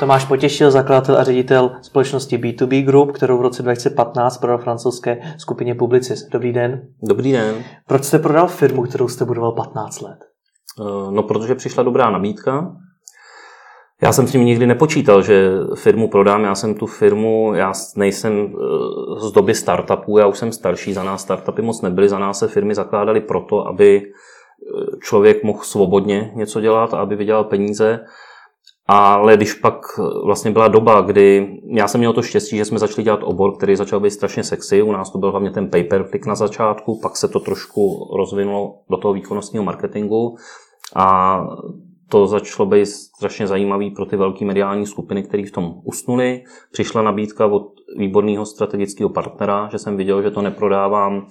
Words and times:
Tomáš 0.00 0.24
Potěšil, 0.24 0.70
zakladatel 0.70 1.16
a 1.16 1.24
ředitel 1.24 1.70
společnosti 1.82 2.38
B2B 2.38 2.84
Group, 2.84 3.12
kterou 3.12 3.38
v 3.38 3.40
roce 3.40 3.62
2015 3.62 4.38
prodal 4.38 4.58
francouzské 4.58 5.34
skupině 5.38 5.74
Publicis. 5.74 6.28
Dobrý 6.28 6.52
den. 6.52 6.82
Dobrý 7.02 7.32
den. 7.32 7.54
Proč 7.86 8.04
jste 8.04 8.18
prodal 8.18 8.48
firmu, 8.48 8.82
kterou 8.82 9.08
jste 9.08 9.24
budoval 9.24 9.52
15 9.52 10.00
let? 10.00 10.18
Eh, 10.80 10.84
no, 11.10 11.22
protože 11.22 11.54
přišla 11.54 11.82
dobrá 11.82 12.10
nabídka. 12.10 12.76
Já 14.02 14.12
jsem 14.12 14.26
s 14.26 14.32
tím 14.32 14.44
nikdy 14.44 14.66
nepočítal, 14.66 15.22
že 15.22 15.50
firmu 15.74 16.08
prodám. 16.08 16.44
Já 16.44 16.54
jsem 16.54 16.74
tu 16.74 16.86
firmu, 16.86 17.54
já 17.54 17.72
nejsem 17.96 18.32
eh, 18.46 19.20
z 19.20 19.32
doby 19.32 19.54
startupů, 19.54 20.18
já 20.18 20.26
už 20.26 20.38
jsem 20.38 20.52
starší, 20.52 20.92
za 20.92 21.02
nás 21.02 21.22
startupy 21.22 21.62
moc 21.62 21.82
nebyly, 21.82 22.08
za 22.08 22.18
nás 22.18 22.38
se 22.38 22.48
firmy 22.48 22.74
zakládaly 22.74 23.20
proto, 23.20 23.68
aby 23.68 24.02
eh, 24.02 24.96
člověk 25.02 25.42
mohl 25.42 25.62
svobodně 25.62 26.32
něco 26.34 26.60
dělat, 26.60 26.94
aby 26.94 27.16
vydělal 27.16 27.44
peníze 27.44 28.00
ale 28.88 29.36
když 29.36 29.54
pak 29.54 29.80
vlastně 30.24 30.50
byla 30.50 30.68
doba, 30.68 31.00
kdy 31.00 31.58
já 31.76 31.88
jsem 31.88 31.98
měl 31.98 32.12
to 32.12 32.22
štěstí, 32.22 32.56
že 32.56 32.64
jsme 32.64 32.78
začali 32.78 33.02
dělat 33.02 33.20
obor, 33.22 33.56
který 33.56 33.76
začal 33.76 34.00
být 34.00 34.10
strašně 34.10 34.44
sexy. 34.44 34.82
U 34.82 34.92
nás 34.92 35.10
to 35.10 35.18
byl 35.18 35.30
hlavně 35.30 35.50
ten 35.50 35.64
paper 35.70 36.08
click 36.08 36.26
na 36.26 36.34
začátku, 36.34 37.00
pak 37.02 37.16
se 37.16 37.28
to 37.28 37.40
trošku 37.40 38.10
rozvinulo 38.16 38.74
do 38.90 38.96
toho 38.96 39.14
výkonnostního 39.14 39.64
marketingu 39.64 40.36
a 40.96 41.40
to 42.08 42.26
začalo 42.26 42.66
být 42.66 42.86
strašně 42.86 43.46
zajímavý 43.46 43.90
pro 43.90 44.06
ty 44.06 44.16
velké 44.16 44.44
mediální 44.44 44.86
skupiny, 44.86 45.22
které 45.22 45.46
v 45.46 45.50
tom 45.50 45.74
usnuli. 45.84 46.42
Přišla 46.72 47.02
nabídka 47.02 47.46
od 47.46 47.66
výborného 47.98 48.46
strategického 48.46 49.10
partnera, 49.10 49.68
že 49.72 49.78
jsem 49.78 49.96
viděl, 49.96 50.22
že 50.22 50.30
to 50.30 50.42
neprodávám 50.42 51.26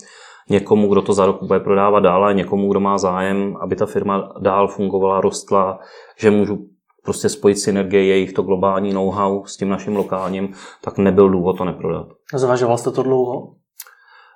někomu, 0.49 0.87
kdo 0.87 1.01
to 1.01 1.13
za 1.13 1.25
rok 1.25 1.43
bude 1.43 1.59
prodávat 1.59 1.99
dál, 1.99 2.23
ale 2.23 2.33
někomu, 2.33 2.71
kdo 2.71 2.79
má 2.79 2.97
zájem, 2.97 3.57
aby 3.61 3.75
ta 3.75 3.85
firma 3.85 4.33
dál 4.39 4.67
fungovala, 4.67 5.21
rostla, 5.21 5.79
že 6.19 6.31
můžu 6.31 6.74
prostě 7.05 7.29
spojit 7.29 7.55
synergie 7.55 8.05
jejich 8.05 8.33
to 8.33 8.41
globální 8.41 8.93
know-how 8.93 9.45
s 9.45 9.57
tím 9.57 9.69
naším 9.69 9.95
lokálním, 9.95 10.53
tak 10.81 10.97
nebyl 10.97 11.29
důvod 11.29 11.57
to 11.57 11.65
neprodat. 11.65 12.07
Zvažoval 12.33 12.77
jste 12.77 12.91
to 12.91 13.03
dlouho? 13.03 13.55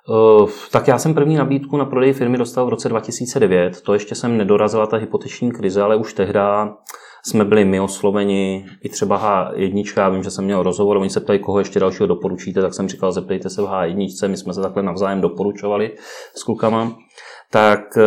Uh, 0.08 0.50
tak 0.72 0.88
já 0.88 0.98
jsem 0.98 1.14
první 1.14 1.36
nabídku 1.36 1.76
na 1.76 1.84
prodej 1.84 2.12
firmy 2.12 2.38
dostal 2.38 2.66
v 2.66 2.68
roce 2.68 2.88
2009. 2.88 3.80
To 3.80 3.92
ještě 3.92 4.14
jsem 4.14 4.36
nedorazila 4.36 4.86
ta 4.86 4.96
hypoteční 4.96 5.52
krize, 5.52 5.82
ale 5.82 5.96
už 5.96 6.14
tehdy 6.14 6.40
jsme 7.26 7.44
byli 7.44 7.64
my 7.64 7.80
osloveni, 7.80 8.66
i 8.82 8.88
třeba 8.88 9.44
H1, 9.52 9.84
já 9.96 10.08
vím, 10.08 10.22
že 10.22 10.30
jsem 10.30 10.44
měl 10.44 10.62
rozhovor, 10.62 10.96
oni 10.96 11.10
se 11.10 11.20
ptají, 11.20 11.38
koho 11.38 11.58
ještě 11.58 11.80
dalšího 11.80 12.06
doporučíte, 12.06 12.62
tak 12.62 12.74
jsem 12.74 12.88
říkal, 12.88 13.12
zeptejte 13.12 13.50
se 13.50 13.62
v 13.62 13.64
H1, 13.64 14.28
my 14.28 14.36
jsme 14.36 14.54
se 14.54 14.60
takhle 14.60 14.82
navzájem 14.82 15.20
doporučovali 15.20 15.96
s 16.34 16.42
klukama. 16.42 16.96
Tak 17.52 17.80
eh, 17.96 18.02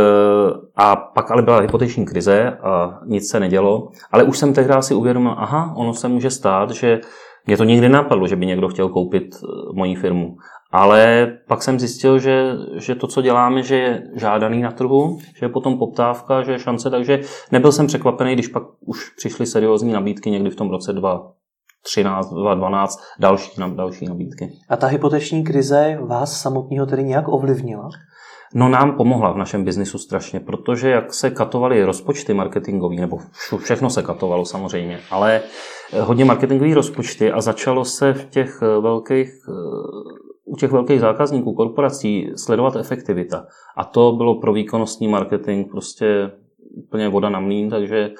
a 0.76 0.96
pak 0.96 1.32
ale 1.32 1.42
byla 1.42 1.60
hypoteční 1.60 2.06
krize 2.06 2.58
a 2.64 3.00
nic 3.06 3.30
se 3.30 3.40
nedělo. 3.40 3.90
Ale 4.12 4.24
už 4.24 4.38
jsem 4.38 4.54
tehdy 4.54 4.74
si 4.80 4.94
uvědomil, 4.94 5.36
aha, 5.38 5.74
ono 5.78 5.94
se 5.94 6.08
může 6.08 6.30
stát, 6.30 6.72
že 6.72 7.02
mě 7.46 7.58
to 7.58 7.64
nikdy 7.64 7.90
napadlo, 7.90 8.28
že 8.28 8.36
by 8.36 8.46
někdo 8.46 8.70
chtěl 8.70 8.90
koupit 8.90 9.36
eh, 9.36 9.48
moji 9.74 9.96
firmu. 9.96 10.36
Ale 10.72 11.28
pak 11.48 11.64
jsem 11.64 11.80
zjistil, 11.80 12.20
že, 12.20 12.52
že 12.76 12.96
to, 12.96 13.08
co 13.08 13.22
děláme, 13.22 13.64
že 13.64 13.76
je 13.76 14.04
žádaný 14.16 14.62
na 14.62 14.72
trhu, 14.72 15.18
že 15.36 15.46
je 15.46 15.50
potom 15.50 15.78
poptávka, 15.78 16.44
že 16.44 16.52
je 16.52 16.60
šance, 16.60 16.90
takže 16.90 17.20
nebyl 17.52 17.72
jsem 17.72 17.88
překvapený, 17.88 18.34
když 18.34 18.48
pak 18.48 18.64
už 18.80 19.10
přišly 19.10 19.46
seriózní 19.46 19.94
nabídky 19.94 20.32
někdy 20.32 20.50
v 20.50 20.56
tom 20.56 20.70
roce 20.70 20.94
2013, 20.94 22.30
2012, 22.30 23.00
další, 23.20 23.52
další 23.76 24.06
nabídky. 24.06 24.52
A 24.70 24.76
ta 24.76 24.88
hypoteční 24.88 25.44
krize 25.44 25.98
vás 26.02 26.42
samotného 26.42 26.86
tedy 26.86 27.04
nějak 27.04 27.28
ovlivnila? 27.28 27.90
No 28.54 28.70
nám 28.70 28.98
pomohla 28.98 29.32
v 29.32 29.38
našem 29.38 29.64
biznisu 29.64 29.98
strašně, 29.98 30.40
protože 30.40 30.90
jak 30.90 31.14
se 31.14 31.30
katovaly 31.30 31.84
rozpočty 31.84 32.34
marketingové, 32.34 32.96
nebo 32.96 33.18
všechno 33.58 33.90
se 33.90 34.04
katovalo 34.04 34.46
samozřejmě, 34.46 35.00
ale 35.12 35.42
eh, 35.94 36.02
hodně 36.02 36.26
marketingové 36.26 36.74
rozpočty 36.74 37.32
a 37.32 37.42
začalo 37.42 37.86
se 37.86 38.14
v 38.14 38.30
těch 38.30 38.60
eh, 38.62 38.82
velkých, 38.82 39.30
eh, 39.50 39.54
u 40.46 40.56
těch 40.56 40.72
velkých 40.72 41.00
zákazníků, 41.00 41.54
korporací 41.54 42.32
sledovat 42.36 42.76
efektivita. 42.76 43.46
A 43.78 43.84
to 43.84 44.12
bylo 44.12 44.40
pro 44.40 44.54
výkonnostní 44.54 45.08
marketing 45.08 45.72
prostě 45.72 46.32
úplně 46.88 47.10
voda 47.10 47.30
na 47.30 47.40
mlín, 47.40 47.70
takže 47.70 48.12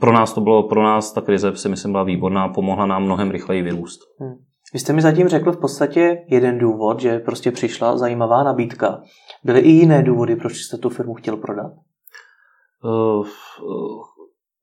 pro 0.00 0.12
nás 0.12 0.32
to 0.32 0.40
bylo, 0.40 0.62
pro 0.68 0.82
nás 0.82 1.12
ta 1.12 1.20
krize 1.20 1.56
si 1.56 1.68
myslím 1.68 1.92
byla 1.92 2.04
výborná, 2.04 2.48
pomohla 2.48 2.86
nám 2.86 3.04
mnohem 3.04 3.30
rychleji 3.30 3.62
vyrůst. 3.62 4.00
Hmm. 4.20 4.47
Vy 4.72 4.78
jste 4.78 4.92
mi 4.92 5.02
zatím 5.02 5.28
řekl 5.28 5.52
v 5.52 5.60
podstatě 5.60 6.16
jeden 6.28 6.58
důvod, 6.58 7.00
že 7.00 7.18
prostě 7.18 7.50
přišla 7.50 7.98
zajímavá 7.98 8.42
nabídka. 8.42 9.02
Byly 9.44 9.60
i 9.60 9.70
jiné 9.70 10.02
důvody, 10.02 10.36
proč 10.36 10.56
jste 10.56 10.76
tu 10.76 10.88
firmu 10.88 11.14
chtěl 11.14 11.36
prodat? 11.36 11.72
Uh, 12.84 13.26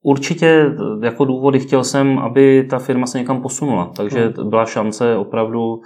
určitě 0.02 0.64
jako 1.02 1.24
důvody 1.24 1.60
chtěl 1.60 1.84
jsem, 1.84 2.18
aby 2.18 2.66
ta 2.70 2.78
firma 2.78 3.06
se 3.06 3.18
někam 3.18 3.42
posunula. 3.42 3.92
Takže 3.96 4.32
hmm. 4.36 4.50
byla 4.50 4.66
šance 4.66 5.16
opravdu, 5.16 5.80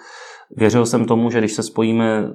věřil 0.57 0.87
jsem 0.87 1.05
tomu, 1.05 1.31
že 1.31 1.39
když 1.39 1.53
se 1.53 1.63
spojíme 1.63 2.33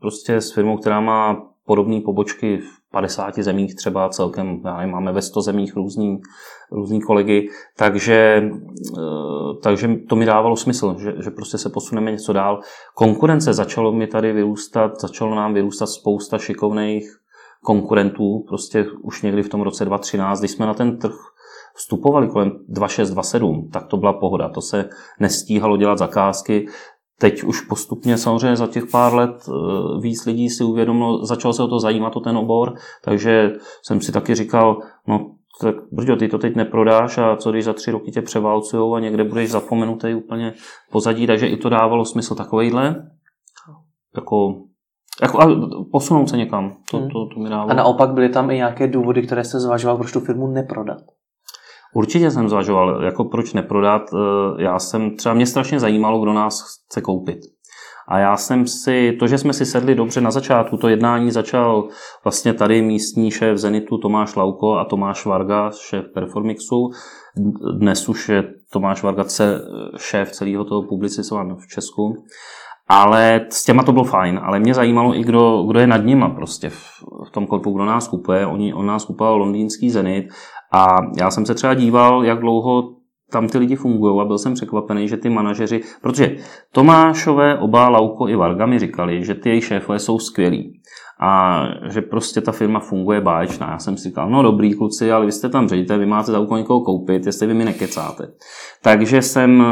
prostě 0.00 0.40
s 0.40 0.52
firmou, 0.52 0.76
která 0.76 1.00
má 1.00 1.52
podobné 1.66 2.00
pobočky 2.00 2.58
v 2.58 2.90
50 2.92 3.38
zemích 3.38 3.74
třeba 3.74 4.08
celkem, 4.08 4.60
já 4.64 4.76
nevím, 4.76 4.92
máme 4.92 5.12
ve 5.12 5.22
100 5.22 5.42
zemích 5.42 5.76
různý, 5.76 6.18
různý 6.72 7.00
kolegy, 7.00 7.48
takže, 7.76 8.42
eh, 8.98 9.54
takže 9.62 9.88
to 10.08 10.16
mi 10.16 10.24
dávalo 10.24 10.56
smysl, 10.56 10.96
že, 10.98 11.14
že 11.24 11.30
prostě 11.30 11.58
se 11.58 11.70
posuneme 11.70 12.10
něco 12.10 12.32
dál. 12.32 12.60
Konkurence 12.94 13.52
začalo 13.52 13.92
mi 13.92 14.06
tady 14.06 14.32
vyrůstat, 14.32 15.00
začalo 15.00 15.34
nám 15.34 15.54
vyrůstat 15.54 15.86
spousta 15.86 16.38
šikovných 16.38 17.04
konkurentů, 17.64 18.44
prostě 18.48 18.86
už 19.02 19.22
někdy 19.22 19.42
v 19.42 19.48
tom 19.48 19.60
roce 19.60 19.84
2013, 19.84 20.38
když 20.38 20.50
jsme 20.50 20.66
na 20.66 20.74
ten 20.74 20.98
trh 20.98 21.14
vstupovali 21.74 22.28
kolem 22.28 22.50
2627, 22.68 23.68
tak 23.72 23.86
to 23.86 23.96
byla 23.96 24.12
pohoda. 24.12 24.48
To 24.48 24.60
se 24.60 24.88
nestíhalo 25.20 25.76
dělat 25.76 25.98
zakázky. 25.98 26.66
Teď 27.18 27.42
už 27.42 27.60
postupně 27.60 28.18
samozřejmě 28.18 28.56
za 28.56 28.66
těch 28.66 28.86
pár 28.86 29.14
let 29.14 29.48
eh, 29.48 29.52
víc 30.00 30.26
lidí 30.26 30.50
si 30.50 30.64
uvědomilo, 30.64 31.24
začalo 31.24 31.54
se 31.54 31.62
o 31.62 31.68
to 31.68 31.78
zajímat 31.78 32.16
o 32.16 32.20
ten 32.20 32.36
obor, 32.36 32.74
takže 33.04 33.52
jsem 33.82 34.00
si 34.00 34.12
taky 34.12 34.34
říkal, 34.34 34.78
no 35.06 35.34
tak 35.60 35.74
brďo, 35.92 36.16
ty 36.16 36.28
to 36.28 36.38
teď 36.38 36.56
neprodáš 36.56 37.18
a 37.18 37.36
co 37.36 37.50
když 37.50 37.64
za 37.64 37.72
tři 37.72 37.90
roky 37.90 38.10
tě 38.10 38.22
převálcujou 38.22 38.94
a 38.94 39.00
někde 39.00 39.24
budeš 39.24 39.50
zapomenutý 39.50 40.14
úplně 40.14 40.54
pozadí, 40.92 41.26
takže 41.26 41.46
i 41.46 41.56
to 41.56 41.68
dávalo 41.68 42.04
smysl 42.04 42.34
takovejhle, 42.34 43.10
jako, 44.16 44.54
jako 45.22 45.42
a 45.42 45.46
posunout 45.92 46.28
se 46.28 46.36
někam, 46.36 46.76
to, 46.90 46.98
hmm. 46.98 47.08
to, 47.08 47.26
to 47.34 47.40
mi 47.40 47.48
dávalo. 47.48 47.70
A 47.70 47.74
naopak 47.74 48.10
byly 48.10 48.28
tam 48.28 48.50
i 48.50 48.56
nějaké 48.56 48.88
důvody, 48.88 49.22
které 49.22 49.44
jste 49.44 49.60
zvažoval, 49.60 49.96
proč 49.96 50.12
tu 50.12 50.20
firmu 50.20 50.46
neprodat? 50.46 50.98
Určitě 51.94 52.30
jsem 52.30 52.48
zvažoval, 52.48 53.04
jako 53.04 53.24
proč 53.24 53.52
neprodat. 53.52 54.02
Eh, 54.14 54.62
já 54.62 54.78
jsem, 54.78 55.16
třeba 55.16 55.34
mě 55.34 55.46
strašně 55.46 55.80
zajímalo, 55.80 56.22
kdo 56.22 56.32
nás 56.32 56.60
chce 56.60 57.00
koupit. 57.00 57.38
A 58.08 58.18
já 58.18 58.36
jsem 58.36 58.66
si, 58.66 59.16
to, 59.20 59.26
že 59.26 59.38
jsme 59.38 59.52
si 59.52 59.66
sedli 59.66 59.94
dobře 59.94 60.20
na 60.20 60.30
začátku, 60.30 60.76
to 60.76 60.88
jednání 60.88 61.30
začal 61.30 61.88
vlastně 62.24 62.54
tady 62.54 62.82
místní 62.82 63.30
šéf 63.30 63.58
Zenitu 63.58 63.98
Tomáš 63.98 64.36
Lauko 64.36 64.72
a 64.72 64.84
Tomáš 64.84 65.26
Varga, 65.26 65.70
šéf 65.70 66.04
Performixu. 66.14 66.90
Dnes 67.78 68.08
už 68.08 68.28
je 68.28 68.44
Tomáš 68.72 69.02
Varga 69.02 69.24
šéf 69.96 70.30
celého 70.30 70.64
toho 70.64 70.82
publicizovaného 70.82 71.58
v 71.58 71.66
Česku. 71.66 72.24
Ale 72.88 73.46
s 73.48 73.64
těma 73.64 73.82
to 73.82 73.92
bylo 73.92 74.04
fajn, 74.04 74.40
ale 74.42 74.58
mě 74.58 74.74
zajímalo 74.74 75.16
i, 75.16 75.24
kdo, 75.24 75.62
kdo 75.62 75.80
je 75.80 75.86
nad 75.86 76.04
nima 76.04 76.28
prostě 76.28 76.68
v, 76.68 76.76
v 77.26 77.30
tom 77.30 77.46
korpu, 77.46 77.72
kdo 77.72 77.84
nás 77.84 78.08
kupuje. 78.08 78.46
Oni, 78.46 78.74
on 78.74 78.86
nás 78.86 79.04
kupoval 79.04 79.36
londýnský 79.36 79.90
Zenit 79.90 80.24
a 80.72 80.86
já 81.18 81.30
jsem 81.30 81.46
se 81.46 81.54
třeba 81.54 81.74
díval, 81.74 82.24
jak 82.24 82.40
dlouho 82.40 83.01
tam 83.32 83.48
ty 83.48 83.58
lidi 83.58 83.76
fungují 83.76 84.20
a 84.20 84.24
byl 84.24 84.38
jsem 84.38 84.54
překvapený, 84.54 85.08
že 85.08 85.16
ty 85.16 85.28
manažeři, 85.30 85.80
protože 86.02 86.36
Tomášové, 86.72 87.58
oba 87.58 87.88
Lauko 87.88 88.28
i 88.28 88.36
Varga 88.36 88.66
mi 88.66 88.78
říkali, 88.78 89.24
že 89.24 89.34
ty 89.34 89.48
jejich 89.48 89.64
šéfové 89.64 89.98
jsou 89.98 90.18
skvělí 90.18 90.80
a 91.20 91.62
že 91.88 92.02
prostě 92.02 92.40
ta 92.40 92.52
firma 92.52 92.80
funguje 92.80 93.20
báječná. 93.20 93.70
Já 93.70 93.78
jsem 93.78 93.96
si 93.96 94.08
říkal, 94.08 94.30
no 94.30 94.42
dobrý 94.42 94.74
kluci, 94.74 95.12
ale 95.12 95.26
vy 95.26 95.32
jste 95.32 95.48
tam 95.48 95.68
ředitel, 95.68 95.98
vy 95.98 96.06
máte 96.06 96.32
za 96.32 96.38
úkol 96.38 96.58
někoho 96.58 96.80
koupit, 96.80 97.26
jestli 97.26 97.46
vy 97.46 97.54
mi 97.54 97.64
nekecáte. 97.64 98.28
Takže 98.82 99.22
jsem, 99.22 99.64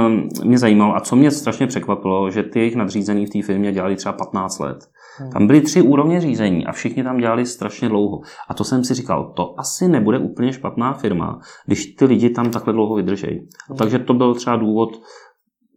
mě 0.45 0.59
zajímalo, 0.59 0.97
a 0.97 1.01
co 1.01 1.17
mě 1.17 1.31
strašně 1.31 1.67
překvapilo, 1.67 2.31
že 2.31 2.43
ty 2.43 2.59
jejich 2.59 2.77
nadřízený 2.77 3.27
v 3.27 3.31
té 3.31 3.43
firmě 3.43 3.73
dělali 3.73 3.97
třeba 3.97 4.13
15 4.13 4.59
let. 4.59 4.89
Hmm. 5.19 5.31
Tam 5.31 5.47
byly 5.47 5.61
tři 5.61 5.83
úrovně 5.83 6.21
řízení 6.21 6.67
a 6.67 6.73
všichni 6.73 7.05
tam 7.05 7.19
dělali 7.19 7.47
strašně 7.47 7.89
dlouho. 7.89 8.21
A 8.49 8.55
to 8.55 8.65
jsem 8.65 8.85
si 8.85 8.95
říkal, 8.95 9.33
to 9.37 9.61
asi 9.61 9.89
nebude 9.89 10.19
úplně 10.19 10.53
špatná 10.53 10.93
firma, 10.93 11.41
když 11.67 11.87
ty 11.87 12.05
lidi 12.05 12.31
tam 12.31 12.51
takhle 12.51 12.73
dlouho 12.73 12.95
vydržejí. 12.95 13.39
Hmm. 13.69 13.79
Takže 13.79 13.99
to 13.99 14.15
byl 14.15 14.35
třeba 14.35 14.57
důvod, 14.57 14.91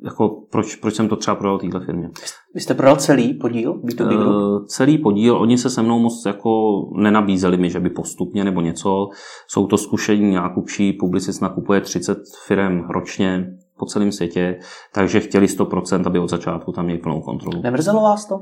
jako 0.04 0.30
proč, 0.52 0.76
proč 0.76 0.94
jsem 0.96 1.10
to 1.10 1.16
třeba 1.16 1.36
prodal 1.36 1.60
téhle 1.60 1.86
firmě. 1.86 2.10
Vy 2.56 2.62
jste 2.62 2.74
prodal 2.74 2.96
celý 2.96 3.34
podíl 3.34 3.74
B2B 3.74 4.08
Group? 4.08 4.36
Uh, 4.36 4.66
celý 4.66 4.98
podíl, 4.98 5.38
oni 5.38 5.58
se 5.58 5.70
se 5.70 5.82
mnou 5.82 6.00
moc 6.00 6.24
jako 6.26 6.50
nenabízeli 6.96 7.58
mi, 7.58 7.70
že 7.70 7.80
by 7.80 7.90
postupně 7.90 8.44
nebo 8.44 8.62
něco. 8.62 9.10
Jsou 9.48 9.68
to 9.68 9.78
zkušení 9.78 10.36
nákupčí, 10.36 10.94
publicist 10.94 11.42
nakupuje 11.42 11.82
30 11.82 12.18
firm 12.48 12.90
ročně 12.90 13.46
po 13.78 13.86
celém 13.86 14.12
světě, 14.12 14.60
takže 14.94 15.20
chtěli 15.20 15.46
100%, 15.46 16.04
aby 16.06 16.20
od 16.20 16.30
začátku 16.30 16.72
tam 16.72 16.86
měli 16.86 17.00
plnou 17.00 17.22
kontrolu. 17.22 17.62
Nemrzelo 17.62 18.02
vás 18.02 18.26
to? 18.26 18.40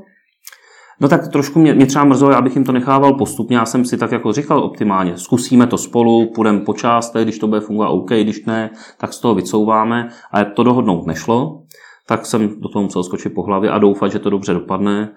No 1.02 1.08
tak 1.08 1.28
trošku 1.28 1.58
mě, 1.58 1.74
mě 1.74 1.86
třeba 1.86 2.04
mrzelo, 2.04 2.36
abych 2.36 2.54
jim 2.56 2.64
to 2.64 2.72
nechával 2.72 3.14
postupně. 3.14 3.56
Já 3.56 3.66
jsem 3.66 3.84
si 3.84 3.96
tak 3.96 4.12
jako 4.12 4.32
říkal 4.32 4.64
optimálně, 4.64 5.18
zkusíme 5.18 5.66
to 5.66 5.78
spolu, 5.78 6.32
půjdeme 6.34 6.60
po 6.60 6.74
částech, 6.74 7.24
když 7.24 7.38
to 7.38 7.46
bude 7.46 7.60
fungovat 7.60 7.88
OK, 7.88 8.10
když 8.10 8.44
ne, 8.44 8.70
tak 8.98 9.12
z 9.12 9.20
toho 9.20 9.34
vycouváme. 9.34 10.08
A 10.32 10.44
to 10.44 10.62
dohodnout 10.62 11.06
nešlo, 11.06 11.62
tak 12.06 12.26
jsem 12.26 12.60
do 12.60 12.68
toho 12.68 12.82
musel 12.82 13.02
skočit 13.02 13.34
po 13.34 13.42
hlavě 13.42 13.70
a 13.70 13.78
doufat, 13.78 14.12
že 14.12 14.18
to 14.18 14.30
dobře 14.30 14.54
dopadne. 14.54 15.14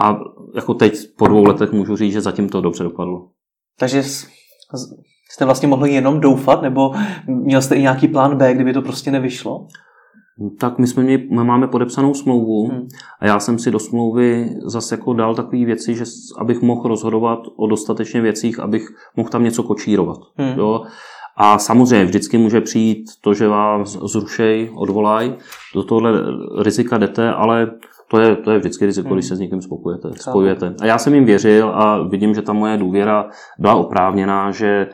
A 0.00 0.18
jako 0.54 0.74
teď 0.74 0.94
po 1.18 1.26
dvou 1.26 1.44
letech 1.44 1.72
můžu 1.72 1.96
říct, 1.96 2.12
že 2.12 2.20
zatím 2.20 2.48
to 2.48 2.60
dobře 2.60 2.84
dopadlo. 2.84 3.28
Takže 3.78 4.02
jste 5.30 5.44
vlastně 5.44 5.68
mohli 5.68 5.92
jenom 5.92 6.20
doufat, 6.20 6.62
nebo 6.62 6.92
měl 7.26 7.62
jste 7.62 7.74
i 7.74 7.82
nějaký 7.82 8.08
plán 8.08 8.36
B, 8.36 8.54
kdyby 8.54 8.72
to 8.72 8.82
prostě 8.82 9.10
nevyšlo? 9.10 9.66
Tak 10.58 10.78
my 10.78 10.86
jsme 10.86 11.02
měli, 11.02 11.28
my 11.30 11.44
máme 11.44 11.68
podepsanou 11.68 12.14
smlouvu 12.14 12.68
hmm. 12.68 12.88
a 13.20 13.26
já 13.26 13.40
jsem 13.40 13.58
si 13.58 13.70
do 13.70 13.78
smlouvy 13.78 14.50
zase 14.64 14.94
jako 14.94 15.12
dal 15.12 15.34
takové 15.34 15.64
věci, 15.64 15.94
že 15.94 16.04
abych 16.38 16.62
mohl 16.62 16.88
rozhodovat 16.88 17.38
o 17.56 17.66
dostatečně 17.66 18.20
věcích, 18.20 18.60
abych 18.60 18.88
mohl 19.16 19.28
tam 19.28 19.44
něco 19.44 19.62
kočírovat. 19.62 20.18
Hmm. 20.36 20.58
Jo? 20.58 20.82
A 21.36 21.58
samozřejmě 21.58 22.04
vždycky 22.04 22.38
může 22.38 22.60
přijít 22.60 23.10
to, 23.20 23.34
že 23.34 23.48
vás 23.48 23.88
zrušej, 23.88 24.70
odvolaj, 24.74 25.34
do 25.74 25.82
tohle 25.82 26.12
rizika 26.62 26.98
jdete, 26.98 27.32
ale 27.32 27.70
to 28.10 28.20
je, 28.20 28.36
to 28.36 28.50
je 28.50 28.58
vždycky 28.58 28.86
riziko, 28.86 29.08
hmm. 29.08 29.16
když 29.16 29.26
se 29.26 29.36
s 29.36 29.40
někým 29.40 29.62
spokujete, 29.62 30.08
spojujete. 30.16 30.74
A 30.80 30.86
já 30.86 30.98
jsem 30.98 31.14
jim 31.14 31.24
věřil 31.24 31.68
a 31.74 32.02
vidím, 32.02 32.34
že 32.34 32.42
ta 32.42 32.52
moje 32.52 32.76
důvěra 32.76 33.30
byla 33.58 33.74
oprávněná, 33.74 34.50
že 34.50 34.86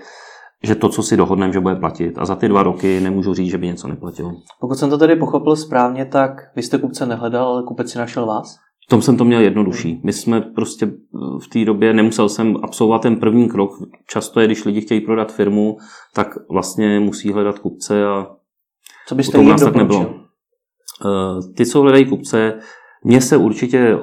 že 0.64 0.74
to, 0.74 0.88
co 0.88 1.02
si 1.02 1.16
dohodneme, 1.16 1.52
že 1.52 1.60
bude 1.60 1.74
platit. 1.74 2.18
A 2.18 2.24
za 2.24 2.36
ty 2.36 2.48
dva 2.48 2.62
roky 2.62 3.00
nemůžu 3.00 3.34
říct, 3.34 3.50
že 3.50 3.58
by 3.58 3.66
něco 3.66 3.88
neplatilo. 3.88 4.32
Pokud 4.60 4.74
jsem 4.74 4.90
to 4.90 4.98
tedy 4.98 5.16
pochopil 5.16 5.56
správně, 5.56 6.04
tak 6.04 6.32
vy 6.56 6.62
jste 6.62 6.78
kupce 6.78 7.06
nehledal, 7.06 7.48
ale 7.48 7.62
kupec 7.62 7.90
si 7.90 7.98
našel 7.98 8.26
vás? 8.26 8.56
V 8.86 8.90
tom 8.90 9.02
jsem 9.02 9.16
to 9.16 9.24
měl 9.24 9.40
jednodušší. 9.40 10.00
My 10.04 10.12
jsme 10.12 10.40
prostě 10.40 10.86
v 11.42 11.48
té 11.52 11.64
době, 11.64 11.94
nemusel 11.94 12.28
jsem 12.28 12.56
absolvovat 12.62 13.02
ten 13.02 13.16
první 13.16 13.48
krok. 13.48 13.70
Často 14.06 14.40
je, 14.40 14.46
když 14.46 14.64
lidi 14.64 14.80
chtějí 14.80 15.00
prodat 15.00 15.32
firmu, 15.32 15.76
tak 16.14 16.28
vlastně 16.50 17.00
musí 17.00 17.32
hledat 17.32 17.58
kupce 17.58 18.06
a 18.06 18.26
co 19.06 19.14
byste 19.14 19.38
jim 19.38 19.56
tak 19.56 19.76
nebylo. 19.76 20.14
Eh, 21.06 21.52
ty, 21.56 21.66
co 21.66 21.80
hledají 21.80 22.06
kupce, 22.06 22.58
mně 23.04 23.20
se 23.20 23.36
určitě 23.36 23.98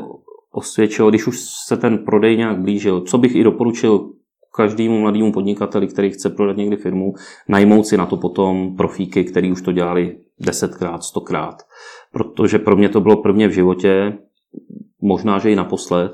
osvědčilo, 0.52 1.10
když 1.10 1.28
už 1.28 1.40
se 1.68 1.78
ten 1.78 1.98
prodej 1.98 2.38
nějak 2.38 2.62
blížil, 2.62 3.02
co 3.02 3.18
bych 3.18 3.36
i 3.36 3.44
doporučil 3.44 4.10
každému 4.56 5.00
mladému 5.00 5.32
podnikateli, 5.32 5.88
který 5.88 6.12
chce 6.12 6.30
prodat 6.30 6.58
někdy 6.58 6.76
firmu, 6.76 7.14
najmout 7.48 7.88
si 7.88 7.98
na 7.98 8.06
to 8.06 8.18
potom 8.18 8.76
profíky, 8.76 9.24
který 9.24 9.52
už 9.52 9.62
to 9.62 9.72
dělali 9.72 10.18
desetkrát, 10.40 11.04
stokrát. 11.04 11.56
Protože 12.12 12.60
pro 12.60 12.76
mě 12.76 12.90
to 12.90 13.02
bylo 13.02 13.22
prvně 13.22 13.48
v 13.48 13.52
životě, 13.52 14.18
možná, 15.02 15.40
že 15.40 15.52
i 15.52 15.56
naposled. 15.56 16.12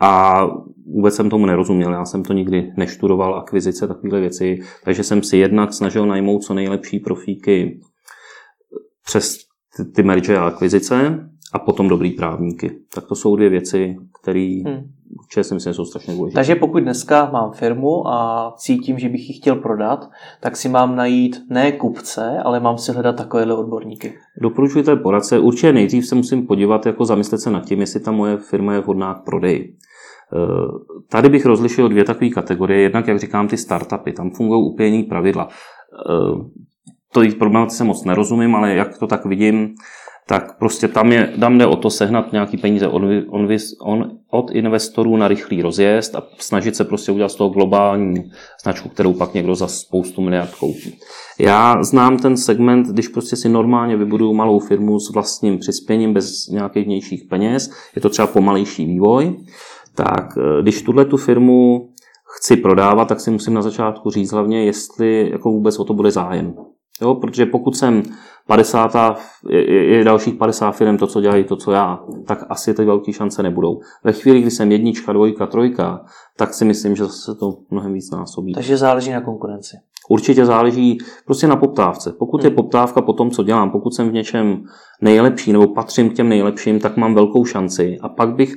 A 0.00 0.42
vůbec 0.86 1.14
jsem 1.14 1.30
tomu 1.30 1.46
nerozuměl, 1.46 1.92
já 1.92 2.04
jsem 2.04 2.22
to 2.22 2.32
nikdy 2.32 2.72
neštudoval, 2.76 3.34
akvizice, 3.34 3.88
takovéhle 3.88 4.20
věci, 4.20 4.58
takže 4.84 5.04
jsem 5.04 5.22
si 5.22 5.36
jednak 5.36 5.72
snažil 5.72 6.06
najmout 6.06 6.44
co 6.44 6.54
nejlepší 6.54 6.98
profíky 6.98 7.80
přes 9.04 9.36
ty 9.94 10.02
merge 10.02 10.36
a 10.36 10.46
akvizice 10.46 11.28
a 11.52 11.58
potom 11.58 11.88
dobrý 11.88 12.10
právníky. 12.10 12.70
Tak 12.94 13.06
to 13.06 13.14
jsou 13.14 13.36
dvě 13.36 13.48
věci, 13.48 13.96
které 14.22 14.62
hmm 14.66 14.92
určitě 15.18 15.44
si 15.44 15.54
myslím, 15.54 15.74
jsou 15.74 15.84
strašně 15.84 16.14
důležité. 16.14 16.34
Takže 16.34 16.54
pokud 16.54 16.82
dneska 16.82 17.30
mám 17.32 17.52
firmu 17.52 18.08
a 18.08 18.50
cítím, 18.56 18.98
že 18.98 19.08
bych 19.08 19.28
ji 19.28 19.34
chtěl 19.34 19.56
prodat, 19.56 20.10
tak 20.40 20.56
si 20.56 20.68
mám 20.68 20.96
najít 20.96 21.36
ne 21.50 21.72
kupce, 21.72 22.38
ale 22.44 22.60
mám 22.60 22.78
si 22.78 22.92
hledat 22.92 23.16
takovéhle 23.16 23.54
odborníky. 23.54 24.14
Doporučuji 24.42 24.84
té 24.84 24.96
poradce. 24.96 25.38
Určitě 25.38 25.72
nejdřív 25.72 26.06
se 26.06 26.14
musím 26.14 26.46
podívat, 26.46 26.86
jako 26.86 27.04
zamyslet 27.04 27.38
se 27.38 27.50
nad 27.50 27.64
tím, 27.64 27.80
jestli 27.80 28.00
ta 28.00 28.12
moje 28.12 28.36
firma 28.36 28.74
je 28.74 28.80
vhodná 28.80 29.14
k 29.14 29.24
prodeji. 29.24 29.76
Eh, 30.34 30.96
tady 31.10 31.28
bych 31.28 31.46
rozlišil 31.46 31.88
dvě 31.88 32.04
takové 32.04 32.30
kategorie. 32.30 32.80
Jednak, 32.80 33.08
jak 33.08 33.18
říkám, 33.18 33.48
ty 33.48 33.56
startupy. 33.56 34.12
Tam 34.12 34.30
fungují 34.30 34.72
úplně 34.72 34.88
jiný 34.88 35.02
pravidla. 35.02 35.48
Eh, 35.48 36.62
to 37.12 37.22
jejich 37.22 37.34
problematice 37.34 37.84
moc 37.84 38.04
nerozumím, 38.04 38.54
ale 38.54 38.74
jak 38.74 38.98
to 38.98 39.06
tak 39.06 39.26
vidím, 39.26 39.74
tak 40.28 40.58
prostě 40.58 40.88
tam, 40.88 41.12
je, 41.12 41.32
tam 41.40 41.58
jde 41.58 41.66
o 41.66 41.76
to 41.76 41.90
sehnat 41.90 42.32
nějaký 42.32 42.56
peníze 42.56 42.88
od, 42.88 43.02
on, 43.28 43.48
on, 43.80 44.10
od 44.30 44.50
investorů 44.50 45.16
na 45.16 45.28
rychlý 45.28 45.62
rozjezd 45.62 46.14
a 46.14 46.22
snažit 46.38 46.76
se 46.76 46.84
prostě 46.84 47.12
udělat 47.12 47.28
z 47.28 47.34
toho 47.34 47.50
globální 47.50 48.32
značku, 48.62 48.88
kterou 48.88 49.12
pak 49.12 49.34
někdo 49.34 49.54
za 49.54 49.68
spoustu 49.68 50.20
miliard 50.20 50.54
koupí. 50.54 50.98
Já 51.38 51.82
znám 51.82 52.16
ten 52.16 52.36
segment, 52.36 52.86
když 52.86 53.08
prostě 53.08 53.36
si 53.36 53.48
normálně 53.48 53.96
vybuduju 53.96 54.34
malou 54.34 54.58
firmu 54.58 55.00
s 55.00 55.10
vlastním 55.10 55.58
přispěním 55.58 56.12
bez 56.12 56.48
nějakých 56.48 56.86
vnějších 56.86 57.24
peněz, 57.30 57.70
je 57.96 58.02
to 58.02 58.08
třeba 58.08 58.26
pomalejší 58.26 58.84
vývoj, 58.84 59.36
tak 59.94 60.38
eh, 60.38 60.62
když 60.62 60.82
tuhle 60.82 61.04
tu 61.04 61.16
firmu 61.16 61.88
chci 62.38 62.56
prodávat, 62.56 63.08
tak 63.08 63.20
si 63.20 63.30
musím 63.30 63.54
na 63.54 63.62
začátku 63.62 64.10
říct 64.10 64.32
hlavně, 64.32 64.64
jestli 64.64 65.30
jako 65.30 65.50
vůbec 65.50 65.78
o 65.78 65.84
to 65.84 65.94
bude 65.94 66.10
zájem. 66.10 66.54
Jo, 67.02 67.14
protože 67.14 67.46
pokud 67.46 67.76
jsem 67.76 68.02
50, 68.46 69.18
je, 69.48 69.96
je 69.96 70.04
dalších 70.04 70.34
50 70.34 70.72
firm 70.72 70.96
to, 70.96 71.06
co 71.06 71.20
dělají 71.20 71.44
to, 71.44 71.56
co 71.56 71.72
já, 71.72 72.00
tak 72.26 72.44
asi 72.48 72.74
ty 72.74 72.84
velké 72.84 73.12
šance 73.12 73.42
nebudou. 73.42 73.80
Ve 74.04 74.12
chvíli, 74.12 74.40
kdy 74.40 74.50
jsem 74.50 74.72
jednička, 74.72 75.12
dvojka, 75.12 75.46
trojka, 75.46 76.04
tak 76.36 76.54
si 76.54 76.64
myslím, 76.64 76.96
že 76.96 77.06
se 77.06 77.34
to 77.34 77.56
mnohem 77.70 77.92
víc 77.92 78.10
násobí. 78.10 78.52
Takže 78.52 78.76
záleží 78.76 79.10
na 79.10 79.20
konkurenci. 79.20 79.76
Určitě 80.08 80.46
záleží 80.46 80.98
prostě 81.26 81.46
na 81.46 81.56
poptávce. 81.56 82.12
Pokud 82.18 82.44
je 82.44 82.50
hmm. 82.50 82.56
poptávka 82.56 83.02
po 83.02 83.12
tom, 83.12 83.30
co 83.30 83.42
dělám, 83.42 83.70
pokud 83.70 83.94
jsem 83.94 84.10
v 84.10 84.12
něčem 84.12 84.64
nejlepší 85.00 85.52
nebo 85.52 85.66
patřím 85.66 86.10
k 86.10 86.14
těm 86.14 86.28
nejlepším, 86.28 86.80
tak 86.80 86.96
mám 86.96 87.14
velkou 87.14 87.44
šanci. 87.44 87.98
A 88.02 88.08
pak 88.08 88.34
bych 88.34 88.56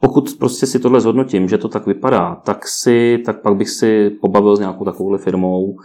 pokud 0.00 0.30
prostě 0.38 0.66
si 0.66 0.78
tohle 0.78 1.00
zhodnotím, 1.00 1.48
že 1.48 1.58
to 1.58 1.68
tak 1.68 1.86
vypadá, 1.86 2.34
tak, 2.34 2.68
si, 2.68 3.22
tak 3.26 3.42
pak 3.42 3.56
bych 3.56 3.70
si 3.70 4.10
pobavil 4.10 4.56
s 4.56 4.60
nějakou 4.60 4.84
takovouhle 4.84 5.18
firmou 5.18 5.76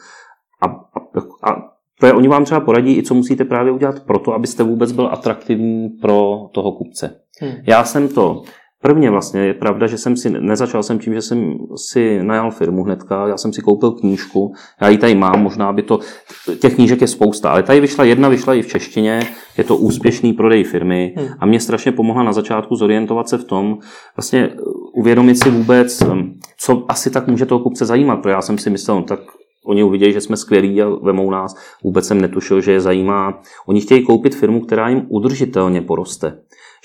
a, 0.62 0.66
a, 0.66 1.52
a 1.52 1.75
to 2.00 2.06
je, 2.06 2.14
oni 2.14 2.28
vám 2.28 2.46
třeba 2.46 2.60
poradí 2.60 2.98
i 2.98 3.04
co 3.04 3.14
musíte 3.14 3.46
právě 3.46 3.72
udělat 3.72 4.00
pro 4.00 4.20
to, 4.20 4.34
abyste 4.34 4.64
vůbec 4.64 4.92
byl 4.92 5.10
atraktivní 5.12 5.90
pro 5.90 6.50
toho 6.52 6.72
kupce. 6.72 7.20
Hmm. 7.42 7.54
Já 7.68 7.84
jsem 7.84 8.08
to 8.08 8.44
Prvně 8.86 9.12
vlastně 9.12 9.42
je 9.42 9.54
pravda, 9.54 9.88
že 9.88 9.98
jsem 9.98 10.18
si, 10.18 10.30
nezačal 10.30 10.84
jsem 10.84 11.00
tím, 11.00 11.14
že 11.14 11.22
jsem 11.22 11.58
si 11.76 12.24
najal 12.24 12.52
firmu 12.52 12.84
hnedka, 12.84 13.28
já 13.28 13.38
jsem 13.38 13.54
si 13.54 13.62
koupil 13.62 13.92
knížku, 13.92 14.54
já 14.82 14.90
ji 14.90 14.98
tady 14.98 15.16
mám, 15.16 15.44
možná 15.44 15.74
by 15.74 15.84
to, 15.84 16.00
těch 16.60 16.76
knížek 16.76 17.02
je 17.02 17.08
spousta, 17.08 17.50
ale 17.50 17.64
tady 17.64 17.80
vyšla 17.80 18.04
jedna, 18.04 18.30
vyšla 18.30 18.54
i 18.54 18.62
v 18.62 18.68
češtině, 18.68 19.20
je 19.58 19.64
to 19.64 19.78
úspěšný 19.78 20.34
prodej 20.34 20.64
firmy 20.64 21.14
hmm. 21.18 21.28
a 21.40 21.46
mě 21.46 21.60
strašně 21.60 21.92
pomohla 21.92 22.24
na 22.24 22.34
začátku 22.34 22.76
zorientovat 22.76 23.30
se 23.30 23.38
v 23.38 23.44
tom, 23.44 23.78
vlastně 24.18 24.50
uvědomit 24.94 25.36
si 25.36 25.50
vůbec, 25.50 26.04
co 26.60 26.86
asi 26.88 27.10
tak 27.10 27.28
může 27.28 27.46
toho 27.46 27.60
kupce 27.60 27.86
zajímat, 27.86 28.16
protože 28.16 28.34
já 28.34 28.42
jsem 28.42 28.58
si 28.58 28.70
myslel, 28.70 28.98
no, 28.98 29.04
tak 29.04 29.20
Oni 29.66 29.84
uvidějí, 29.84 30.14
že 30.14 30.22
jsme 30.22 30.38
skvělí 30.38 30.82
a 30.82 30.90
vemou 30.90 31.32
nás. 31.32 31.56
Vůbec 31.84 32.08
jsem 32.08 32.22
netušil, 32.22 32.62
že 32.62 32.72
je 32.72 32.82
zajímá. 32.82 33.42
Oni 33.66 33.82
chtějí 33.82 34.06
koupit 34.06 34.36
firmu, 34.36 34.62
která 34.62 34.90
jim 34.90 35.06
udržitelně 35.10 35.82
poroste. 35.82 36.40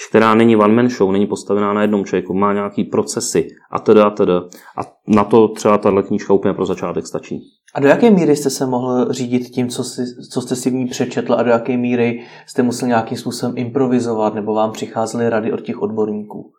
Která 0.09 0.35
není 0.35 0.57
one 0.57 0.75
man 0.75 0.89
show, 0.89 1.13
není 1.13 1.27
postavená 1.27 1.73
na 1.73 1.83
jednom 1.83 2.05
člověku, 2.05 2.35
má 2.35 2.53
nějaký 2.53 2.85
procesy 2.85 3.49
a 3.71 3.79
teda 3.79 4.05
a 4.05 4.11
teda. 4.11 4.45
A 4.77 4.81
na 5.09 5.25
to 5.25 5.49
třeba 5.49 5.79
tahle 5.79 6.03
knížka 6.03 6.35
úplně 6.35 6.55
pro 6.55 6.67
začátek 6.67 7.07
stačí. 7.07 7.43
A 7.75 7.81
do 7.81 7.89
jaké 7.89 8.11
míry 8.11 8.37
jste 8.37 8.51
se 8.51 8.67
mohl 8.67 9.13
řídit 9.13 9.49
tím, 9.49 9.69
co, 9.69 9.85
si, 9.85 10.03
co 10.31 10.41
jste 10.41 10.57
si 10.57 10.71
v 10.71 10.75
ní 10.75 10.87
přečetl 10.87 11.35
a 11.35 11.43
do 11.43 11.51
jaké 11.51 11.77
míry 11.77 12.23
jste 12.47 12.63
musel 12.63 12.89
nějakým 12.89 13.19
způsobem 13.19 13.59
improvizovat 13.59 14.35
nebo 14.35 14.55
vám 14.55 14.73
přicházely 14.73 15.29
rady 15.29 15.53
od 15.53 15.61
těch 15.61 15.83
odborníků? 15.83 16.53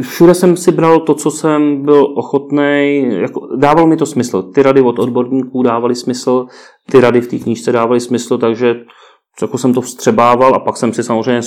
Všude 0.00 0.34
jsem 0.34 0.56
si 0.56 0.72
bral 0.72 1.00
to, 1.00 1.14
co 1.14 1.30
jsem 1.30 1.82
byl 1.82 2.14
ochotný, 2.16 3.02
jako, 3.10 3.56
dávalo 3.56 3.86
mi 3.86 3.96
to 3.96 4.06
smysl. 4.06 4.42
Ty 4.42 4.62
rady 4.62 4.80
od 4.80 4.98
odborníků 4.98 5.62
dávaly 5.62 5.94
smysl, 5.94 6.46
ty 6.90 7.00
rady 7.00 7.20
v 7.20 7.28
té 7.28 7.38
knížce 7.38 7.72
dávaly 7.72 8.00
smysl, 8.00 8.38
takže 8.38 8.74
jako 9.42 9.58
jsem 9.58 9.74
to 9.74 9.80
vstřebával 9.80 10.54
a 10.54 10.58
pak 10.58 10.76
jsem 10.76 10.92
si 10.92 11.02
samozřejmě 11.02 11.42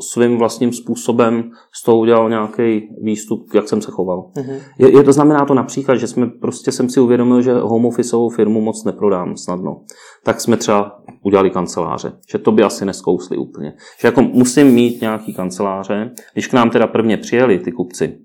svým 0.00 0.38
vlastním 0.38 0.72
způsobem 0.72 1.50
z 1.72 1.82
toho 1.82 1.98
udělal 1.98 2.28
nějaký 2.28 2.88
výstup, 3.02 3.54
jak 3.54 3.68
jsem 3.68 3.80
se 3.82 3.90
choval. 3.90 4.30
Mm-hmm. 4.36 4.58
Je, 4.78 4.96
je, 4.96 5.02
to 5.02 5.12
znamená 5.12 5.44
to 5.44 5.54
například, 5.54 5.96
že 5.96 6.06
jsme 6.06 6.26
prostě 6.26 6.72
jsem 6.72 6.88
si 6.88 7.00
uvědomil, 7.00 7.42
že 7.42 7.54
home 7.54 7.86
officeovou 7.86 8.28
firmu 8.28 8.60
moc 8.60 8.84
neprodám 8.84 9.36
snadno. 9.36 9.80
Tak 10.24 10.40
jsme 10.40 10.56
třeba 10.56 11.00
udělali 11.22 11.50
kanceláře, 11.50 12.12
že 12.30 12.38
to 12.38 12.52
by 12.52 12.62
asi 12.62 12.84
neskousli 12.84 13.36
úplně. 13.36 13.72
Že 14.00 14.08
jako 14.08 14.22
musím 14.22 14.66
mít 14.66 15.00
nějaký 15.00 15.34
kanceláře. 15.34 16.10
Když 16.32 16.46
k 16.46 16.52
nám 16.52 16.70
teda 16.70 16.86
prvně 16.86 17.16
přijeli 17.16 17.58
ty 17.58 17.72
kupci, 17.72 18.18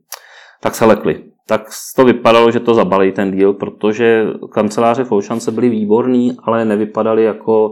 tak 0.61 0.75
se 0.75 0.85
lekli. 0.85 1.23
Tak 1.47 1.61
to 1.95 2.05
vypadalo, 2.05 2.51
že 2.51 2.59
to 2.59 2.73
zabalí 2.73 3.11
ten 3.11 3.31
díl, 3.31 3.53
protože 3.53 4.25
kanceláře 4.51 5.03
v 5.03 5.11
Oceance 5.11 5.51
byly 5.51 5.69
výborný, 5.69 6.37
ale 6.43 6.65
nevypadaly 6.65 7.23
jako 7.23 7.71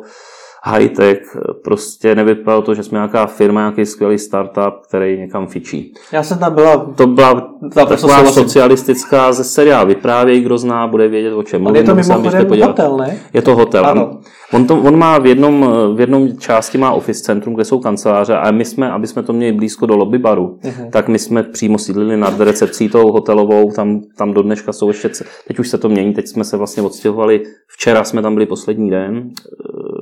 high-tech, 0.64 1.38
prostě 1.64 2.16
nevypadalo 2.16 2.62
to, 2.62 2.74
že 2.74 2.84
jsme 2.84 2.96
nějaká 2.96 3.26
firma, 3.26 3.62
nějaký 3.62 3.86
skvělý 3.86 4.20
startup, 4.20 4.74
který 4.88 5.20
někam 5.20 5.48
fičí. 5.48 5.94
Já 6.12 6.24
jsem 6.24 6.38
tam 6.38 6.54
byla... 6.54 6.78
To 6.96 7.08
byla 7.08 7.54
taková 7.74 8.32
socialistická 8.32 9.32
ze 9.32 9.44
seriálu. 9.44 9.88
Vyprávěj, 9.88 10.42
kdo 10.42 10.58
zná, 10.58 10.88
bude 10.88 11.08
vědět, 11.08 11.34
o 11.34 11.44
čem 11.44 11.62
mluvím. 11.62 11.90
Ale 11.90 12.02
je 12.02 12.06
to 12.06 12.14
mimochodem 12.14 12.62
hotel, 12.62 12.98
ne? 12.98 13.20
Je 13.34 13.42
to 13.42 13.56
hotel. 13.56 13.86
Ano. 13.86 14.20
On, 14.54 14.68
to, 14.68 14.82
on 14.82 14.98
má 14.98 15.18
v 15.18 15.26
jednom, 15.26 15.70
v 15.96 16.00
jednom 16.00 16.38
části 16.38 16.78
má 16.78 16.92
office 16.92 17.24
centrum, 17.24 17.56
kde 17.56 17.66
jsou 17.66 17.80
kanceláře 17.80 18.36
a 18.36 18.52
my 18.52 18.66
jsme, 18.66 18.92
aby 18.92 19.08
jsme 19.08 19.24
to 19.24 19.34
měli 19.34 19.52
blízko 19.52 19.86
do 19.86 19.96
lobby 19.96 20.18
baru, 20.18 20.58
uh-huh. 20.64 20.90
tak 20.90 21.08
my 21.08 21.20
jsme 21.20 21.44
přímo 21.44 21.78
sídlili 21.78 22.18
nad 22.18 22.40
recepcí 22.40 22.90
tou 22.90 23.12
hotelovou, 23.12 23.72
tam, 23.72 24.02
tam 24.18 24.34
do 24.34 24.42
dneška 24.42 24.74
jsou 24.74 24.88
ještě, 24.88 25.10
teď 25.48 25.60
už 25.60 25.70
se 25.70 25.78
to 25.78 25.90
mění, 25.90 26.14
teď 26.14 26.28
jsme 26.28 26.44
se 26.44 26.58
vlastně 26.58 26.84
odstěhovali, 26.84 27.44
včera 27.68 28.04
jsme 28.04 28.22
tam 28.22 28.34
byli 28.34 28.46
poslední 28.46 28.90
den, 28.90 29.30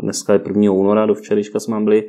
dneska 0.08 0.34
je 0.34 0.42
1. 0.48 0.72
února, 0.72 1.06
do 1.06 1.14
včerejška 1.14 1.60
jsme 1.60 1.80
byli 1.80 2.04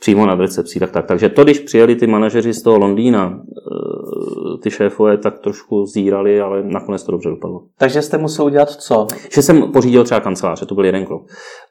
přímo 0.00 0.26
nad 0.26 0.40
recepcí. 0.40 0.78
Tak, 0.78 0.90
tak. 0.90 1.06
Takže 1.06 1.28
to, 1.28 1.44
když 1.44 1.58
přijeli 1.58 1.96
ty 1.96 2.06
manažeři 2.06 2.52
z 2.52 2.62
toho 2.62 2.78
Londýna, 2.78 3.40
eh, 3.40 4.58
ty 4.62 4.70
šéfové, 4.70 5.18
tak 5.18 5.38
trošku 5.38 5.86
zírali, 5.86 6.40
ale 6.40 6.62
nakonec 6.62 7.02
to 7.02 7.12
dobře 7.12 7.28
dopadlo. 7.28 7.62
Takže 7.78 8.02
jste 8.02 8.18
musel 8.18 8.44
udělat 8.44 8.70
co? 8.70 9.06
Že 9.34 9.42
jsem 9.42 9.72
pořídil 9.72 10.04
třeba 10.04 10.20
kanceláře, 10.20 10.66
to 10.66 10.74
byl 10.74 10.84
jeden 10.84 11.06
krok. 11.06 11.22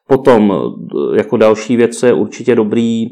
Potom, 0.07 0.53
eh, 0.53 1.17
jako 1.17 1.37
další 1.37 1.75
věc, 1.77 1.97
co 1.97 2.05
je 2.05 2.13
určitě 2.13 2.55
dobrý, 2.55 3.05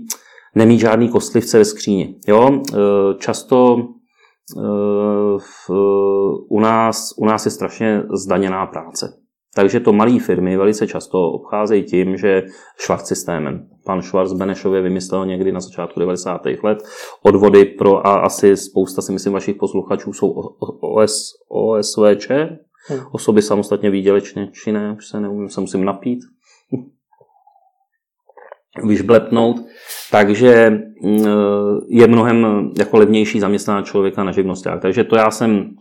nemít 0.56 0.80
žádný 0.80 1.10
kostlivce 1.10 1.58
ve 1.58 1.66
skříni. 1.66 2.16
Jo? 2.28 2.62
Eh, 2.74 2.78
často 3.18 3.78
u 6.50 6.60
nás, 6.60 7.14
u 7.18 7.26
nás 7.26 7.46
je 7.46 7.52
strašně 7.52 8.04
zdaněná 8.14 8.66
práce. 8.66 9.25
Takže 9.56 9.80
to 9.80 9.94
malé 9.94 10.20
firmy 10.20 10.58
velice 10.58 10.88
často 10.88 11.32
obcházejí 11.32 11.84
tím, 11.84 12.18
že 12.18 12.44
švart 12.80 13.08
systémem. 13.08 13.68
Pan 13.86 14.02
Schwarz 14.02 14.34
Benešově 14.34 14.82
vymyslel 14.82 15.26
někdy 15.26 15.52
na 15.52 15.60
začátku 15.60 16.00
90. 16.00 16.42
let 16.64 16.84
odvody 17.24 17.66
pro 17.66 18.08
a 18.08 18.20
asi 18.20 18.58
spousta 18.58 19.02
si 19.02 19.12
myslím 19.12 19.34
vašich 19.34 19.56
posluchačů 19.56 20.14
jsou 20.14 20.30
OS, 20.82 21.32
OSVČ, 21.50 22.30
hmm. 22.88 23.00
osoby 23.12 23.42
samostatně 23.42 23.90
výdělečně 23.90 24.48
činné, 24.64 24.96
už 24.98 25.08
se 25.08 25.20
neumím, 25.20 25.50
se 25.50 25.62
musím 25.62 25.86
napít, 25.86 26.20
vyšblepnout, 28.84 29.56
takže 30.12 30.80
mm, 31.04 31.26
je 31.90 32.08
mnohem 32.08 32.72
jako 32.78 32.98
levnější 32.98 33.40
zaměstnat 33.40 33.86
člověka 33.86 34.24
na 34.24 34.32
živnosták. 34.32 34.82
Takže 34.82 35.04
to 35.04 35.16
já 35.16 35.32
jsem 35.32 35.76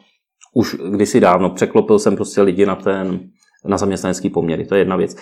už 0.54 0.76
kdysi 0.90 1.20
dávno 1.20 1.50
překlopil 1.50 1.98
jsem 1.98 2.16
prostě 2.16 2.42
lidi 2.42 2.66
na 2.66 2.76
ten 2.76 3.20
na 3.64 3.76
zaměstnanecký 3.76 4.30
poměry. 4.30 4.66
To 4.66 4.74
je 4.74 4.80
jedna 4.80 4.96
věc. 4.96 5.16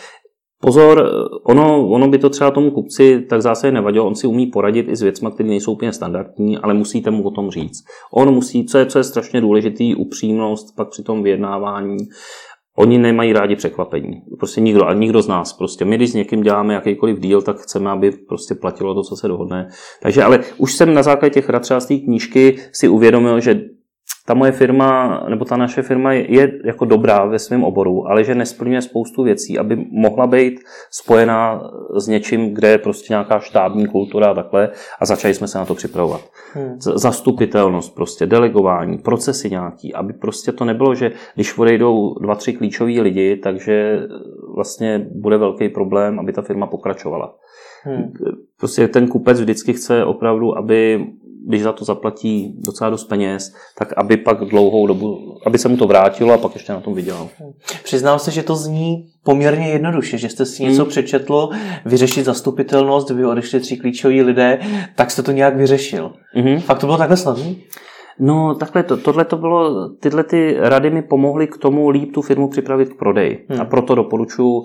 Pozor, 0.63 1.11
ono, 1.45 1.89
ono 1.89 2.09
by 2.09 2.19
to 2.19 2.31
třeba 2.31 2.51
tomu 2.51 2.71
kupci 2.71 3.21
tak 3.21 3.43
zase 3.43 3.73
nevadilo, 3.73 4.07
on 4.07 4.15
si 4.15 4.27
umí 4.27 4.47
poradit 4.47 4.89
i 4.89 4.97
s 4.97 5.03
věcmi, 5.03 5.29
které 5.35 5.49
nejsou 5.49 5.73
úplně 5.73 5.93
standardní, 5.93 6.59
ale 6.59 6.75
musíte 6.75 7.11
mu 7.11 7.23
o 7.23 7.31
tom 7.31 7.51
říct. 7.51 7.85
On 8.13 8.35
musí, 8.35 8.67
co 8.67 8.79
je, 8.79 8.87
co 8.87 8.99
je 8.99 9.05
strašně 9.05 9.41
důležitý, 9.41 9.95
upřímnost 9.95 10.77
pak 10.77 10.89
při 10.89 11.03
tom 11.03 11.23
vyjednávání. 11.23 11.97
Oni 12.77 12.99
nemají 12.99 13.33
rádi 13.33 13.57
překvapení. 13.57 14.23
Prostě 14.39 14.61
nikdo, 14.61 14.85
a 14.85 14.95
nikdo 14.95 15.23
z 15.23 15.29
nás. 15.29 15.53
Prostě 15.53 15.85
my, 15.85 15.97
když 15.97 16.11
s 16.11 16.15
někým 16.15 16.43
děláme 16.43 16.75
jakýkoliv 16.75 17.21
díl, 17.21 17.43
tak 17.43 17.57
chceme, 17.57 17.91
aby 17.91 18.11
prostě 18.29 18.55
platilo 18.55 18.95
to, 18.95 19.03
co 19.03 19.17
se 19.17 19.29
dohodne. 19.29 19.69
Takže 20.03 20.23
ale 20.23 20.41
už 20.59 20.75
jsem 20.75 20.95
na 20.95 21.03
základě 21.03 21.35
těch 21.35 21.49
rad 21.49 21.63
knížky 22.05 22.59
si 22.73 22.89
uvědomil, 22.89 23.41
že 23.41 23.61
ta 24.27 24.35
moje 24.35 24.53
firma, 24.53 25.23
nebo 25.29 25.45
ta 25.45 25.57
naše 25.57 25.83
firma 25.83 26.13
je 26.13 26.53
jako 26.65 26.85
dobrá 26.85 27.25
ve 27.25 27.39
svém 27.39 27.65
oboru, 27.65 28.09
ale 28.09 28.25
že 28.25 28.35
nesplňuje 28.35 28.83
spoustu 28.83 29.23
věcí, 29.23 29.59
aby 29.59 29.87
mohla 29.91 30.27
být 30.27 30.61
spojená 30.91 31.71
s 31.97 32.09
něčím, 32.09 32.55
kde 32.55 32.69
je 32.69 32.79
prostě 32.79 33.13
nějaká 33.13 33.39
štábní 33.39 33.87
kultura 33.87 34.31
a 34.31 34.35
takhle 34.35 34.71
a 35.01 35.07
začali 35.07 35.35
jsme 35.35 35.49
se 35.49 35.59
na 35.59 35.65
to 35.65 35.75
připravovat. 35.75 36.21
Hmm. 36.53 36.77
Zastupitelnost 36.79 37.95
prostě, 37.95 38.27
delegování, 38.27 38.99
procesy 38.99 39.51
nějaký, 39.51 39.95
aby 39.95 40.13
prostě 40.13 40.53
to 40.53 40.65
nebylo, 40.65 40.95
že 40.95 41.13
když 41.35 41.59
odejdou 41.59 42.15
dva, 42.15 42.35
tři 42.35 42.53
klíčoví 42.53 43.01
lidi, 43.01 43.37
takže 43.37 44.01
vlastně 44.55 45.07
bude 45.15 45.39
velký 45.39 45.69
problém, 45.69 46.21
aby 46.21 46.33
ta 46.33 46.43
firma 46.43 46.67
pokračovala. 46.67 47.35
Hmm. 47.85 48.13
Prostě 48.61 48.89
ten 48.89 49.09
kupec 49.09 49.41
vždycky 49.41 49.73
chce 49.73 50.05
opravdu, 50.05 50.59
aby 50.59 51.07
když 51.49 51.63
za 51.63 51.73
to 51.73 51.85
zaplatí 51.85 52.55
docela 52.59 52.91
dost 52.91 53.05
peněz, 53.05 53.55
tak 53.79 53.93
aby 53.97 54.17
pak 54.17 54.45
dlouhou 54.45 54.87
dobu, 54.87 55.19
aby 55.47 55.59
se 55.59 55.69
mu 55.69 55.77
to 55.77 55.87
vrátilo 55.87 56.35
a 56.35 56.39
pak 56.39 56.55
ještě 56.55 56.73
na 56.73 56.81
tom 56.81 56.95
vydělal. 56.95 57.29
Přiznám 57.85 58.19
se, 58.19 58.31
že 58.31 58.43
to 58.43 58.57
zní 58.57 59.07
poměrně 59.25 59.69
jednoduše, 59.69 60.19
že 60.19 60.29
jste 60.29 60.47
si 60.47 60.63
něco 60.63 60.83
hmm. 60.83 60.91
přečetl, 60.91 61.49
vyřešit 61.85 62.25
zastupitelnost, 62.25 63.11
vy 63.11 63.27
odešli 63.27 63.61
tři 63.61 63.77
klíčoví 63.77 64.23
lidé, 64.23 64.59
tak 64.97 65.11
jste 65.11 65.23
to 65.23 65.33
nějak 65.33 65.57
vyřešil. 65.57 66.13
Hmm. 66.35 66.61
Fakt 66.61 66.79
to 66.79 66.87
bylo 66.87 66.99
takhle 66.99 67.17
snadné? 67.17 67.55
No, 68.19 68.55
takhle 68.55 68.83
to, 68.83 68.97
tohle 68.97 69.25
to 69.25 69.37
bylo, 69.37 69.89
tyhle 69.89 70.25
ty 70.25 70.57
rady 70.59 70.91
mi 70.91 71.03
pomohly 71.03 71.47
k 71.47 71.57
tomu 71.57 71.89
líp 71.89 72.13
tu 72.15 72.23
firmu 72.23 72.49
připravit 72.49 72.89
k 72.89 72.99
prodeji. 72.99 73.47
Hmm. 73.49 73.61
A 73.61 73.65
proto 73.65 73.95
doporučuji 73.95 74.65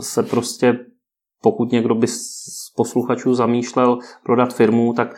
se 0.00 0.22
prostě, 0.22 0.78
pokud 1.42 1.72
někdo 1.72 1.94
by 1.94 2.06
z 2.06 2.72
posluchačů 2.76 3.34
zamýšlel 3.34 3.98
prodat 4.24 4.54
firmu, 4.54 4.92
tak 4.92 5.14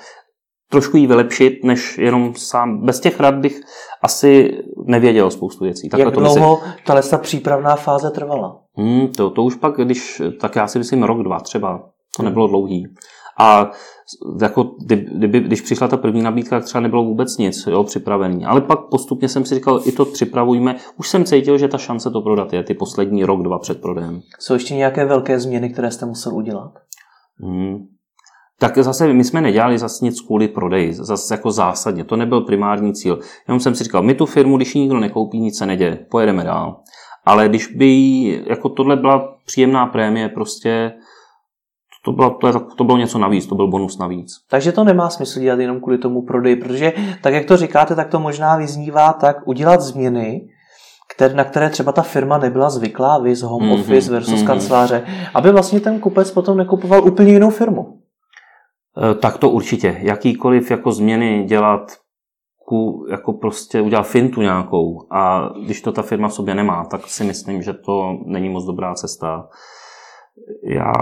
trošku 0.73 0.97
ji 0.97 1.07
vylepšit, 1.07 1.65
než 1.65 1.99
jenom 1.99 2.35
sám. 2.35 2.87
Bez 2.87 3.01
těch 3.01 3.21
rad 3.21 3.35
bych 3.35 3.61
asi 4.03 4.59
nevěděl 4.85 5.31
spoustu 5.31 5.65
věcí. 5.65 5.89
Takhle 5.89 6.05
Jak 6.05 6.15
to 6.15 6.21
dlouho 6.21 6.61
tahle 6.87 7.03
ta 7.03 7.19
přípravná 7.19 7.77
fáze 7.77 8.11
trvala? 8.11 8.61
Hmm, 8.77 9.09
to, 9.09 9.31
to 9.31 9.43
už 9.43 9.55
pak, 9.55 9.77
když, 9.77 10.23
tak 10.41 10.57
já 10.57 10.67
si 10.67 10.79
myslím 10.79 11.03
rok, 11.03 11.23
dva 11.23 11.41
třeba. 11.41 11.79
To 12.17 12.23
hmm. 12.23 12.25
nebylo 12.25 12.47
dlouhý. 12.47 12.87
A 13.39 13.71
jako, 14.43 14.71
kdyby, 15.17 15.41
když 15.41 15.61
přišla 15.61 15.89
ta 15.89 15.97
první 15.97 16.23
nabídka, 16.23 16.57
tak 16.57 16.65
třeba 16.65 16.83
nebylo 16.83 17.05
vůbec 17.05 17.39
nic 17.39 17.67
jo, 17.67 17.85
připravený. 17.85 18.45
Ale 18.45 18.61
pak 18.61 18.79
postupně 18.91 19.29
jsem 19.29 19.45
si 19.45 19.55
říkal, 19.55 19.81
i 19.85 19.93
to 19.93 20.05
připravujme. 20.05 20.77
Už 20.97 21.09
jsem 21.09 21.25
cítil, 21.25 21.59
že 21.59 21.69
ta 21.69 21.79
šance 21.79 22.11
to 22.11 22.21
prodat 22.21 22.53
je 22.53 22.63
ty 22.63 22.75
poslední 22.75 23.25
rok, 23.25 23.43
dva 23.43 23.59
před 23.59 23.81
prodejem. 23.81 24.21
Jsou 24.39 24.55
ještě 24.55 24.75
nějaké 24.75 25.05
velké 25.05 25.41
změny, 25.41 25.71
které 25.71 25.91
jste 25.91 26.07
musel 26.07 26.35
udělat? 26.35 26.73
Hmm, 27.41 27.87
tak 28.63 28.79
zase 28.79 29.13
my 29.13 29.25
jsme 29.25 29.41
nedělali 29.41 29.79
zase 29.79 30.05
nic 30.05 30.21
kvůli 30.21 30.49
prodeji, 30.49 30.95
zase 30.95 31.35
jako 31.35 31.51
zásadně, 31.51 32.05
to 32.05 32.17
nebyl 32.17 32.41
primární 32.41 32.95
cíl. 32.95 33.19
Jenom 33.49 33.61
jsem 33.61 33.75
si 33.75 33.85
říkal, 33.85 34.03
my 34.03 34.15
tu 34.15 34.27
firmu, 34.27 34.57
když 34.57 34.75
nikdo 34.75 35.01
nekoupí, 35.01 35.41
nic 35.41 35.59
se 35.59 35.67
neděje, 35.67 36.07
pojedeme 36.11 36.45
dál. 36.45 36.81
Ale 37.25 37.49
když 37.49 37.67
by, 37.67 38.45
jako 38.47 38.69
tohle 38.69 38.97
byla 38.97 39.35
příjemná 39.47 39.87
prémie, 39.87 40.29
prostě 40.29 40.93
to 42.05 42.13
bylo, 42.13 42.31
to, 42.31 42.61
to 42.61 42.85
bylo 42.85 42.99
něco 42.99 43.19
navíc, 43.19 43.47
to 43.47 43.55
byl 43.55 43.69
bonus 43.69 43.99
navíc. 43.99 44.33
Takže 44.51 44.73
to 44.73 44.85
nemá 44.85 45.11
smysl 45.11 45.41
dělat 45.41 45.61
jenom 45.61 45.81
kvůli 45.81 45.99
tomu 45.99 46.23
prodeji, 46.23 46.57
protože 46.57 46.93
tak, 47.23 47.35
jak 47.35 47.45
to 47.45 47.57
říkáte, 47.57 47.95
tak 47.95 48.09
to 48.09 48.21
možná 48.21 48.57
vyznívá 48.57 49.13
tak 49.13 49.37
udělat 49.49 49.81
změny, 49.81 50.49
které, 51.15 51.35
na 51.35 51.45
které 51.45 51.71
třeba 51.71 51.93
ta 51.93 52.03
firma 52.03 52.39
nebyla 52.39 52.71
zvyklá, 52.71 53.19
vy 53.19 53.37
z 53.37 53.43
home 53.43 53.63
mm-hmm, 53.63 53.81
office 53.81 54.11
versus 54.11 54.41
mm-hmm. 54.41 54.47
kanceláře, 54.47 55.07
aby 55.35 55.53
vlastně 55.53 55.81
ten 55.81 56.01
kupec 56.01 56.31
potom 56.31 56.57
nekupoval 56.57 57.05
úplně 57.05 57.33
jinou 57.33 57.51
firmu. 57.51 58.02
Eh, 58.99 59.15
tak 59.15 59.39
to 59.39 59.51
určitě. 59.51 59.97
Jakýkoliv 60.01 60.71
jako 60.71 60.93
změny 60.93 61.45
dělat, 61.45 61.93
ku, 62.67 63.07
jako 63.11 63.33
prostě 63.33 63.81
udělat 63.81 64.03
fintu 64.03 64.43
nějakou 64.43 65.07
a 65.11 65.49
když 65.65 65.81
to 65.81 65.93
ta 65.93 66.03
firma 66.03 66.29
v 66.29 66.35
sobě 66.35 66.55
nemá, 66.55 66.85
tak 66.85 67.07
si 67.07 67.25
myslím, 67.25 67.63
že 67.63 67.73
to 67.73 68.19
není 68.27 68.49
moc 68.49 68.65
dobrá 68.65 68.95
cesta. 68.95 69.49
Já 70.65 70.93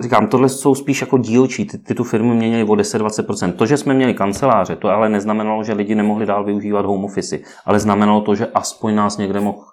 říkám, 0.00 0.26
tohle 0.26 0.48
jsou 0.48 0.74
spíš 0.74 1.00
jako 1.00 1.18
dílčí. 1.18 1.66
Ty, 1.66 1.78
ty 1.78 1.94
tu 1.94 2.04
firmu 2.04 2.34
měnily 2.34 2.64
o 2.64 2.72
10-20%. 2.72 3.52
To, 3.52 3.66
že 3.66 3.76
jsme 3.76 3.94
měli 3.94 4.14
kanceláře, 4.14 4.76
to 4.76 4.88
ale 4.88 5.08
neznamenalo, 5.08 5.64
že 5.64 5.72
lidi 5.72 5.94
nemohli 5.94 6.26
dál 6.26 6.44
využívat 6.44 6.86
home 6.86 7.04
office, 7.04 7.38
ale 7.64 7.80
znamenalo 7.80 8.20
to, 8.20 8.34
že 8.34 8.46
aspoň 8.46 8.94
nás 8.94 9.16
někde 9.18 9.40
mohl 9.40 9.64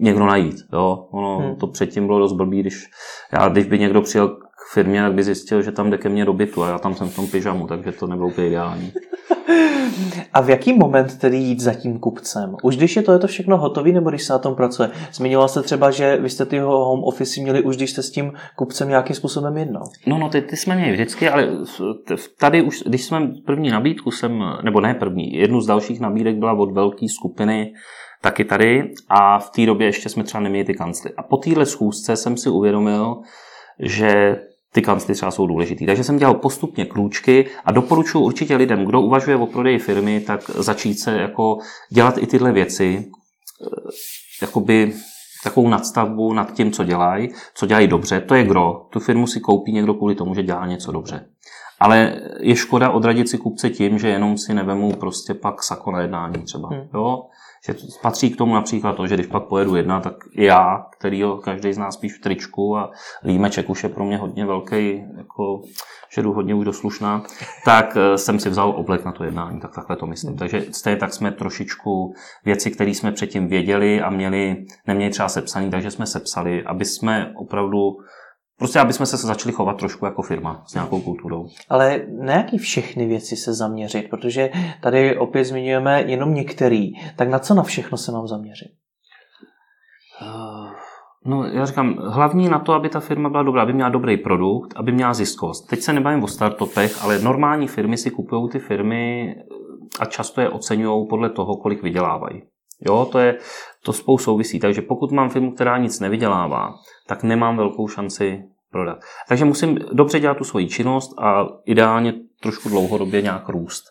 někdo 0.00 0.26
najít. 0.26 0.56
Jo? 0.72 1.06
Ono, 1.10 1.38
hmm. 1.38 1.56
To 1.56 1.66
předtím 1.66 2.06
bylo 2.06 2.18
dost 2.18 2.32
blbý, 2.32 2.60
když, 2.60 2.90
já, 3.32 3.48
když 3.48 3.66
by 3.66 3.78
někdo 3.78 4.02
přijel 4.02 4.36
firmě, 4.72 5.02
tak 5.02 5.12
by 5.12 5.22
zjistil, 5.22 5.62
že 5.62 5.72
tam 5.72 5.90
jde 5.90 5.98
ke 5.98 6.08
mně 6.08 6.24
do 6.24 6.32
bytu 6.32 6.62
a 6.62 6.68
já 6.68 6.78
tam 6.78 6.94
jsem 6.94 7.08
v 7.08 7.16
tom 7.16 7.26
pyžamu, 7.26 7.66
takže 7.66 7.92
to 7.92 8.06
nebylo 8.06 8.28
úplně 8.28 8.46
ideální. 8.46 8.92
a 10.32 10.40
v 10.40 10.50
jaký 10.50 10.72
moment 10.72 11.18
tedy 11.18 11.36
jít 11.36 11.60
za 11.60 11.74
tím 11.74 11.98
kupcem? 11.98 12.56
Už 12.62 12.76
když 12.76 12.96
je 12.96 13.02
to, 13.02 13.12
je 13.12 13.18
to 13.18 13.26
všechno 13.26 13.58
hotové, 13.58 13.92
nebo 13.92 14.10
když 14.10 14.22
se 14.22 14.32
na 14.32 14.38
tom 14.38 14.54
pracuje? 14.54 14.90
Zmiňoval 15.12 15.48
jste 15.48 15.62
třeba, 15.62 15.90
že 15.90 16.16
vy 16.16 16.30
jste 16.30 16.46
ty 16.46 16.58
home 16.58 17.04
office 17.04 17.40
měli 17.40 17.62
už, 17.62 17.76
když 17.76 17.90
jste 17.90 18.02
s 18.02 18.10
tím 18.10 18.32
kupcem 18.56 18.88
nějakým 18.88 19.16
způsobem 19.16 19.56
jednal. 19.56 19.82
No, 20.06 20.18
no, 20.18 20.28
ty, 20.28 20.42
ty 20.42 20.56
jsme 20.56 20.76
měli 20.76 20.92
vždycky, 20.92 21.28
ale 21.28 21.48
tady 22.38 22.62
už, 22.62 22.82
když 22.86 23.04
jsme 23.04 23.30
první 23.46 23.70
nabídku 23.70 24.10
jsem, 24.10 24.44
nebo 24.62 24.80
ne 24.80 24.94
první, 24.94 25.34
jednu 25.34 25.60
z 25.60 25.66
dalších 25.66 26.00
nabídek 26.00 26.36
byla 26.36 26.52
od 26.52 26.72
velké 26.72 27.08
skupiny 27.08 27.72
taky 28.22 28.44
tady 28.44 28.92
a 29.08 29.38
v 29.38 29.50
té 29.50 29.66
době 29.66 29.86
ještě 29.86 30.08
jsme 30.08 30.24
třeba 30.24 30.40
neměli 30.40 30.64
ty 30.64 30.74
kancly. 30.74 31.10
A 31.16 31.22
po 31.22 31.36
téhle 31.36 31.66
schůzce 31.66 32.16
jsem 32.16 32.36
si 32.36 32.50
uvědomil, 32.50 33.16
že 33.78 34.36
ty 34.72 34.82
kancly 34.82 35.14
třeba 35.14 35.30
jsou 35.30 35.46
důležitý. 35.46 35.86
Takže 35.86 36.04
jsem 36.04 36.16
dělal 36.16 36.34
postupně 36.34 36.84
krůčky 36.84 37.46
a 37.64 37.72
doporučuji 37.72 38.24
určitě 38.24 38.56
lidem, 38.56 38.84
kdo 38.84 39.00
uvažuje 39.00 39.36
o 39.36 39.46
prodeji 39.46 39.78
firmy, 39.78 40.20
tak 40.20 40.50
začít 40.50 40.94
se 40.94 41.12
jako 41.12 41.58
dělat 41.90 42.18
i 42.18 42.26
tyhle 42.26 42.52
věci, 42.52 43.06
eh, 43.06 43.90
jakoby 44.42 44.92
takovou 45.44 45.68
nadstavbu 45.68 46.32
nad 46.32 46.52
tím, 46.52 46.72
co 46.72 46.84
dělají, 46.84 47.28
co 47.54 47.66
dělají 47.66 47.88
dobře. 47.88 48.20
To 48.20 48.34
je 48.34 48.44
gro. 48.44 48.86
Tu 48.90 49.00
firmu 49.00 49.26
si 49.26 49.40
koupí 49.40 49.72
někdo 49.72 49.94
kvůli 49.94 50.14
tomu, 50.14 50.34
že 50.34 50.42
dělá 50.42 50.66
něco 50.66 50.92
dobře. 50.92 51.26
Ale 51.80 52.20
je 52.40 52.56
škoda 52.56 52.90
odradit 52.90 53.28
si 53.28 53.38
kupce 53.38 53.70
tím, 53.70 53.98
že 53.98 54.08
jenom 54.08 54.38
si 54.38 54.54
nevemu 54.54 54.92
prostě 54.92 55.34
pak 55.34 55.62
sako 55.62 55.90
na 55.90 56.00
jednání 56.00 56.42
třeba. 56.42 56.68
Hmm. 56.68 56.88
Jo? 56.94 57.22
Že 57.66 57.74
patří 58.02 58.30
k 58.30 58.36
tomu 58.36 58.54
například 58.54 58.96
to, 58.96 59.06
že 59.06 59.14
když 59.14 59.26
pak 59.26 59.42
pojedu 59.42 59.76
jedna, 59.76 60.00
tak 60.00 60.14
já, 60.36 60.86
který 60.98 61.24
každý 61.42 61.72
z 61.72 61.78
nás 61.78 61.94
spíš 61.94 62.14
v 62.14 62.20
tričku 62.20 62.76
a 62.76 62.90
límeček 63.24 63.70
už 63.70 63.82
je 63.82 63.88
pro 63.88 64.04
mě 64.04 64.16
hodně 64.16 64.46
velký, 64.46 65.04
jako, 65.16 65.62
že 66.14 66.22
jdu 66.22 66.32
hodně 66.32 66.54
už 66.54 66.64
do 66.64 66.72
slušná, 66.72 67.22
tak 67.64 67.96
eh, 67.96 68.18
jsem 68.18 68.40
si 68.40 68.50
vzal 68.50 68.70
oblek 68.70 69.04
na 69.04 69.12
to 69.12 69.24
jednání, 69.24 69.60
tak 69.60 69.74
takhle 69.74 69.96
to 69.96 70.06
myslím. 70.06 70.36
Takže 70.36 70.64
stejně 70.72 70.96
tak 70.96 71.14
jsme 71.14 71.32
trošičku 71.32 72.14
věci, 72.44 72.70
které 72.70 72.90
jsme 72.90 73.12
předtím 73.12 73.48
věděli 73.48 74.00
a 74.00 74.10
měli, 74.10 74.64
neměli 74.86 75.10
třeba 75.10 75.28
sepsaný, 75.28 75.70
takže 75.70 75.90
jsme 75.90 76.06
sepsali, 76.06 76.64
aby 76.64 76.84
jsme 76.84 77.32
opravdu 77.36 77.96
Prostě, 78.60 78.78
aby 78.80 78.92
jsme 78.92 79.06
se 79.06 79.16
začali 79.16 79.52
chovat 79.52 79.76
trošku 79.76 80.04
jako 80.04 80.22
firma 80.22 80.62
s 80.66 80.74
nějakou 80.74 81.00
kulturou. 81.00 81.46
Ale 81.68 82.00
na 82.08 82.32
jaký 82.32 82.58
všechny 82.58 83.06
věci 83.06 83.36
se 83.36 83.54
zaměřit? 83.54 84.10
Protože 84.10 84.50
tady 84.82 85.18
opět 85.18 85.44
zmiňujeme 85.44 86.02
jenom 86.02 86.34
některý. 86.34 86.92
Tak 87.16 87.28
na 87.28 87.38
co 87.38 87.54
na 87.54 87.62
všechno 87.62 87.98
se 87.98 88.12
mám 88.12 88.26
zaměřit? 88.26 88.68
Uh, 90.22 90.70
no, 91.24 91.44
já 91.44 91.64
říkám, 91.64 91.94
hlavní 91.94 92.48
na 92.48 92.58
to, 92.58 92.72
aby 92.72 92.88
ta 92.88 93.00
firma 93.00 93.28
byla 93.28 93.42
dobrá, 93.42 93.62
aby 93.62 93.72
měla 93.72 93.88
dobrý 93.88 94.16
produkt, 94.16 94.72
aby 94.76 94.92
měla 94.92 95.14
ziskost. 95.14 95.66
Teď 95.66 95.80
se 95.80 95.92
nebavím 95.92 96.22
o 96.22 96.28
startupech, 96.28 97.04
ale 97.04 97.18
normální 97.18 97.68
firmy 97.68 97.96
si 97.96 98.10
kupují 98.10 98.48
ty 98.48 98.58
firmy 98.58 99.34
a 100.00 100.04
často 100.04 100.40
je 100.40 100.48
oceňují 100.48 101.06
podle 101.08 101.30
toho, 101.30 101.56
kolik 101.56 101.82
vydělávají. 101.82 102.42
Jo, 102.86 103.08
to 103.12 103.18
je, 103.18 103.38
to 103.82 103.92
spolu 103.92 104.18
souvisí. 104.18 104.60
Takže 104.60 104.82
pokud 104.82 105.12
mám 105.12 105.30
firmu, 105.30 105.52
která 105.52 105.78
nic 105.78 106.00
nevydělává, 106.00 106.74
tak 107.06 107.22
nemám 107.22 107.56
velkou 107.56 107.88
šanci 107.88 108.42
prodat. 108.70 108.98
Takže 109.28 109.44
musím 109.44 109.78
dobře 109.92 110.20
dělat 110.20 110.36
tu 110.36 110.44
svoji 110.44 110.68
činnost 110.68 111.18
a 111.18 111.46
ideálně 111.64 112.14
trošku 112.42 112.68
dlouhodobě 112.68 113.22
nějak 113.22 113.48
růst. 113.48 113.84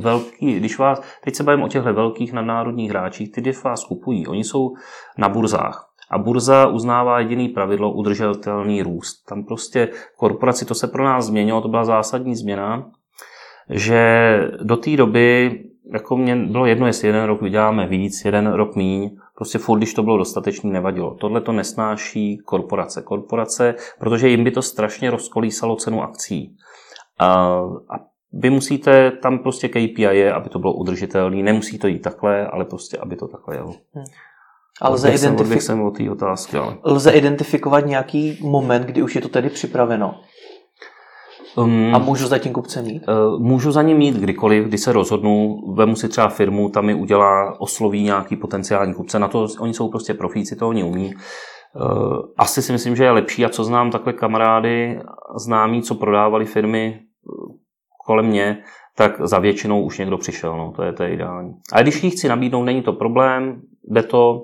Velký, 0.00 0.54
když 0.54 0.78
vás, 0.78 1.02
teď 1.24 1.34
se 1.34 1.42
bavím 1.42 1.62
o 1.62 1.68
těchto 1.68 1.94
velkých 1.94 2.32
nadnárodních 2.32 2.90
hráčích, 2.90 3.32
ty, 3.32 3.40
když 3.40 3.62
vás 3.62 3.84
kupují, 3.84 4.26
oni 4.26 4.44
jsou 4.44 4.74
na 5.18 5.28
burzách. 5.28 5.90
A 6.10 6.18
burza 6.18 6.66
uznává 6.66 7.20
jediný 7.20 7.48
pravidlo 7.48 7.92
udržitelný 7.92 8.82
růst. 8.82 9.24
Tam 9.28 9.44
prostě 9.44 9.88
korporaci, 10.16 10.64
to 10.64 10.74
se 10.74 10.86
pro 10.86 11.04
nás 11.04 11.24
změnilo, 11.24 11.60
to 11.60 11.68
byla 11.68 11.84
zásadní 11.84 12.36
změna, 12.36 12.90
že 13.70 14.38
do 14.62 14.76
té 14.76 14.96
doby 14.96 15.60
jako 15.92 16.16
mě 16.16 16.36
bylo 16.36 16.66
jedno, 16.66 16.86
jestli 16.86 17.08
jeden 17.08 17.24
rok 17.24 17.42
vyděláme 17.42 17.86
víc, 17.86 18.24
jeden 18.24 18.52
rok 18.52 18.76
míň, 18.76 19.10
prostě 19.36 19.58
furt, 19.58 19.78
když 19.78 19.94
to 19.94 20.02
bylo 20.02 20.18
dostatečný, 20.18 20.70
nevadilo. 20.70 21.14
Tohle 21.14 21.40
to 21.40 21.52
nesnáší 21.52 22.38
korporace. 22.38 23.02
Korporace, 23.02 23.74
protože 23.98 24.28
jim 24.28 24.44
by 24.44 24.50
to 24.50 24.62
strašně 24.62 25.10
rozkolísalo 25.10 25.76
cenu 25.76 26.02
akcí. 26.02 26.56
A, 27.18 27.26
a 27.90 27.98
vy 28.32 28.50
musíte, 28.50 29.10
tam 29.10 29.38
prostě 29.38 29.68
KPI 29.68 30.02
je, 30.02 30.32
aby 30.32 30.48
to 30.48 30.58
bylo 30.58 30.74
udržitelné. 30.74 31.42
Nemusí 31.42 31.78
to 31.78 31.86
jít 31.86 31.98
takhle, 31.98 32.46
ale 32.46 32.64
prostě, 32.64 32.98
aby 32.98 33.16
to 33.16 33.28
takhle 33.28 33.56
jelo. 33.56 33.74
Hmm. 33.94 34.04
A 34.80 34.88
lze, 34.88 35.10
identifik... 35.10 35.62
jsem 35.62 35.82
od 35.82 35.96
té 35.96 36.10
otázky, 36.10 36.56
ale... 36.56 36.76
lze 36.84 37.10
identifikovat 37.10 37.86
nějaký 37.86 38.38
moment, 38.42 38.82
kdy 38.82 39.02
už 39.02 39.14
je 39.14 39.20
to 39.20 39.28
tedy 39.28 39.50
připraveno? 39.50 40.20
Um, 41.56 41.94
a 41.94 41.98
můžu 41.98 42.26
za 42.26 42.38
tím 42.38 42.52
kupcem 42.52 42.84
mít? 42.84 43.02
Uh, 43.08 43.40
můžu 43.40 43.72
za 43.72 43.82
ním 43.82 43.96
mít 43.96 44.14
kdykoliv, 44.14 44.64
kdy 44.64 44.78
se 44.78 44.92
rozhodnu, 44.92 45.60
vemu 45.74 45.96
si 45.96 46.08
třeba 46.08 46.28
firmu, 46.28 46.68
tam 46.68 46.86
mi 46.86 46.94
udělá, 46.94 47.60
osloví 47.60 48.02
nějaký 48.02 48.36
potenciální 48.36 48.94
kupce, 48.94 49.18
na 49.18 49.28
to 49.28 49.46
oni 49.60 49.74
jsou 49.74 49.88
prostě 49.88 50.14
profíci, 50.14 50.56
to 50.56 50.68
oni 50.68 50.84
umí. 50.84 51.14
Uh, 51.14 52.16
asi 52.38 52.62
si 52.62 52.72
myslím, 52.72 52.96
že 52.96 53.04
je 53.04 53.10
lepší 53.10 53.44
a 53.44 53.48
co 53.48 53.64
znám 53.64 53.90
takhle 53.90 54.12
kamarády, 54.12 55.00
známí, 55.36 55.82
co 55.82 55.94
prodávali 55.94 56.44
firmy 56.44 57.00
uh, 57.00 57.56
kolem 58.06 58.26
mě, 58.26 58.58
tak 58.96 59.20
za 59.20 59.38
většinou 59.38 59.82
už 59.82 59.98
někdo 59.98 60.18
přišel, 60.18 60.56
no, 60.56 60.72
to 60.76 60.82
je, 60.82 60.92
to 60.92 61.02
je 61.02 61.14
ideální. 61.14 61.54
A 61.72 61.82
když 61.82 62.04
ji 62.04 62.10
chci 62.10 62.28
nabídnout, 62.28 62.64
není 62.64 62.82
to 62.82 62.92
problém, 62.92 63.62
jde 63.90 64.02
to, 64.02 64.42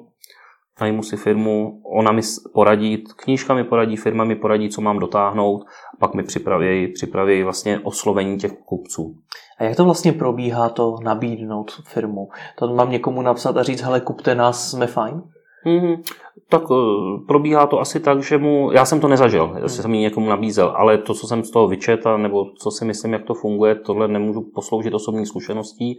najmu 0.80 1.02
si 1.02 1.16
firmu, 1.16 1.82
ona 1.84 2.12
mi 2.12 2.22
poradí, 2.54 3.04
knížka 3.16 3.54
mi 3.54 3.64
poradí, 3.64 3.96
firma 3.96 4.24
mi 4.24 4.36
poradí, 4.36 4.68
co 4.68 4.80
mám 4.80 4.98
dotáhnout, 4.98 5.64
pak 6.00 6.14
mi 6.14 6.22
připraví, 6.22 6.92
připraví 6.92 7.42
vlastně 7.42 7.80
oslovení 7.80 8.38
těch 8.38 8.52
kupců. 8.52 9.14
A 9.58 9.64
jak 9.64 9.76
to 9.76 9.84
vlastně 9.84 10.12
probíhá 10.12 10.68
to 10.68 10.96
nabídnout 11.02 11.72
firmu? 11.84 12.28
To 12.58 12.74
mám 12.74 12.90
někomu 12.90 13.22
napsat 13.22 13.56
a 13.56 13.62
říct, 13.62 13.82
hele, 13.82 14.00
kupte 14.00 14.34
nás, 14.34 14.70
jsme 14.70 14.86
fajn? 14.86 15.22
Mm-hmm. 15.66 16.02
Tak 16.48 16.70
uh, 16.70 16.78
probíhá 17.26 17.66
to 17.66 17.80
asi 17.80 18.00
tak, 18.00 18.22
že 18.22 18.38
mu, 18.38 18.72
já 18.72 18.84
jsem 18.84 19.00
to 19.00 19.08
nezažil, 19.08 19.46
hmm. 19.46 19.62
jestli 19.62 19.82
jsem 19.82 19.94
ji 19.94 20.00
někomu 20.00 20.28
nabízel, 20.28 20.74
ale 20.76 20.98
to, 20.98 21.14
co 21.14 21.26
jsem 21.26 21.44
z 21.44 21.50
toho 21.50 21.68
vyčetl, 21.68 22.18
nebo 22.18 22.44
co 22.62 22.70
si 22.70 22.84
myslím, 22.84 23.12
jak 23.12 23.24
to 23.24 23.34
funguje, 23.34 23.74
tohle 23.74 24.08
nemůžu 24.08 24.50
posloužit 24.54 24.94
osobní 24.94 25.26
zkušeností. 25.26 25.98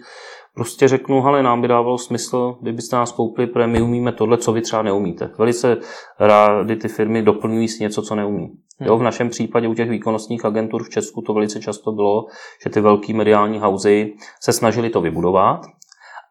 Prostě 0.56 0.88
řeknu, 0.88 1.26
ale 1.26 1.44
nám 1.44 1.62
by 1.62 1.68
dávalo 1.68 1.98
smysl, 1.98 2.58
kdybyste 2.62 2.96
nás 2.96 3.12
koupili, 3.12 3.48
protože 3.48 3.68
my 3.68 3.82
umíme 3.82 4.12
tohle, 4.12 4.38
co 4.38 4.52
vy 4.52 4.62
třeba 4.62 4.82
neumíte. 4.82 5.30
Velice 5.38 5.78
rádi 6.20 6.76
ty 6.76 6.88
firmy 6.88 7.22
doplňují 7.22 7.68
si 7.68 7.84
něco, 7.84 8.02
co 8.02 8.16
neumí. 8.16 8.52
Hmm. 8.82 8.88
Jo, 8.88 8.98
v 8.98 9.04
našem 9.04 9.30
případě 9.30 9.68
u 9.68 9.74
těch 9.74 9.90
výkonnostních 9.90 10.46
agentur 10.46 10.84
v 10.84 10.90
Česku 10.90 11.22
to 11.22 11.34
velice 11.34 11.60
často 11.60 11.92
bylo, 11.92 12.26
že 12.64 12.70
ty 12.70 12.82
velké 12.82 13.14
mediální 13.14 13.60
hauzy 13.60 14.14
se 14.40 14.54
snažili 14.54 14.90
to 14.90 15.02
vybudovat 15.02 15.62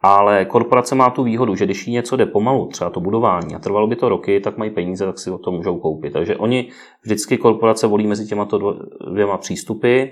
ale 0.03 0.45
korporace 0.45 0.95
má 0.95 1.11
tu 1.11 1.23
výhodu, 1.23 1.55
že 1.55 1.65
když 1.65 1.87
jí 1.87 1.93
něco 1.93 2.17
jde 2.17 2.27
pomalu, 2.27 2.67
třeba 2.67 2.91
to 2.91 3.01
budování, 3.01 3.55
a 3.55 3.59
trvalo 3.59 3.87
by 3.87 3.97
to 3.97 4.09
roky, 4.09 4.41
tak 4.41 4.57
mají 4.57 4.71
peníze, 4.71 5.07
tak 5.07 5.19
si 5.19 5.31
o 5.31 5.39
to 5.39 5.51
můžou 5.51 5.79
koupit. 5.79 6.13
Takže 6.13 6.37
oni 6.37 6.69
vždycky 7.03 7.39
korporace 7.39 7.87
volí 7.87 8.07
mezi 8.07 8.27
těma 8.27 8.49
dvěma 9.13 9.39
přístupy 9.39 10.05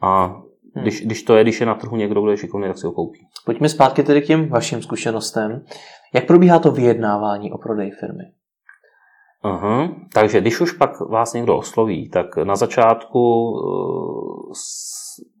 a 0.00 0.26
hmm. 0.26 0.42
když, 0.74 1.06
když 1.06 1.22
to 1.22 1.36
je, 1.36 1.42
když 1.42 1.60
je 1.60 1.66
na 1.66 1.74
trhu 1.74 1.96
někdo, 1.96 2.22
kdo 2.22 2.30
je 2.30 2.36
šikovný, 2.36 2.66
tak 2.66 2.78
si 2.78 2.86
ho 2.86 2.92
koupí. 2.92 3.26
Pojďme 3.44 3.68
zpátky 3.68 4.02
tedy 4.02 4.22
k 4.22 4.26
těm 4.26 4.48
vašim 4.48 4.82
zkušenostem. 4.82 5.64
Jak 6.14 6.26
probíhá 6.26 6.58
to 6.58 6.70
vyjednávání 6.70 7.52
o 7.52 7.58
prodej 7.58 7.90
firmy? 7.90 8.24
Aha, 9.46 9.88
takže 10.12 10.40
když 10.40 10.60
už 10.60 10.72
pak 10.72 11.00
vás 11.00 11.32
někdo 11.32 11.56
osloví, 11.56 12.08
tak 12.08 12.36
na 12.36 12.56
začátku 12.56 13.50
uh, 13.50 14.52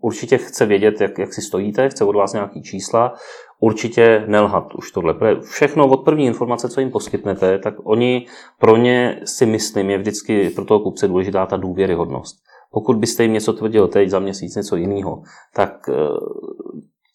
určitě 0.00 0.38
chce 0.38 0.66
vědět, 0.66 1.00
jak, 1.00 1.18
jak 1.18 1.34
si 1.34 1.42
stojíte, 1.42 1.88
chce 1.88 2.04
od 2.04 2.16
vás 2.16 2.32
nějaký 2.32 2.62
čísla, 2.62 3.14
určitě 3.60 4.24
nelhat 4.26 4.74
už 4.74 4.90
tohle. 4.90 5.14
Všechno 5.40 5.88
od 5.88 6.04
první 6.04 6.26
informace, 6.26 6.68
co 6.68 6.80
jim 6.80 6.90
poskytnete, 6.90 7.58
tak 7.58 7.74
oni 7.84 8.26
pro 8.60 8.76
ně 8.76 9.20
si 9.24 9.46
myslím, 9.46 9.90
je 9.90 9.98
vždycky 9.98 10.50
pro 10.50 10.64
toho 10.64 10.80
kupce 10.80 11.08
důležitá 11.08 11.46
ta 11.46 11.56
důvěryhodnost. 11.56 12.36
Pokud 12.70 12.96
byste 12.96 13.22
jim 13.22 13.32
něco 13.32 13.52
tvrdil 13.52 13.88
teď 13.88 14.08
za 14.10 14.18
měsíc 14.18 14.56
něco 14.56 14.76
jiného, 14.76 15.22
tak 15.54 15.88
eh, 15.88 15.94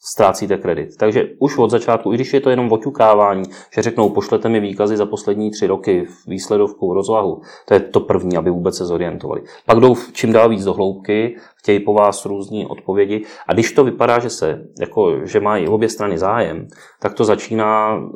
ztrácíte 0.04 0.58
kredit. 0.58 0.98
Takže 0.98 1.30
už 1.40 1.58
od 1.58 1.70
začátku, 1.70 2.14
i 2.14 2.16
když 2.16 2.34
je 2.34 2.42
to 2.42 2.50
jenom 2.50 2.72
oťukávání, 2.72 3.44
že 3.76 3.82
řeknou, 3.82 4.10
pošlete 4.10 4.50
mi 4.50 4.60
výkazy 4.60 4.98
za 4.98 5.06
poslední 5.06 5.52
tři 5.52 5.68
roky, 5.68 6.08
výsledovku, 6.28 6.94
rozvahu, 6.94 7.42
to 7.66 7.74
je 7.74 7.80
to 7.80 8.00
první, 8.00 8.38
aby 8.38 8.50
vůbec 8.50 8.78
se 8.78 8.86
zorientovali. 8.86 9.42
Pak 9.66 9.80
jdou 9.80 9.96
čím 10.14 10.34
dál 10.34 10.50
víc 10.50 10.64
do 10.64 10.74
hloubky, 10.74 11.38
chtějí 11.56 11.80
po 11.80 11.94
vás 11.94 12.26
různé 12.26 12.68
odpovědi 12.68 13.26
a 13.48 13.54
když 13.54 13.72
to 13.72 13.84
vypadá, 13.84 14.20
že 14.20 14.30
se, 14.30 14.68
jako, 14.80 15.26
že 15.26 15.40
mají 15.40 15.68
obě 15.68 15.90
strany 15.90 16.18
zájem, 16.18 16.68
tak 17.00 17.14
to 17.14 17.24
začíná 17.24 17.96
eh, 17.96 18.08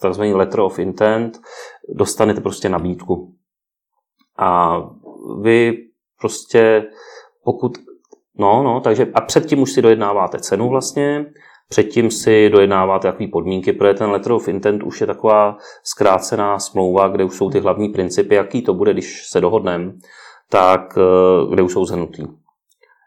takzvaný 0.00 0.34
letter 0.34 0.60
of 0.60 0.78
intent, 0.78 1.40
dostanete 1.88 2.40
prostě 2.40 2.68
nabídku. 2.68 3.34
A 4.38 4.80
vy 5.40 5.78
prostě, 6.20 6.86
pokud 7.44 7.78
No, 8.38 8.62
no, 8.62 8.80
takže 8.80 9.06
a 9.14 9.20
předtím 9.20 9.62
už 9.62 9.72
si 9.72 9.82
dojednáváte 9.82 10.38
cenu 10.38 10.68
vlastně, 10.68 11.26
předtím 11.68 12.10
si 12.10 12.50
dojednáváte 12.50 13.08
jaký 13.08 13.26
podmínky, 13.26 13.72
protože 13.72 13.94
ten 13.94 14.10
letter 14.10 14.32
of 14.32 14.48
intent 14.48 14.82
už 14.82 15.00
je 15.00 15.06
taková 15.06 15.56
zkrácená 15.84 16.58
smlouva, 16.58 17.08
kde 17.08 17.24
už 17.24 17.36
jsou 17.36 17.50
ty 17.50 17.60
hlavní 17.60 17.88
principy, 17.88 18.34
jaký 18.34 18.62
to 18.62 18.74
bude, 18.74 18.92
když 18.92 19.26
se 19.28 19.40
dohodneme, 19.40 19.92
tak 20.50 20.98
eh, 20.98 21.54
kde 21.54 21.62
už 21.62 21.72
jsou 21.72 21.84
zhrnutý. 21.84 22.22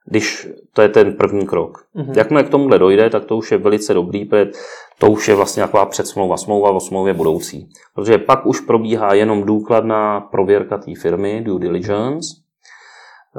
Když 0.09 0.47
to 0.73 0.81
je 0.81 0.89
ten 0.89 1.13
první 1.13 1.47
krok. 1.47 1.85
Mm-hmm. 1.95 2.17
Jakmile 2.17 2.43
k 2.43 2.49
tomuhle 2.49 2.79
dojde, 2.79 3.09
tak 3.09 3.25
to 3.25 3.37
už 3.37 3.51
je 3.51 3.57
velice 3.57 3.93
dobrý, 3.93 4.25
protože 4.25 4.51
to 4.99 5.11
už 5.11 5.27
je 5.27 5.35
vlastně 5.35 5.63
taková 5.63 5.85
předsmlouva, 5.85 6.37
smlouva 6.37 6.71
o 6.71 6.79
smlouvě 6.79 7.13
budoucí. 7.13 7.69
Protože 7.95 8.17
pak 8.17 8.45
už 8.45 8.59
probíhá 8.59 9.13
jenom 9.13 9.43
důkladná 9.43 10.21
prověrka 10.21 10.77
té 10.77 10.91
firmy, 11.01 11.41
due 11.41 11.59
diligence, 11.59 12.35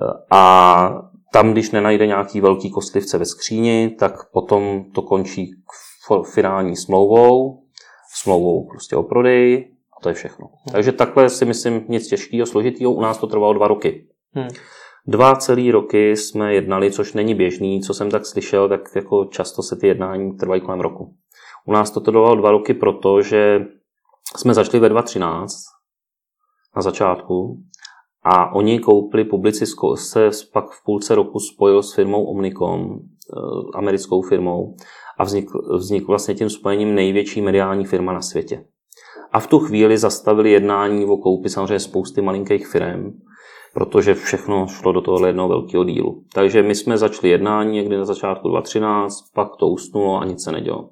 eh, 0.02 0.24
a 0.30 1.08
tam, 1.32 1.52
když 1.52 1.70
nenajde 1.70 2.06
nějaký 2.06 2.40
velký 2.40 2.70
kostlivce 2.70 3.18
ve 3.18 3.24
skříni, 3.24 3.96
tak 3.98 4.30
potom 4.32 4.84
to 4.94 5.02
končí 5.02 5.50
finální 6.34 6.76
smlouvou, 6.76 7.62
smlouvou 8.14 8.66
prostě 8.68 8.96
o 8.96 9.02
prodeji 9.02 9.72
a 9.98 10.00
to 10.02 10.08
je 10.08 10.14
všechno. 10.14 10.46
Hmm. 10.46 10.72
Takže 10.72 10.92
takhle 10.92 11.30
si 11.30 11.44
myslím 11.44 11.84
nic 11.88 12.08
těžkého, 12.08 12.46
složitého. 12.46 12.92
U 12.92 13.00
nás 13.00 13.18
to 13.18 13.26
trvalo 13.26 13.52
dva 13.52 13.68
roky. 13.68 14.06
Hmm. 14.34 14.48
Dva 15.06 15.36
celý 15.36 15.70
roky 15.70 16.16
jsme 16.16 16.54
jednali, 16.54 16.90
což 16.90 17.12
není 17.12 17.34
běžný, 17.34 17.80
co 17.80 17.94
jsem 17.94 18.10
tak 18.10 18.26
slyšel, 18.26 18.68
tak 18.68 18.80
jako 18.96 19.24
často 19.24 19.62
se 19.62 19.76
ty 19.76 19.86
jednání 19.86 20.36
trvají 20.36 20.60
kolem 20.60 20.80
roku. 20.80 21.14
U 21.66 21.72
nás 21.72 21.90
to 21.90 22.00
trvalo 22.00 22.36
dva 22.36 22.50
roky, 22.50 22.74
protože 22.74 23.60
jsme 24.36 24.54
začali 24.54 24.80
ve 24.80 24.88
2013 24.88 25.52
na 26.76 26.82
začátku 26.82 27.62
a 28.30 28.54
oni 28.54 28.78
koupili 28.78 29.24
Publicisco, 29.24 29.96
se 29.96 30.30
pak 30.52 30.70
v 30.70 30.84
půlce 30.84 31.14
roku 31.14 31.40
spojil 31.40 31.82
s 31.82 31.94
firmou 31.94 32.24
Omnicom, 32.24 32.90
eh, 32.90 33.78
americkou 33.78 34.22
firmou, 34.22 34.76
a 35.18 35.24
vznikl, 35.24 35.76
vznikl 35.76 36.06
vlastně 36.06 36.34
tím 36.34 36.50
spojením 36.50 36.94
největší 36.94 37.40
mediální 37.40 37.84
firma 37.84 38.12
na 38.12 38.20
světě. 38.20 38.64
A 39.32 39.40
v 39.40 39.46
tu 39.46 39.58
chvíli 39.58 39.98
zastavili 39.98 40.50
jednání 40.50 41.04
o 41.04 41.16
koupi 41.16 41.48
samozřejmě 41.48 41.80
spousty 41.80 42.22
malinkých 42.22 42.66
firm, 42.66 43.12
protože 43.74 44.14
všechno 44.14 44.66
šlo 44.66 44.92
do 44.92 45.00
tohohle 45.00 45.28
jednoho 45.28 45.48
velkého 45.48 45.84
dílu. 45.84 46.22
Takže 46.34 46.62
my 46.62 46.74
jsme 46.74 46.98
začali 46.98 47.28
jednání 47.28 47.72
někdy 47.72 47.96
na 47.96 48.04
začátku 48.04 48.48
2013, 48.48 49.32
pak 49.34 49.56
to 49.56 49.68
usnulo 49.68 50.20
a 50.20 50.24
nic 50.24 50.44
se 50.44 50.52
nedělo. 50.52 50.90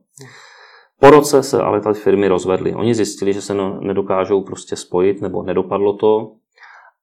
Po 1.00 1.10
roce 1.10 1.42
se 1.42 1.62
ale 1.62 1.80
ty 1.80 1.92
firmy 1.92 2.28
rozvedly. 2.28 2.74
Oni 2.74 2.94
zjistili, 2.94 3.32
že 3.32 3.42
se 3.42 3.54
nedokážou 3.80 4.42
prostě 4.42 4.76
spojit, 4.76 5.20
nebo 5.20 5.42
nedopadlo 5.42 5.92
to. 5.92 6.32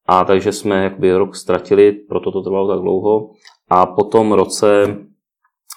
A 0.06 0.26
takže 0.26 0.52
jsme 0.52 0.84
jakby 0.84 1.18
rok 1.18 1.36
ztratili, 1.36 1.92
proto 1.92 2.32
to 2.32 2.42
trvalo 2.42 2.68
tak 2.68 2.80
dlouho. 2.80 3.30
A 3.70 3.86
po 3.86 4.04
tom 4.04 4.32
roce 4.32 4.98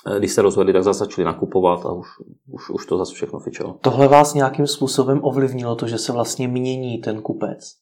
Eh, 0.06 0.18
když 0.18 0.32
se 0.32 0.42
rozhodli, 0.42 0.72
tak 0.72 0.84
zase 0.84 0.98
začali 0.98 1.24
nakupovat 1.24 1.86
a 1.86 1.92
už, 1.92 2.06
už, 2.52 2.70
už 2.70 2.86
to 2.86 2.98
zase 2.98 3.14
všechno 3.14 3.38
fičelo. 3.38 3.78
Tohle 3.80 4.08
vás 4.08 4.34
nějakým 4.34 4.66
způsobem 4.66 5.20
ovlivnilo 5.22 5.76
to, 5.76 5.86
že 5.86 5.98
se 5.98 6.12
vlastně 6.12 6.48
mění 6.48 6.98
ten 6.98 7.22
kupec? 7.22 7.72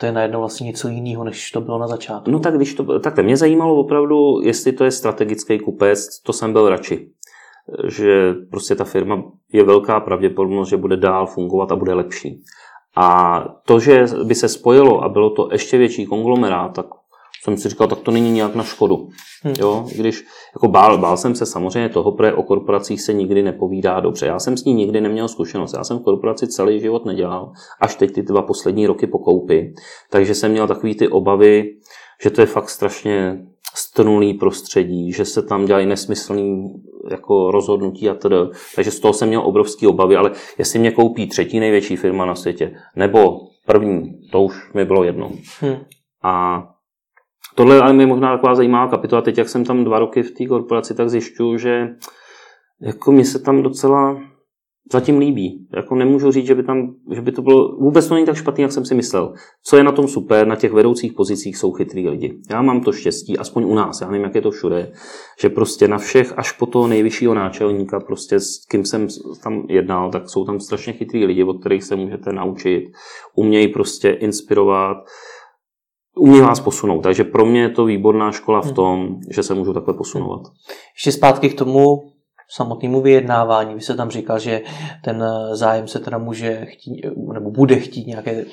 To 0.00 0.06
je 0.06 0.12
najednou 0.12 0.40
vlastně 0.40 0.66
něco 0.66 0.88
jiného, 0.88 1.24
než 1.24 1.50
to 1.50 1.60
bylo 1.60 1.78
na 1.78 1.88
začátku. 1.88 2.30
No 2.30 2.38
tak 2.38 2.56
když 2.56 2.74
to, 2.74 3.00
tak 3.00 3.18
mě 3.18 3.36
zajímalo 3.36 3.76
opravdu, 3.76 4.40
jestli 4.42 4.72
to 4.72 4.84
je 4.84 4.90
strategický 4.90 5.58
kupec, 5.58 6.20
to 6.22 6.32
jsem 6.32 6.52
byl 6.52 6.68
radši. 6.68 7.10
Že 7.88 8.34
prostě 8.50 8.74
ta 8.74 8.84
firma 8.84 9.22
je 9.52 9.64
velká 9.64 10.00
pravděpodobnost, 10.00 10.68
že 10.68 10.76
bude 10.76 10.96
dál 10.96 11.26
fungovat 11.26 11.72
a 11.72 11.76
bude 11.76 11.94
lepší. 11.94 12.42
A 12.96 13.40
to, 13.64 13.80
že 13.80 14.06
by 14.24 14.34
se 14.34 14.48
spojilo 14.48 15.04
a 15.04 15.08
bylo 15.08 15.30
to 15.30 15.48
ještě 15.52 15.78
větší 15.78 16.06
konglomerát, 16.06 16.72
tak 16.74 16.86
jsem 17.42 17.56
si 17.56 17.68
říkal, 17.68 17.88
tak 17.88 17.98
to 17.98 18.10
není 18.10 18.30
nějak 18.30 18.54
na 18.54 18.64
škodu. 18.64 19.08
Hmm. 19.42 19.54
Jo, 19.58 19.86
když 19.96 20.24
jako 20.54 20.68
bál, 20.68 20.98
bál 20.98 21.16
jsem 21.16 21.34
se 21.34 21.46
samozřejmě 21.46 21.88
toho, 21.88 22.12
protože 22.12 22.32
o 22.32 22.42
korporacích 22.42 23.02
se 23.02 23.12
nikdy 23.12 23.42
nepovídá 23.42 24.00
dobře. 24.00 24.26
Já 24.26 24.38
jsem 24.38 24.56
s 24.56 24.64
ní 24.64 24.74
nikdy 24.74 25.00
neměl 25.00 25.28
zkušenost. 25.28 25.74
Já 25.74 25.84
jsem 25.84 25.98
v 25.98 26.02
korporaci 26.02 26.48
celý 26.48 26.80
život 26.80 27.04
nedělal, 27.04 27.52
až 27.80 27.94
teď 27.94 28.12
ty 28.12 28.22
dva 28.22 28.42
poslední 28.42 28.86
roky 28.86 29.06
po 29.06 29.18
koupi. 29.18 29.74
Takže 30.10 30.34
jsem 30.34 30.50
měl 30.50 30.66
takový 30.66 30.94
ty 30.94 31.08
obavy, 31.08 31.76
že 32.22 32.30
to 32.30 32.40
je 32.40 32.46
fakt 32.46 32.68
strašně 32.70 33.46
strnulý 33.76 34.34
prostředí, 34.34 35.12
že 35.12 35.24
se 35.24 35.42
tam 35.42 35.64
dělají 35.64 35.86
nesmyslný 35.86 36.64
jako 37.10 37.50
rozhodnutí 37.50 38.08
a 38.08 38.14
tedy. 38.14 38.36
Takže 38.74 38.90
z 38.90 39.00
toho 39.00 39.12
jsem 39.12 39.28
měl 39.28 39.40
obrovský 39.40 39.86
obavy, 39.86 40.16
ale 40.16 40.30
jestli 40.58 40.78
mě 40.78 40.90
koupí 40.90 41.26
třetí 41.26 41.60
největší 41.60 41.96
firma 41.96 42.26
na 42.26 42.34
světě, 42.34 42.76
nebo 42.96 43.38
první, 43.66 44.28
to 44.32 44.42
už 44.42 44.72
mi 44.74 44.84
bylo 44.84 45.04
jedno. 45.04 45.32
Hmm. 45.60 45.76
A 46.22 46.62
Tohle 47.56 47.80
ale 47.80 47.94
je 47.94 48.06
možná 48.06 48.36
taková 48.36 48.54
zajímavá 48.54 48.90
kapitola. 48.90 49.22
Teď, 49.22 49.38
jak 49.38 49.48
jsem 49.48 49.64
tam 49.64 49.84
dva 49.84 49.98
roky 49.98 50.22
v 50.22 50.30
té 50.30 50.46
korporaci, 50.46 50.94
tak 50.94 51.10
zjišťuju, 51.10 51.58
že 51.58 51.88
jako 52.80 53.12
mi 53.12 53.24
se 53.24 53.38
tam 53.38 53.62
docela 53.62 54.20
zatím 54.92 55.18
líbí. 55.18 55.66
Jako 55.76 55.94
nemůžu 55.94 56.32
říct, 56.32 56.46
že 56.46 56.54
by, 56.54 56.62
tam, 56.62 56.94
že 57.14 57.20
by 57.20 57.32
to 57.32 57.42
bylo, 57.42 57.76
vůbec 57.76 58.08
to 58.08 58.14
není 58.14 58.26
tak 58.26 58.36
špatný, 58.36 58.62
jak 58.62 58.72
jsem 58.72 58.84
si 58.84 58.94
myslel. 58.94 59.32
Co 59.62 59.76
je 59.76 59.84
na 59.84 59.92
tom 59.92 60.08
super, 60.08 60.46
na 60.46 60.56
těch 60.56 60.72
vedoucích 60.72 61.12
pozicích 61.12 61.56
jsou 61.56 61.72
chytrý 61.72 62.08
lidi. 62.08 62.38
Já 62.50 62.62
mám 62.62 62.80
to 62.80 62.92
štěstí, 62.92 63.38
aspoň 63.38 63.64
u 63.64 63.74
nás, 63.74 64.00
já 64.00 64.10
nevím, 64.10 64.24
jak 64.24 64.34
je 64.34 64.42
to 64.42 64.50
všude, 64.50 64.92
že 65.40 65.48
prostě 65.48 65.88
na 65.88 65.98
všech, 65.98 66.38
až 66.38 66.52
po 66.52 66.66
toho 66.66 66.86
nejvyššího 66.86 67.34
náčelníka, 67.34 68.00
prostě 68.00 68.40
s 68.40 68.66
kým 68.70 68.84
jsem 68.84 69.08
tam 69.42 69.66
jednal, 69.68 70.10
tak 70.10 70.30
jsou 70.30 70.44
tam 70.44 70.60
strašně 70.60 70.92
chytrý 70.92 71.24
lidi, 71.24 71.44
od 71.44 71.60
kterých 71.60 71.84
se 71.84 71.96
můžete 71.96 72.32
naučit, 72.32 72.84
umějí 73.36 73.68
prostě 73.68 74.10
inspirovat, 74.10 74.96
umí 76.16 76.40
vás 76.40 76.60
posunout. 76.60 77.02
Takže 77.02 77.24
pro 77.24 77.46
mě 77.46 77.60
je 77.60 77.70
to 77.70 77.84
výborná 77.84 78.32
škola 78.32 78.60
v 78.60 78.64
hmm. 78.64 78.74
tom, 78.74 79.08
že 79.30 79.42
se 79.42 79.54
můžu 79.54 79.72
takhle 79.72 79.94
posunovat. 79.94 80.40
Ještě 80.96 81.12
zpátky 81.12 81.48
k 81.48 81.58
tomu 81.58 82.15
samotnému 82.50 83.00
vyjednávání. 83.00 83.74
Vy 83.74 83.80
se 83.80 83.94
tam 83.94 84.10
říkal, 84.10 84.38
že 84.38 84.62
ten 85.04 85.24
zájem 85.52 85.88
se 85.88 86.00
teda 86.00 86.18
může 86.18 86.64
chtít, 86.64 87.02
nebo 87.32 87.50
bude 87.50 87.76
chtít 87.76 88.06
nějaké, 88.06 88.44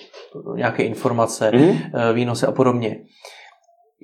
nějaké 0.55 0.83
informace, 0.83 1.51
mm. 1.55 1.77
výnosy 2.13 2.45
a 2.45 2.51
podobně. 2.51 2.97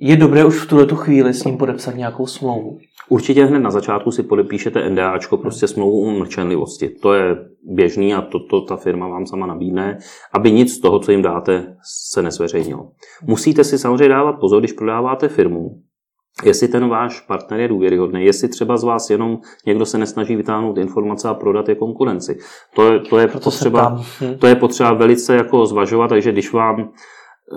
Je 0.02 0.16
dobré 0.16 0.44
už 0.44 0.56
v 0.56 0.68
tuto 0.68 0.96
chvíli 0.96 1.34
s 1.34 1.44
ním 1.44 1.58
podepsat 1.58 1.94
nějakou 1.94 2.26
smlouvu? 2.26 2.78
Určitě 3.08 3.44
hned 3.44 3.58
na 3.58 3.70
začátku 3.70 4.10
si 4.10 4.22
podepíšete 4.22 4.90
NDAčko, 4.90 5.36
prostě 5.36 5.66
smlouvu 5.66 6.06
o 6.06 6.10
mlčenlivosti. 6.10 6.88
To 6.88 7.14
je 7.14 7.36
běžný 7.62 8.14
a 8.14 8.22
to, 8.22 8.38
to 8.50 8.60
ta 8.60 8.76
firma 8.76 9.08
vám 9.08 9.26
sama 9.26 9.46
nabídne, 9.46 9.98
aby 10.32 10.52
nic 10.52 10.74
z 10.74 10.80
toho, 10.80 10.98
co 10.98 11.12
jim 11.12 11.22
dáte, 11.22 11.76
se 12.12 12.22
nezveřejnilo. 12.22 12.90
Musíte 13.26 13.64
si 13.64 13.78
samozřejmě 13.78 14.08
dávat 14.08 14.32
pozor, 14.32 14.60
když 14.60 14.72
prodáváte 14.72 15.28
firmu, 15.28 15.70
jestli 16.44 16.68
ten 16.68 16.88
váš 16.88 17.20
partner 17.20 17.60
je 17.60 17.68
důvěryhodný, 17.68 18.24
jestli 18.24 18.48
třeba 18.48 18.76
z 18.76 18.84
vás 18.84 19.10
jenom 19.10 19.38
někdo 19.66 19.86
se 19.86 19.98
nesnaží 19.98 20.36
vytáhnout 20.36 20.78
informace 20.78 21.28
a 21.28 21.34
prodat 21.34 21.68
je 21.68 21.74
konkurenci. 21.74 22.38
To 22.74 22.92
je, 22.92 23.00
to 23.00 23.18
je, 23.18 23.28
potřeba, 23.28 24.02
hm. 24.20 24.34
to 24.38 24.46
je 24.46 24.54
potřeba 24.54 24.92
velice 24.92 25.36
jako 25.36 25.66
zvažovat, 25.66 26.08
takže 26.08 26.32
když 26.32 26.52
vám 26.52 26.90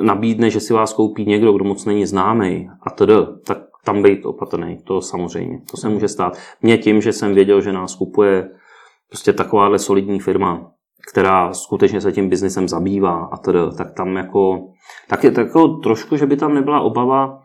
nabídne, 0.02 0.50
že 0.50 0.60
si 0.60 0.74
vás 0.74 0.94
koupí 0.94 1.26
někdo, 1.26 1.54
kdo 1.54 1.66
moc 1.66 1.86
není 1.86 2.06
známý 2.06 2.70
a 2.84 2.90
tedy, 2.90 3.14
tak 3.46 3.58
tam 3.86 4.04
být 4.04 4.26
opatrný, 4.26 4.78
to 4.84 5.02
samozřejmě, 5.02 5.62
to 5.72 5.78
se 5.78 5.90
může 5.90 6.08
stát. 6.08 6.38
Mě 6.62 6.78
tím, 6.78 7.02
že 7.02 7.14
jsem 7.14 7.34
věděl, 7.34 7.62
že 7.62 7.72
nás 7.72 7.96
kupuje 7.96 8.50
prostě 9.10 9.34
takováhle 9.34 9.80
solidní 9.80 10.20
firma, 10.20 10.72
která 11.12 11.54
skutečně 11.54 12.02
se 12.02 12.12
tím 12.12 12.30
biznesem 12.30 12.68
zabývá 12.68 13.30
a 13.32 13.38
tedy, 13.38 13.60
tak 13.78 13.94
tam 13.98 14.16
jako, 14.16 14.68
tak 15.10 15.24
je 15.24 15.32
tak 15.32 15.46
jako 15.46 15.68
trošku, 15.68 16.18
že 16.18 16.26
by 16.26 16.38
tam 16.38 16.54
nebyla 16.54 16.82
obava, 16.82 17.43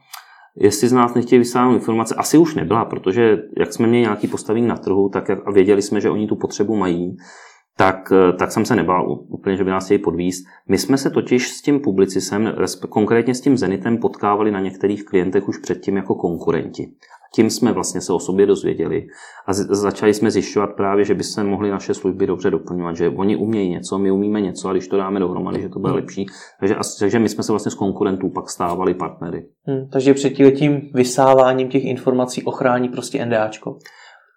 jestli 0.61 0.89
z 0.89 0.93
nás 0.93 1.15
nechtějí 1.15 1.39
vysáhnout 1.39 1.75
informace. 1.75 2.15
Asi 2.15 2.39
už 2.39 2.55
nebyla, 2.55 2.85
protože 2.85 3.37
jak 3.59 3.73
jsme 3.73 3.87
měli 3.87 4.03
nějaký 4.03 4.29
postavení 4.29 4.67
na 4.67 4.77
trhu, 4.77 5.09
tak 5.09 5.29
jak, 5.29 5.39
a 5.47 5.51
věděli 5.51 5.83
jsme, 5.83 6.01
že 6.01 6.11
oni 6.11 6.27
tu 6.27 6.37
potřebu 6.37 6.77
mají, 6.77 7.17
tak, 7.79 8.13
eh, 8.13 8.33
tak 8.33 8.53
jsem 8.53 8.65
se 8.65 8.77
nebál 8.77 9.19
úplně, 9.29 9.57
že 9.57 9.65
by 9.65 9.71
nás 9.71 9.85
chtěli 9.85 9.99
podvíst. 9.99 10.47
My 10.69 10.79
jsme 10.79 10.99
se 10.99 11.11
totiž 11.11 11.49
s 11.49 11.63
tím 11.63 11.81
publicisem, 11.81 12.55
konkrétně 12.89 13.35
s 13.35 13.41
tím 13.41 13.57
Zenitem, 13.57 13.99
potkávali 13.99 14.51
na 14.51 14.61
některých 14.61 15.05
klientech 15.05 15.49
už 15.49 15.59
předtím 15.59 15.97
jako 15.97 16.15
konkurenti. 16.15 16.89
Tím 17.35 17.51
jsme 17.51 17.73
vlastně 17.73 18.01
se 18.01 18.13
o 18.13 18.19
sobě 18.19 18.47
dozvěděli 18.47 19.07
a 19.47 19.53
začali 19.53 20.15
jsme 20.15 20.31
zjišťovat 20.31 20.71
právě, 20.77 21.05
že 21.05 21.15
by 21.15 21.25
se 21.25 21.45
mohly 21.45 21.71
naše 21.71 21.95
služby 21.95 22.27
dobře 22.27 22.51
doplňovat, 22.51 22.97
že 22.97 23.09
oni 23.09 23.37
umějí 23.37 23.71
něco, 23.71 23.99
my 23.99 24.11
umíme 24.11 24.41
něco 24.41 24.69
a 24.69 24.73
když 24.73 24.89
to 24.89 24.97
dáme 24.97 25.21
dohromady, 25.21 25.63
že 25.63 25.69
to 25.69 25.79
bude 25.79 25.91
hmm. 25.91 26.01
lepší. 26.01 26.27
Takže, 26.61 26.77
takže 27.01 27.19
my 27.19 27.29
jsme 27.29 27.43
se 27.43 27.53
vlastně 27.53 27.71
z 27.71 27.75
konkurentů 27.75 28.29
pak 28.29 28.51
stávali 28.51 28.95
partnery. 28.95 29.47
Hmm, 29.67 29.89
takže 29.93 30.15
před 30.15 30.31
tím 30.31 30.91
vysáváním 30.95 31.69
těch 31.69 31.85
informací 31.85 32.43
ochrání 32.43 32.89
prostě 32.89 33.27
NDAčko? 33.27 33.79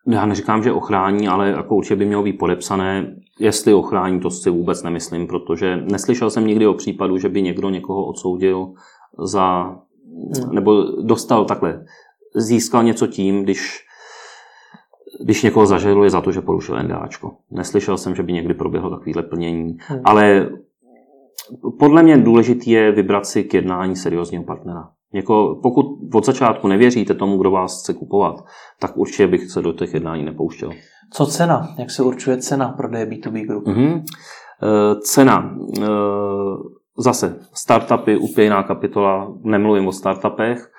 Já 0.08 0.26
neříkám, 0.26 0.64
že 0.64 0.72
ochrání, 0.72 1.28
ale 1.28 1.50
jako 1.50 1.76
určitě 1.76 1.96
by 1.96 2.06
mělo 2.06 2.24
být 2.24 2.34
podepsané. 2.34 3.16
Jestli 3.40 3.74
ochrání, 3.74 4.20
to 4.20 4.30
si 4.30 4.50
vůbec 4.50 4.84
nemyslím, 4.84 5.28
protože 5.28 5.78
neslyšel 5.78 6.30
jsem 6.30 6.48
nikdy 6.48 6.68
o 6.68 6.74
případu, 6.74 7.18
že 7.18 7.30
by 7.30 7.42
někdo 7.42 7.70
někoho 7.70 8.06
odsoudil 8.06 8.74
za, 9.20 9.64
hmm. 9.64 10.56
nebo 10.56 10.84
dostal 10.84 11.46
takhle, 11.46 11.86
získal 12.36 12.84
něco 12.84 13.08
tím, 13.08 13.44
když, 13.44 13.86
když 15.24 15.44
někoho 15.44 15.66
zažaluje 15.66 16.10
za 16.10 16.22
to, 16.22 16.32
že 16.32 16.42
porušil 16.42 16.84
NDAčko. 16.84 17.32
Neslyšel 17.52 17.98
jsem, 17.98 18.16
že 18.16 18.24
by 18.24 18.34
někdy 18.34 18.54
proběhlo 18.54 18.90
takovéhle 18.90 19.24
plnění, 19.24 19.78
hmm. 19.80 20.02
ale 20.04 20.50
podle 21.80 22.04
mě 22.04 22.18
důležitý 22.18 22.72
je 22.72 22.92
vybrat 22.92 23.26
si 23.26 23.44
k 23.44 23.54
jednání 23.54 23.96
seriózního 23.96 24.44
partnera. 24.44 24.90
Jako 25.14 25.60
pokud 25.64 25.86
od 26.14 26.26
začátku 26.26 26.68
nevěříte 26.68 27.14
tomu, 27.14 27.38
kdo 27.38 27.52
vás 27.52 27.82
chce 27.84 27.94
kupovat, 27.94 28.46
tak 28.80 28.98
určitě 28.98 29.28
bych 29.28 29.52
se 29.52 29.62
do 29.62 29.74
těch 29.74 29.94
jednání 29.94 30.26
nepouštěl. 30.26 30.72
Co 31.14 31.26
cena? 31.26 31.68
Jak 31.78 31.92
se 31.92 32.04
určuje 32.04 32.38
cena 32.38 32.70
prodeje 32.70 33.06
B2B 33.06 33.48
Group? 33.48 33.66
Mm-hmm. 33.66 34.04
Cena. 35.02 35.56
E, 35.82 35.86
zase 36.98 37.40
startupy, 37.54 38.18
úplně 38.18 38.44
jiná 38.44 38.64
kapitola, 38.64 39.34
nemluvím 39.44 39.88
o 39.88 39.92
startupech. 39.92 40.72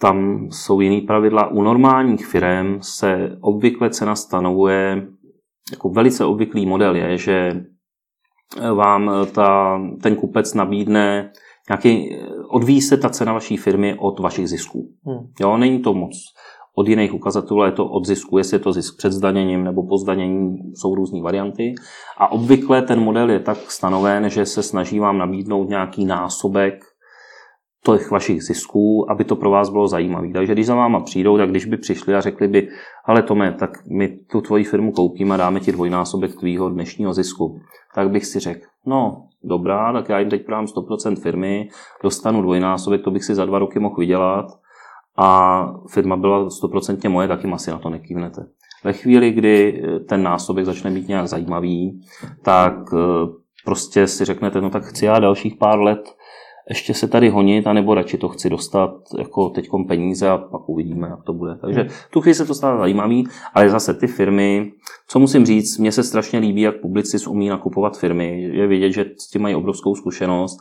Tam 0.00 0.48
jsou 0.50 0.80
jiný 0.80 1.00
pravidla. 1.00 1.46
U 1.46 1.62
normálních 1.62 2.26
firm 2.26 2.78
se 2.80 3.36
obvykle 3.40 3.90
cena 3.90 4.14
stanovuje, 4.14 5.06
jako 5.70 5.88
velice 5.88 6.24
obvyklý 6.24 6.66
model 6.66 6.96
je, 6.96 7.18
že 7.18 7.64
vám 8.74 9.10
ta, 9.32 9.80
ten 10.02 10.16
kupec 10.16 10.54
nabídne 10.54 11.32
nějaký, 11.68 12.16
odvíjí 12.50 12.80
se 12.80 12.96
ta 12.96 13.10
cena 13.10 13.32
vaší 13.32 13.56
firmy 13.56 13.96
od 13.98 14.20
vašich 14.20 14.48
zisků. 14.48 14.88
Hmm. 15.06 15.26
Jo, 15.40 15.56
není 15.56 15.78
to 15.78 15.94
moc 15.94 16.12
od 16.78 16.88
jiných 16.88 17.14
ukazatelů, 17.14 17.64
je 17.64 17.72
to 17.72 17.86
od 17.86 18.06
zisku, 18.06 18.38
jestli 18.38 18.54
je 18.54 18.58
to 18.58 18.72
zisk 18.72 18.96
před 18.96 19.12
zdaněním 19.12 19.64
nebo 19.64 19.86
po 19.86 19.98
zdanění, 19.98 20.58
jsou 20.74 20.94
různé 20.94 21.22
varianty. 21.22 21.74
A 22.18 22.32
obvykle 22.32 22.82
ten 22.82 23.00
model 23.00 23.30
je 23.30 23.40
tak 23.40 23.70
stanoven, 23.70 24.30
že 24.30 24.46
se 24.46 24.62
snaží 24.62 24.98
vám 24.98 25.18
nabídnout 25.18 25.68
nějaký 25.68 26.04
násobek 26.04 26.84
těch 27.84 28.10
vašich 28.10 28.42
zisků, 28.42 29.10
aby 29.10 29.24
to 29.24 29.36
pro 29.36 29.50
vás 29.50 29.70
bylo 29.70 29.88
zajímavé. 29.88 30.28
Takže 30.32 30.52
když 30.52 30.66
za 30.66 30.74
váma 30.74 31.00
přijdou, 31.00 31.38
tak 31.38 31.50
když 31.50 31.64
by 31.64 31.76
přišli 31.76 32.14
a 32.14 32.20
řekli 32.20 32.48
by, 32.48 32.68
ale 33.04 33.22
Tome, 33.22 33.52
tak 33.52 33.70
my 33.90 34.08
tu 34.08 34.40
tvoji 34.40 34.64
firmu 34.64 34.92
koupíme 34.92 35.34
a 35.34 35.36
dáme 35.36 35.60
ti 35.60 35.72
dvojnásobek 35.72 36.36
tvýho 36.36 36.70
dnešního 36.70 37.14
zisku, 37.14 37.60
tak 37.94 38.10
bych 38.10 38.26
si 38.26 38.38
řekl, 38.38 38.66
no 38.86 39.26
dobrá, 39.44 39.92
tak 39.92 40.08
já 40.08 40.18
jim 40.18 40.30
teď 40.30 40.46
právě 40.46 40.66
100% 40.66 41.16
firmy, 41.16 41.68
dostanu 42.02 42.42
dvojnásobek, 42.42 43.02
to 43.02 43.10
bych 43.10 43.24
si 43.24 43.34
za 43.34 43.44
dva 43.44 43.58
roky 43.58 43.78
mohl 43.78 43.96
vydělat 43.98 44.46
a 45.16 45.60
firma 45.88 46.16
byla 46.16 46.48
100% 46.48 47.10
moje, 47.10 47.28
tak 47.28 47.44
jim 47.44 47.54
asi 47.54 47.70
na 47.70 47.78
to 47.78 47.90
nekývnete. 47.90 48.46
Ve 48.84 48.92
chvíli, 48.92 49.30
kdy 49.30 49.82
ten 50.08 50.22
násobek 50.22 50.64
začne 50.64 50.90
být 50.90 51.08
nějak 51.08 51.28
zajímavý, 51.28 52.00
tak 52.42 52.74
eh, 52.94 52.98
prostě 53.64 54.06
si 54.06 54.24
řeknete, 54.24 54.60
no 54.60 54.70
tak 54.70 54.84
chci 54.84 55.04
já 55.04 55.18
dalších 55.18 55.56
pár 55.56 55.80
let 55.80 56.16
ještě 56.68 56.94
se 56.94 57.08
tady 57.08 57.28
honit, 57.28 57.66
anebo 57.66 57.94
radši 57.94 58.18
to 58.18 58.28
chci 58.28 58.50
dostat 58.50 58.90
jako 59.18 59.48
teď 59.48 59.68
peníze 59.88 60.28
a 60.28 60.38
pak 60.38 60.68
uvidíme, 60.68 61.08
jak 61.08 61.22
to 61.22 61.32
bude. 61.32 61.56
Takže 61.56 61.80
hmm. 61.80 61.90
tu 62.10 62.20
chvíli 62.20 62.34
se 62.34 62.46
to 62.46 62.54
stává 62.54 62.78
zajímavý, 62.78 63.28
ale 63.54 63.70
zase 63.70 63.94
ty 63.94 64.06
firmy, 64.06 64.72
co 65.08 65.18
musím 65.18 65.46
říct, 65.46 65.78
mně 65.78 65.92
se 65.92 66.02
strašně 66.02 66.38
líbí, 66.38 66.60
jak 66.60 66.80
publicist 66.80 67.26
umí 67.26 67.48
nakupovat 67.48 67.98
firmy. 67.98 68.42
Je 68.42 68.66
vidět, 68.66 68.92
že 68.92 69.04
s 69.18 69.30
tím 69.30 69.42
mají 69.42 69.54
obrovskou 69.54 69.94
zkušenost. 69.94 70.58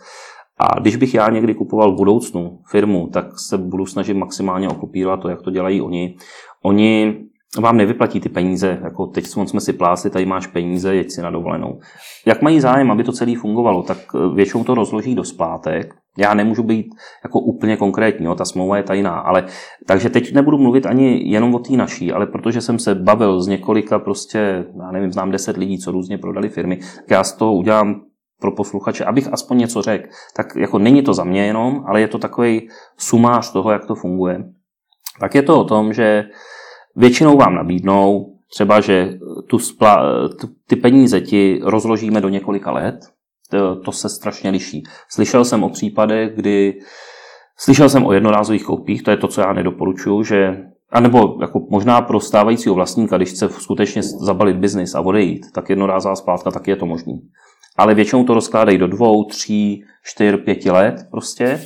A 0.59 0.79
když 0.79 0.95
bych 0.95 1.13
já 1.13 1.29
někdy 1.29 1.53
kupoval 1.55 1.91
v 1.91 1.97
budoucnu 1.97 2.59
firmu, 2.71 3.09
tak 3.13 3.39
se 3.39 3.57
budu 3.57 3.85
snažit 3.85 4.13
maximálně 4.13 4.69
okupírovat 4.69 5.21
to, 5.21 5.29
jak 5.29 5.41
to 5.41 5.51
dělají 5.51 5.81
oni. 5.81 6.15
Oni 6.63 7.23
vám 7.59 7.77
nevyplatí 7.77 8.19
ty 8.19 8.29
peníze, 8.29 8.79
jako 8.83 9.07
teď 9.07 9.27
jsme 9.27 9.61
si 9.61 9.73
plásli, 9.73 10.09
tady 10.09 10.25
máš 10.25 10.47
peníze, 10.47 10.95
jeď 10.95 11.11
si 11.11 11.21
na 11.21 11.29
dovolenou. 11.29 11.79
Jak 12.25 12.41
mají 12.41 12.59
zájem, 12.59 12.91
aby 12.91 13.03
to 13.03 13.11
celé 13.11 13.35
fungovalo, 13.35 13.83
tak 13.83 13.97
eh, 14.15 14.35
většinou 14.35 14.63
to 14.63 14.75
rozloží 14.75 15.15
do 15.15 15.23
splátek. 15.23 15.95
Já 16.17 16.33
nemůžu 16.33 16.63
být 16.63 16.87
jako 17.23 17.39
úplně 17.39 17.77
konkrétní, 17.77 18.25
jo, 18.25 18.35
ta 18.35 18.45
smlouva 18.45 18.77
je 18.77 18.83
tajná, 18.83 19.19
ale 19.19 19.45
takže 19.87 20.09
teď 20.09 20.33
nebudu 20.33 20.57
mluvit 20.57 20.85
ani 20.85 21.31
jenom 21.31 21.55
o 21.55 21.59
té 21.59 21.73
naší, 21.73 22.11
ale 22.11 22.27
protože 22.27 22.61
jsem 22.61 22.79
se 22.79 22.95
bavil 22.95 23.41
s 23.41 23.47
několika 23.47 23.99
prostě, 23.99 24.65
já 24.79 24.91
nevím, 24.91 25.11
znám 25.11 25.31
deset 25.31 25.57
lidí, 25.57 25.79
co 25.79 25.91
různě 25.91 26.17
prodali 26.17 26.49
firmy, 26.49 26.77
tak 26.77 27.11
já 27.11 27.23
z 27.23 27.33
toho 27.33 27.53
udělám 27.53 28.01
pro 28.41 28.51
posluchače, 28.51 29.05
abych 29.05 29.33
aspoň 29.33 29.57
něco 29.57 29.81
řekl. 29.81 30.09
Tak 30.35 30.55
jako 30.55 30.79
není 30.79 31.01
to 31.01 31.13
za 31.13 31.23
mě 31.23 31.45
jenom, 31.45 31.83
ale 31.87 32.01
je 32.01 32.07
to 32.07 32.17
takový 32.17 32.69
sumář 32.97 33.51
toho, 33.51 33.71
jak 33.71 33.85
to 33.85 33.95
funguje. 33.95 34.43
Tak 35.19 35.35
je 35.35 35.41
to 35.41 35.59
o 35.59 35.63
tom, 35.63 35.93
že 35.93 36.23
Většinou 36.97 37.37
vám 37.37 37.55
nabídnou 37.55 38.33
třeba, 38.53 38.81
že 38.81 39.19
tu 39.49 39.59
spla, 39.59 40.03
ty 40.67 40.75
peníze 40.75 41.21
ti 41.21 41.59
rozložíme 41.63 42.21
do 42.21 42.29
několika 42.29 42.71
let. 42.71 42.95
To, 43.51 43.75
to 43.75 43.91
se 43.91 44.09
strašně 44.09 44.49
liší. 44.49 44.83
Slyšel 45.09 45.45
jsem 45.45 45.63
o 45.63 45.69
případech, 45.69 46.35
kdy 46.35 46.79
Slyšel 47.59 47.89
jsem 47.89 48.05
o 48.05 48.13
jednorázových 48.13 48.63
koupích, 48.63 49.03
to 49.03 49.11
je 49.11 49.17
to, 49.17 49.27
co 49.27 49.41
já 49.41 49.53
nedoporučuju, 49.53 50.23
že 50.23 50.57
a 50.91 50.99
nebo 50.99 51.37
jako 51.41 51.67
možná 51.69 52.01
pro 52.01 52.19
stávajícího 52.19 52.75
vlastníka, 52.75 53.17
když 53.17 53.29
chce 53.29 53.49
skutečně 53.49 54.03
zabalit 54.03 54.57
biznis 54.57 54.95
a 54.95 55.01
odejít, 55.01 55.45
tak 55.53 55.69
jednorázová 55.69 56.15
splátka 56.15 56.51
taky 56.51 56.71
je 56.71 56.75
to 56.75 56.85
možný. 56.85 57.21
Ale 57.77 57.95
většinou 57.95 58.23
to 58.23 58.33
rozkládají 58.33 58.77
do 58.77 58.87
dvou, 58.87 59.23
tří, 59.23 59.83
čtyř, 60.03 60.35
pěti 60.43 60.71
let 60.71 60.95
prostě. 61.11 61.61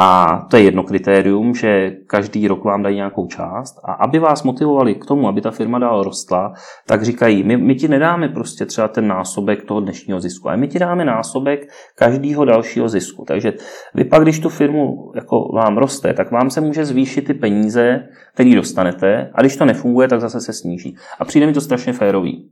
A 0.00 0.38
to 0.50 0.56
je 0.56 0.62
jedno 0.62 0.82
kritérium, 0.82 1.54
že 1.54 1.90
každý 2.06 2.48
rok 2.48 2.64
vám 2.64 2.82
dají 2.82 2.96
nějakou 2.96 3.26
část 3.26 3.80
a 3.84 3.92
aby 3.92 4.18
vás 4.18 4.42
motivovali 4.42 4.94
k 4.94 5.06
tomu, 5.06 5.28
aby 5.28 5.40
ta 5.40 5.50
firma 5.50 5.78
dál 5.78 6.02
rostla, 6.02 6.52
tak 6.86 7.02
říkají, 7.02 7.42
my, 7.42 7.56
my 7.56 7.74
ti 7.74 7.88
nedáme 7.88 8.28
prostě 8.28 8.66
třeba 8.66 8.88
ten 8.88 9.08
násobek 9.08 9.64
toho 9.64 9.80
dnešního 9.80 10.20
zisku, 10.20 10.48
ale 10.48 10.56
my 10.56 10.68
ti 10.68 10.78
dáme 10.78 11.04
násobek 11.04 11.68
každého 11.94 12.44
dalšího 12.44 12.88
zisku. 12.88 13.24
Takže 13.24 13.52
vy 13.94 14.04
pak, 14.04 14.22
když 14.22 14.40
tu 14.40 14.48
firmu 14.48 15.12
jako 15.14 15.52
vám 15.54 15.78
roste, 15.78 16.14
tak 16.14 16.30
vám 16.30 16.50
se 16.50 16.60
může 16.60 16.84
zvýšit 16.84 17.26
ty 17.26 17.34
peníze, 17.34 18.08
které 18.34 18.54
dostanete 18.54 19.30
a 19.34 19.40
když 19.40 19.56
to 19.56 19.64
nefunguje, 19.64 20.08
tak 20.08 20.20
zase 20.20 20.40
se 20.40 20.52
sníží. 20.52 20.96
A 21.18 21.24
přijde 21.24 21.46
mi 21.46 21.52
to 21.52 21.60
strašně 21.60 21.92
férový. 21.92 22.50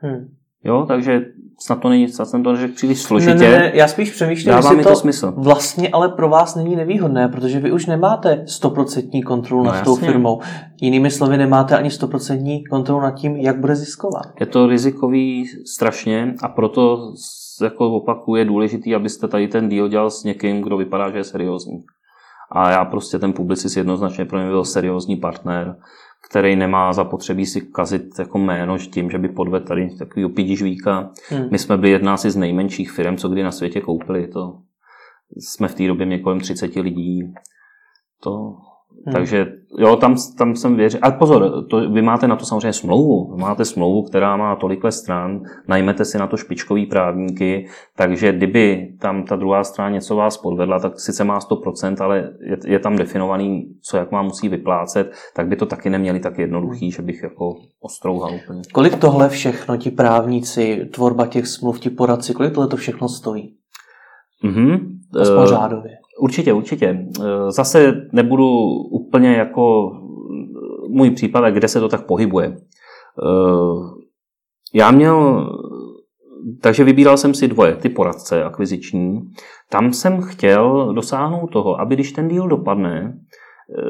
Hmm. 0.00 0.39
Jo, 0.64 0.84
takže 0.88 1.20
snad 1.58 1.80
to 1.80 1.88
není, 1.88 2.08
snad 2.08 2.28
jsem 2.28 2.42
to 2.42 2.52
neřekl 2.52 2.74
příliš 2.74 3.00
složitě. 3.00 3.34
Ne, 3.34 3.50
ne, 3.50 3.58
ne, 3.58 3.72
já 3.74 3.88
spíš 3.88 4.10
přemýšlím, 4.10 4.54
jestli 4.56 4.82
to, 4.82 4.88
to 4.88 4.96
smysl. 4.96 5.32
vlastně 5.36 5.88
ale 5.88 6.08
pro 6.08 6.28
vás 6.28 6.54
není 6.54 6.76
nevýhodné, 6.76 7.28
protože 7.28 7.60
vy 7.60 7.72
už 7.72 7.86
nemáte 7.86 8.44
stoprocentní 8.46 9.22
kontrolu 9.22 9.64
no, 9.64 9.72
nad 9.72 9.84
tou 9.84 9.96
firmou. 9.96 10.40
Jinými 10.80 11.10
slovy, 11.10 11.36
nemáte 11.36 11.76
ani 11.76 11.90
stoprocentní 11.90 12.64
kontrolu 12.64 13.00
nad 13.00 13.10
tím, 13.10 13.36
jak 13.36 13.60
bude 13.60 13.76
zisková. 13.76 14.20
Je 14.40 14.46
to 14.46 14.66
rizikový 14.66 15.46
strašně 15.74 16.34
a 16.42 16.48
proto 16.48 17.12
jako 17.62 17.90
opaku 17.90 18.36
je 18.36 18.44
důležitý, 18.44 18.94
abyste 18.94 19.28
tady 19.28 19.48
ten 19.48 19.68
deal 19.68 19.88
dělal 19.88 20.10
s 20.10 20.24
někým, 20.24 20.60
kdo 20.60 20.76
vypadá, 20.76 21.10
že 21.10 21.18
je 21.18 21.24
seriózní. 21.24 21.84
A 22.50 22.70
já 22.70 22.84
prostě 22.84 23.18
ten 23.18 23.32
publicist 23.32 23.76
jednoznačně 23.76 24.24
pro 24.24 24.38
mě 24.38 24.48
byl 24.48 24.64
seriózní 24.64 25.16
partner 25.16 25.76
který 26.30 26.56
nemá 26.56 26.92
zapotřebí 26.92 27.46
si 27.46 27.60
kazit 27.60 28.18
jako 28.18 28.38
jméno 28.38 28.78
tím, 28.78 29.10
že 29.10 29.18
by 29.18 29.28
podvedl 29.28 29.66
tady 29.66 29.96
takový 29.98 30.56
žvíka. 30.56 31.10
Hmm. 31.28 31.48
My 31.50 31.58
jsme 31.58 31.76
byli 31.76 31.92
jedna 31.92 32.16
z 32.16 32.36
nejmenších 32.36 32.92
firm, 32.92 33.16
co 33.16 33.28
kdy 33.28 33.42
na 33.42 33.52
světě 33.52 33.80
koupili. 33.80 34.28
To 34.28 34.58
jsme 35.36 35.68
v 35.68 35.74
té 35.74 35.86
době 35.86 36.06
měli 36.06 36.22
kolem 36.22 36.40
30 36.40 36.76
lidí. 36.76 37.34
To 38.22 38.56
Hmm. 39.06 39.14
Takže 39.14 39.52
jo, 39.78 39.96
tam, 39.96 40.16
tam 40.38 40.56
jsem 40.56 40.76
věřil. 40.76 41.00
A 41.02 41.10
pozor, 41.10 41.66
to, 41.66 41.90
vy 41.90 42.02
máte 42.02 42.28
na 42.28 42.36
to 42.36 42.44
samozřejmě 42.44 42.72
smlouvu. 42.72 43.34
Vy 43.34 43.42
máte 43.42 43.64
smlouvu, 43.64 44.02
která 44.02 44.36
má 44.36 44.56
tolikle 44.56 44.92
stran, 44.92 45.40
najmete 45.68 46.04
si 46.04 46.18
na 46.18 46.26
to 46.26 46.36
špičkový 46.36 46.86
právníky, 46.86 47.66
takže 47.96 48.32
kdyby 48.32 48.92
tam 49.00 49.24
ta 49.24 49.36
druhá 49.36 49.64
strana 49.64 49.90
něco 49.90 50.16
vás 50.16 50.36
podvedla, 50.36 50.78
tak 50.78 51.00
sice 51.00 51.24
má 51.24 51.38
100%, 51.38 52.04
ale 52.04 52.32
je, 52.40 52.56
je 52.66 52.78
tam 52.78 52.96
definovaný, 52.96 53.66
co 53.82 53.96
jak 53.96 54.12
má 54.12 54.22
musí 54.22 54.48
vyplácet, 54.48 55.12
tak 55.36 55.48
by 55.48 55.56
to 55.56 55.66
taky 55.66 55.90
neměli 55.90 56.20
tak 56.20 56.38
jednoduchý, 56.38 56.90
že 56.90 57.02
bych 57.02 57.22
jako 57.22 57.54
ostrouhal 57.80 58.30
úplně. 58.44 58.62
Kolik 58.72 58.98
tohle 58.98 59.28
všechno 59.28 59.76
ti 59.76 59.90
právníci, 59.90 60.88
tvorba 60.94 61.26
těch 61.26 61.46
smluv, 61.46 61.80
ti 61.80 61.90
poradci, 61.90 62.34
kolik 62.34 62.54
tohle 62.54 62.68
to 62.68 62.76
všechno 62.76 63.08
stojí? 63.08 63.54
Mm-hmm. 64.44 64.98
Aspoň 65.20 65.46
řádově. 65.46 65.99
Určitě, 66.20 66.52
určitě. 66.52 66.86
E, 66.86 67.06
zase 67.50 67.92
nebudu 68.12 68.48
úplně 68.90 69.32
jako 69.32 69.92
můj 70.88 71.10
případ, 71.10 71.50
kde 71.50 71.68
se 71.68 71.80
to 71.80 71.88
tak 71.88 72.06
pohybuje. 72.06 72.46
E, 72.46 72.56
já 74.74 74.90
měl, 74.90 75.46
takže 76.60 76.84
vybíral 76.84 77.16
jsem 77.16 77.34
si 77.34 77.48
dvoje, 77.48 77.76
ty 77.76 77.88
poradce 77.88 78.44
akviziční. 78.44 79.20
Tam 79.70 79.92
jsem 79.92 80.22
chtěl 80.22 80.92
dosáhnout 80.94 81.46
toho, 81.46 81.80
aby 81.80 81.94
když 81.94 82.12
ten 82.12 82.28
díl 82.28 82.48
dopadne, 82.48 83.18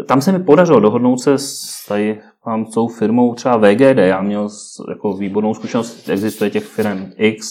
e, 0.00 0.04
tam 0.04 0.20
se 0.20 0.32
mi 0.32 0.44
podařilo 0.44 0.80
dohodnout 0.80 1.20
se 1.20 1.38
s 1.38 1.86
tady 1.88 2.20
mám 2.46 2.64
tou 2.64 2.88
firmou 2.88 3.34
třeba 3.34 3.56
VGD, 3.56 3.98
já 3.98 4.22
měl 4.22 4.48
jako 4.88 5.12
výbornou 5.12 5.54
zkušenost, 5.54 6.08
existuje 6.08 6.50
těch 6.50 6.64
firm 6.64 7.10
X, 7.16 7.48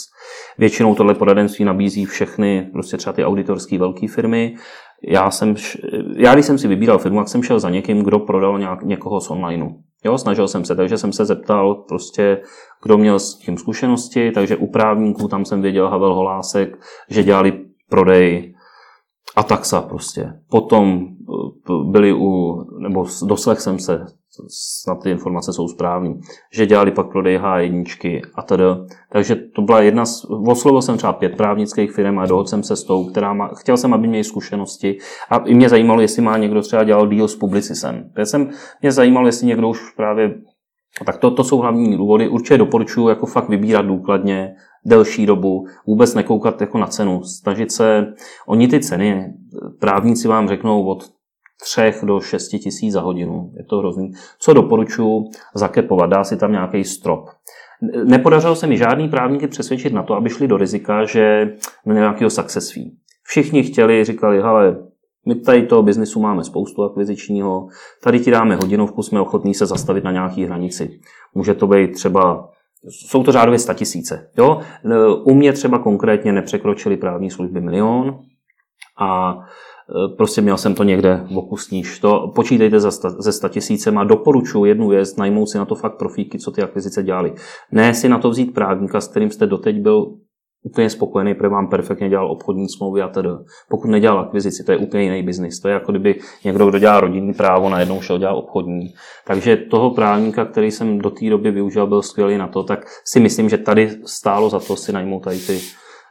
většinou 0.58 0.96
tohle 0.96 1.14
poradenství 1.14 1.66
nabízí 1.66 2.06
všechny, 2.06 2.70
prostě 2.72 2.98
třeba 2.98 3.14
ty 3.14 3.26
auditorské 3.26 3.78
velké 3.78 4.08
firmy. 4.08 4.56
Já, 5.08 5.32
jsem, 5.32 5.56
já 6.16 6.34
když 6.34 6.46
jsem 6.46 6.58
si 6.58 6.68
vybíral 6.68 6.98
firmu, 6.98 7.20
tak 7.20 7.28
jsem 7.28 7.44
šel 7.44 7.60
za 7.60 7.70
někým, 7.70 8.04
kdo 8.04 8.20
prodal 8.20 8.60
nějak, 8.60 8.84
někoho 8.84 9.22
z 9.22 9.30
onlineu. 9.30 9.70
Jo, 10.06 10.18
snažil 10.18 10.48
jsem 10.48 10.66
se, 10.66 10.76
takže 10.76 10.98
jsem 10.98 11.14
se 11.14 11.26
zeptal 11.26 11.76
prostě, 11.76 12.42
kdo 12.84 12.98
měl 12.98 13.20
s 13.20 13.38
tím 13.38 13.58
zkušenosti, 13.58 14.32
takže 14.32 14.58
u 14.58 14.68
právníků 14.68 15.28
tam 15.28 15.46
jsem 15.46 15.62
věděl 15.62 15.90
Havel 15.90 16.14
Holásek, 16.14 16.78
že 17.10 17.24
dělali 17.24 17.66
prodej 17.90 18.56
a 19.36 19.44
taxa 19.44 19.82
prostě. 19.82 20.34
Potom 20.50 21.00
eh, 21.00 21.74
byli 21.92 22.14
u, 22.14 22.62
nebo 22.80 23.06
doslech 23.26 23.60
jsem 23.60 23.80
se 23.80 24.06
snad 24.48 25.04
ty 25.04 25.12
informace 25.12 25.54
jsou 25.54 25.68
správné, 25.68 26.14
že 26.54 26.66
dělali 26.66 26.92
pak 26.92 27.12
prodej 27.12 27.38
H1 27.38 28.22
a 28.36 28.42
tedy. 28.42 28.64
Takže 29.12 29.36
to 29.36 29.62
byla 29.62 29.82
jedna 29.82 30.06
z, 30.06 30.26
oslovil 30.48 30.82
jsem 30.82 30.98
třeba 30.98 31.14
pět 31.14 31.38
právnických 31.38 31.92
firm 31.92 32.20
a 32.20 32.26
dohodl 32.26 32.48
jsem 32.48 32.64
se 32.64 32.76
s 32.76 32.84
tou, 32.84 33.06
která 33.06 33.34
má, 33.34 33.48
chtěl 33.48 33.78
jsem, 33.78 33.94
aby 33.94 34.08
měli 34.08 34.24
zkušenosti 34.24 34.98
a 35.30 35.38
i 35.38 35.54
mě 35.54 35.70
zajímalo, 35.70 36.02
jestli 36.02 36.22
má 36.22 36.38
někdo 36.38 36.62
třeba 36.62 36.84
dělal 36.84 37.08
deal 37.08 37.28
s 37.28 37.36
publicisem. 37.36 38.12
Já 38.18 38.26
jsem, 38.26 38.50
mě 38.82 38.92
zajímalo, 38.92 39.28
jestli 39.28 39.48
někdo 39.48 39.70
už 39.70 39.80
právě 39.96 40.36
tak 41.06 41.18
to, 41.18 41.32
to 41.32 41.44
jsou 41.44 41.58
hlavní 41.58 41.98
důvody. 41.98 42.30
Určitě 42.30 42.58
doporučuji 42.58 43.08
jako 43.08 43.26
fakt 43.26 43.50
vybírat 43.50 43.82
důkladně, 43.82 44.56
delší 44.86 45.26
dobu, 45.26 45.66
vůbec 45.88 46.16
nekoukat 46.16 46.62
jako 46.62 46.78
na 46.78 46.88
cenu. 46.88 47.24
Snažit 47.24 47.72
se, 47.72 48.14
oni 48.48 48.68
ty 48.68 48.80
ceny, 48.80 49.34
právníci 49.80 50.28
vám 50.28 50.48
řeknou 50.48 50.86
od 50.86 51.19
3 51.62 51.82
do 52.04 52.20
6 52.20 52.48
tisíc 52.48 52.94
za 52.94 53.02
hodinu. 53.02 53.52
Je 53.58 53.64
to 53.64 53.78
hrozný. 53.78 54.12
Co 54.40 54.54
doporučuji 54.54 55.26
zakepovat? 55.56 56.10
Dá 56.10 56.24
si 56.24 56.38
tam 56.38 56.52
nějaký 56.52 56.84
strop. 56.84 57.30
Nepodařilo 58.06 58.56
se 58.56 58.68
mi 58.68 58.78
žádný 58.78 59.10
právníky 59.10 59.48
přesvědčit 59.48 59.94
na 59.94 60.04
to, 60.04 60.14
aby 60.14 60.30
šli 60.30 60.48
do 60.48 60.58
rizika, 60.58 61.06
že 61.06 61.54
na 61.86 61.94
nějakého 61.94 62.30
success 62.30 62.72
fee. 62.74 62.92
Všichni 63.24 63.64
chtěli, 63.64 64.04
říkali, 64.04 64.42
hele, 64.42 64.78
my 65.28 65.36
tady 65.36 65.64
toho 65.64 65.84
biznisu 65.84 66.20
máme 66.20 66.44
spoustu 66.44 66.84
akvizičního, 66.84 67.68
tady 68.04 68.20
ti 68.20 68.32
dáme 68.32 68.56
hodinovku, 68.56 69.04
jsme 69.04 69.22
ochotní 69.22 69.54
se 69.54 69.66
zastavit 69.66 70.04
na 70.04 70.12
nějaký 70.12 70.46
hranici. 70.46 71.00
Může 71.34 71.54
to 71.54 71.68
být 71.68 71.92
třeba, 71.92 72.50
jsou 72.90 73.24
to 73.24 73.32
řádově 73.32 73.60
tisíce. 73.76 74.30
Jo? 74.38 74.62
U 75.24 75.34
mě 75.34 75.54
třeba 75.54 75.80
konkrétně 75.80 76.32
nepřekročili 76.32 76.98
právní 76.98 77.30
služby 77.30 77.62
milion 77.62 78.20
a 79.00 79.40
prostě 80.18 80.42
měl 80.42 80.58
jsem 80.58 80.76
to 80.76 80.84
někde 80.84 81.26
v 81.32 81.38
oku 81.38 81.58
sníž. 81.58 82.00
To 82.00 82.32
počítejte 82.36 82.80
za 82.80 82.92
sta, 82.92 83.10
ze 83.10 83.32
100 83.32 83.50
tisícem 83.50 83.98
a 83.98 84.04
doporučuji 84.04 84.66
jednu 84.66 84.90
věc, 84.90 85.16
najmout 85.16 85.50
si 85.50 85.58
na 85.58 85.66
to 85.66 85.76
fakt 85.76 85.98
profíky, 85.98 86.40
co 86.40 86.52
ty 86.52 86.62
akvizice 86.62 87.04
dělali. 87.04 87.34
Ne 87.72 87.94
si 87.94 88.10
na 88.10 88.20
to 88.20 88.30
vzít 88.30 88.54
právníka, 88.54 89.02
s 89.02 89.08
kterým 89.08 89.32
jste 89.32 89.48
doteď 89.48 89.82
byl 89.82 90.06
úplně 90.64 90.90
spokojený, 90.90 91.34
protože 91.34 91.50
vám 91.50 91.70
perfektně 91.70 92.10
dělal 92.10 92.32
obchodní 92.32 92.70
smlouvy 92.70 93.02
a 93.02 93.08
tedy. 93.08 93.30
Pokud 93.70 93.88
nedělal 93.88 94.20
akvizici, 94.20 94.64
to 94.64 94.72
je 94.72 94.78
úplně 94.78 95.04
jiný 95.04 95.24
biznis. 95.24 95.60
To 95.60 95.68
je 95.68 95.74
jako 95.74 95.92
kdyby 95.92 96.20
někdo, 96.46 96.70
kdo 96.70 96.80
dělá 96.80 97.00
rodinný 97.00 97.34
právo, 97.34 97.70
najednou 97.70 98.02
šel 98.02 98.18
dělat 98.18 98.34
obchodní. 98.34 98.94
Takže 99.28 99.58
toho 99.58 99.92
právníka, 99.92 100.46
který 100.46 100.72
jsem 100.72 101.00
do 101.00 101.10
té 101.10 101.30
doby 101.30 101.52
využil, 101.52 101.88
byl 101.88 102.02
skvělý 102.02 102.38
na 102.38 102.48
to, 102.48 102.64
tak 102.64 102.86
si 103.06 103.20
myslím, 103.20 103.50
že 103.50 103.58
tady 103.58 103.92
stálo 104.06 104.50
za 104.50 104.60
to 104.60 104.76
si 104.76 104.92
najmout 104.92 105.24
tady 105.24 105.38
ty 105.40 105.60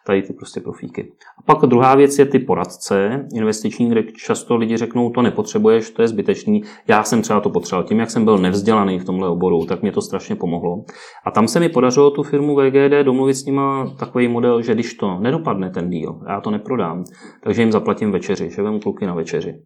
tady 0.09 0.23
ty 0.23 0.33
prostě 0.33 0.61
profíky. 0.61 1.13
A 1.39 1.43
pak 1.43 1.59
druhá 1.59 1.95
věc 1.95 2.19
je 2.19 2.27
ty 2.27 2.39
poradce 2.39 3.27
investiční, 3.35 3.89
kde 3.89 4.03
často 4.03 4.57
lidi 4.57 4.77
řeknou, 4.77 5.11
to 5.11 5.23
nepotřebuješ, 5.23 5.91
to 5.91 6.03
je 6.03 6.09
zbytečný. 6.09 6.63
Já 6.87 7.05
jsem 7.05 7.23
třeba 7.23 7.41
to 7.41 7.51
potřeboval. 7.51 7.89
Tím, 7.89 8.01
jak 8.01 8.11
jsem 8.11 8.25
byl 8.25 8.39
nevzdělaný 8.39 8.99
v 8.99 9.05
tomhle 9.05 9.29
oboru, 9.29 9.67
tak 9.67 9.83
mě 9.83 9.93
to 9.93 10.03
strašně 10.03 10.37
pomohlo. 10.37 10.85
A 11.25 11.31
tam 11.31 11.49
se 11.49 11.61
mi 11.61 11.69
podařilo 11.69 12.11
tu 12.11 12.23
firmu 12.23 12.57
VGD 12.57 13.03
domluvit 13.03 13.35
s 13.35 13.45
nima 13.45 13.95
takový 13.99 14.29
model, 14.29 14.63
že 14.63 14.75
když 14.75 14.95
to 14.95 15.19
nedopadne 15.21 15.71
ten 15.71 15.91
díl, 15.91 16.21
já 16.29 16.41
to 16.41 16.51
neprodám, 16.51 17.05
takže 17.43 17.63
jim 17.63 17.73
zaplatím 17.73 18.13
večeři, 18.13 18.51
že 18.51 18.63
vemu 18.63 18.81
kluky 18.81 19.07
na 19.07 19.15
večeři. 19.15 19.63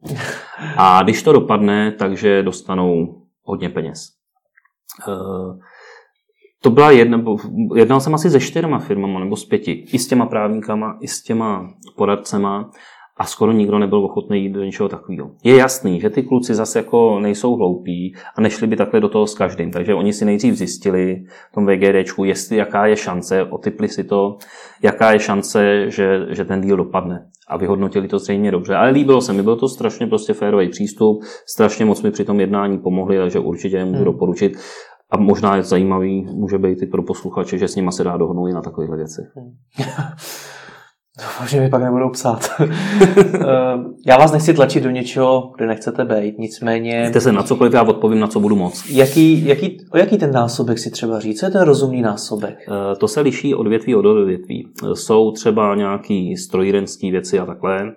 A 0.77 1.03
když 1.03 1.23
to 1.23 1.33
dopadne, 1.33 1.93
takže 1.93 2.43
dostanou 2.43 3.23
hodně 3.43 3.69
peněz. 3.69 4.09
Uh, 5.09 5.57
to 6.63 6.71
byla 6.71 6.91
jedna, 6.91 7.25
jednal 7.77 8.01
jsem 8.01 8.15
asi 8.15 8.31
se 8.31 8.41
čtyřma 8.41 8.79
firmama 8.79 9.21
nebo 9.21 9.37
s 9.37 9.45
pěti, 9.45 9.73
i 9.93 9.99
s 9.99 10.07
těma 10.07 10.27
právníkama, 10.27 10.99
i 11.01 11.09
s 11.09 11.23
těma 11.23 11.75
poradcema 11.97 12.71
a 13.17 13.25
skoro 13.25 13.53
nikdo 13.53 13.79
nebyl 13.79 14.05
ochotný 14.05 14.43
jít 14.43 14.53
do 14.53 14.65
něčeho 14.65 14.89
takového. 14.89 15.31
Je 15.45 15.57
jasný, 15.57 16.01
že 16.01 16.11
ty 16.11 16.23
kluci 16.23 16.55
zase 16.55 16.79
jako 16.79 17.21
nejsou 17.21 17.57
hloupí 17.57 18.15
a 18.37 18.41
nešli 18.41 18.67
by 18.67 18.77
takhle 18.77 19.01
do 19.01 19.09
toho 19.09 19.27
s 19.27 19.35
každým, 19.35 19.71
takže 19.71 19.95
oni 19.95 20.13
si 20.13 20.25
nejdřív 20.25 20.55
zjistili 20.55 21.25
v 21.51 21.55
tom 21.55 21.67
VGDčku, 21.67 22.25
jestli 22.25 22.57
jaká 22.57 22.87
je 22.87 22.97
šance, 22.97 23.45
otypli 23.45 23.89
si 23.89 24.05
to, 24.05 24.37
jaká 24.83 25.13
je 25.13 25.19
šance, 25.19 25.91
že, 25.91 26.27
že 26.31 26.45
ten 26.45 26.61
díl 26.61 26.77
dopadne 26.77 27.27
a 27.49 27.57
vyhodnotili 27.57 28.09
to 28.09 28.19
zřejmě 28.19 28.51
dobře. 28.51 28.75
Ale 28.75 28.91
líbilo 28.91 29.21
se 29.21 29.33
mi, 29.33 29.43
byl 29.43 29.57
to 29.57 29.69
strašně 29.69 30.07
prostě 30.07 30.33
férový 30.33 30.69
přístup, 30.69 31.23
strašně 31.47 31.85
moc 31.85 32.03
mi 32.03 32.11
při 32.11 32.25
tom 32.25 32.41
jednání 32.41 32.79
pomohli, 32.79 33.19
takže 33.19 33.39
určitě 33.39 33.77
je 33.77 33.85
můžu 33.85 33.97
hmm. 33.97 34.05
doporučit. 34.05 34.53
A 35.13 35.17
možná 35.17 35.57
je 35.57 35.63
zajímavý, 35.63 36.23
může 36.23 36.59
být 36.59 36.83
i 36.83 36.87
pro 36.87 37.03
posluchače, 37.03 37.59
že 37.59 37.69
s 37.69 37.77
nima 37.77 37.91
se 37.91 38.05
dá 38.05 38.17
dohodnout 38.17 38.49
i 38.49 38.53
na 38.53 38.63
takovéhle 38.63 38.97
věci. 38.97 39.23
Doufám, 41.19 41.49
že 41.49 41.61
mi 41.61 41.69
pak 41.71 41.83
nebudou 41.83 42.11
psát. 42.11 42.49
Eh, 43.35 43.79
já 44.07 44.19
vás 44.19 44.33
nechci 44.33 44.55
tlačit 44.55 44.83
do 44.83 44.91
něčeho, 44.91 45.53
kde 45.57 45.67
nechcete 45.67 46.05
být, 46.05 46.39
nicméně... 46.39 47.09
Jste 47.09 47.21
se 47.21 47.33
na 47.33 47.43
cokoliv, 47.43 47.73
já 47.73 47.83
odpovím, 47.83 48.21
na 48.21 48.27
co 48.27 48.41
budu 48.41 48.57
moc. 48.57 48.91
Jaký, 48.91 49.47
jaký, 49.47 49.79
o 49.91 49.99
jaký 49.99 50.19
ten 50.19 50.33
násobek 50.33 50.79
si 50.79 50.91
třeba 50.91 51.21
říct? 51.21 51.41
Co 51.41 51.47
je 51.47 51.53
ten 51.53 51.63
rozumný 51.63 52.03
násobek? 52.03 52.59
Eh, 52.69 52.97
to 52.97 53.09
se 53.09 53.21
liší 53.21 53.55
od 53.55 53.69
větví 53.69 53.95
od 53.95 54.07
odvětví. 54.07 54.69
Eh, 54.85 54.97
jsou 54.97 55.33
třeba 55.33 55.75
nějaký 55.75 56.37
strojírenské 56.37 57.11
věci 57.11 57.39
a 57.39 57.47
takhle, 57.47 57.95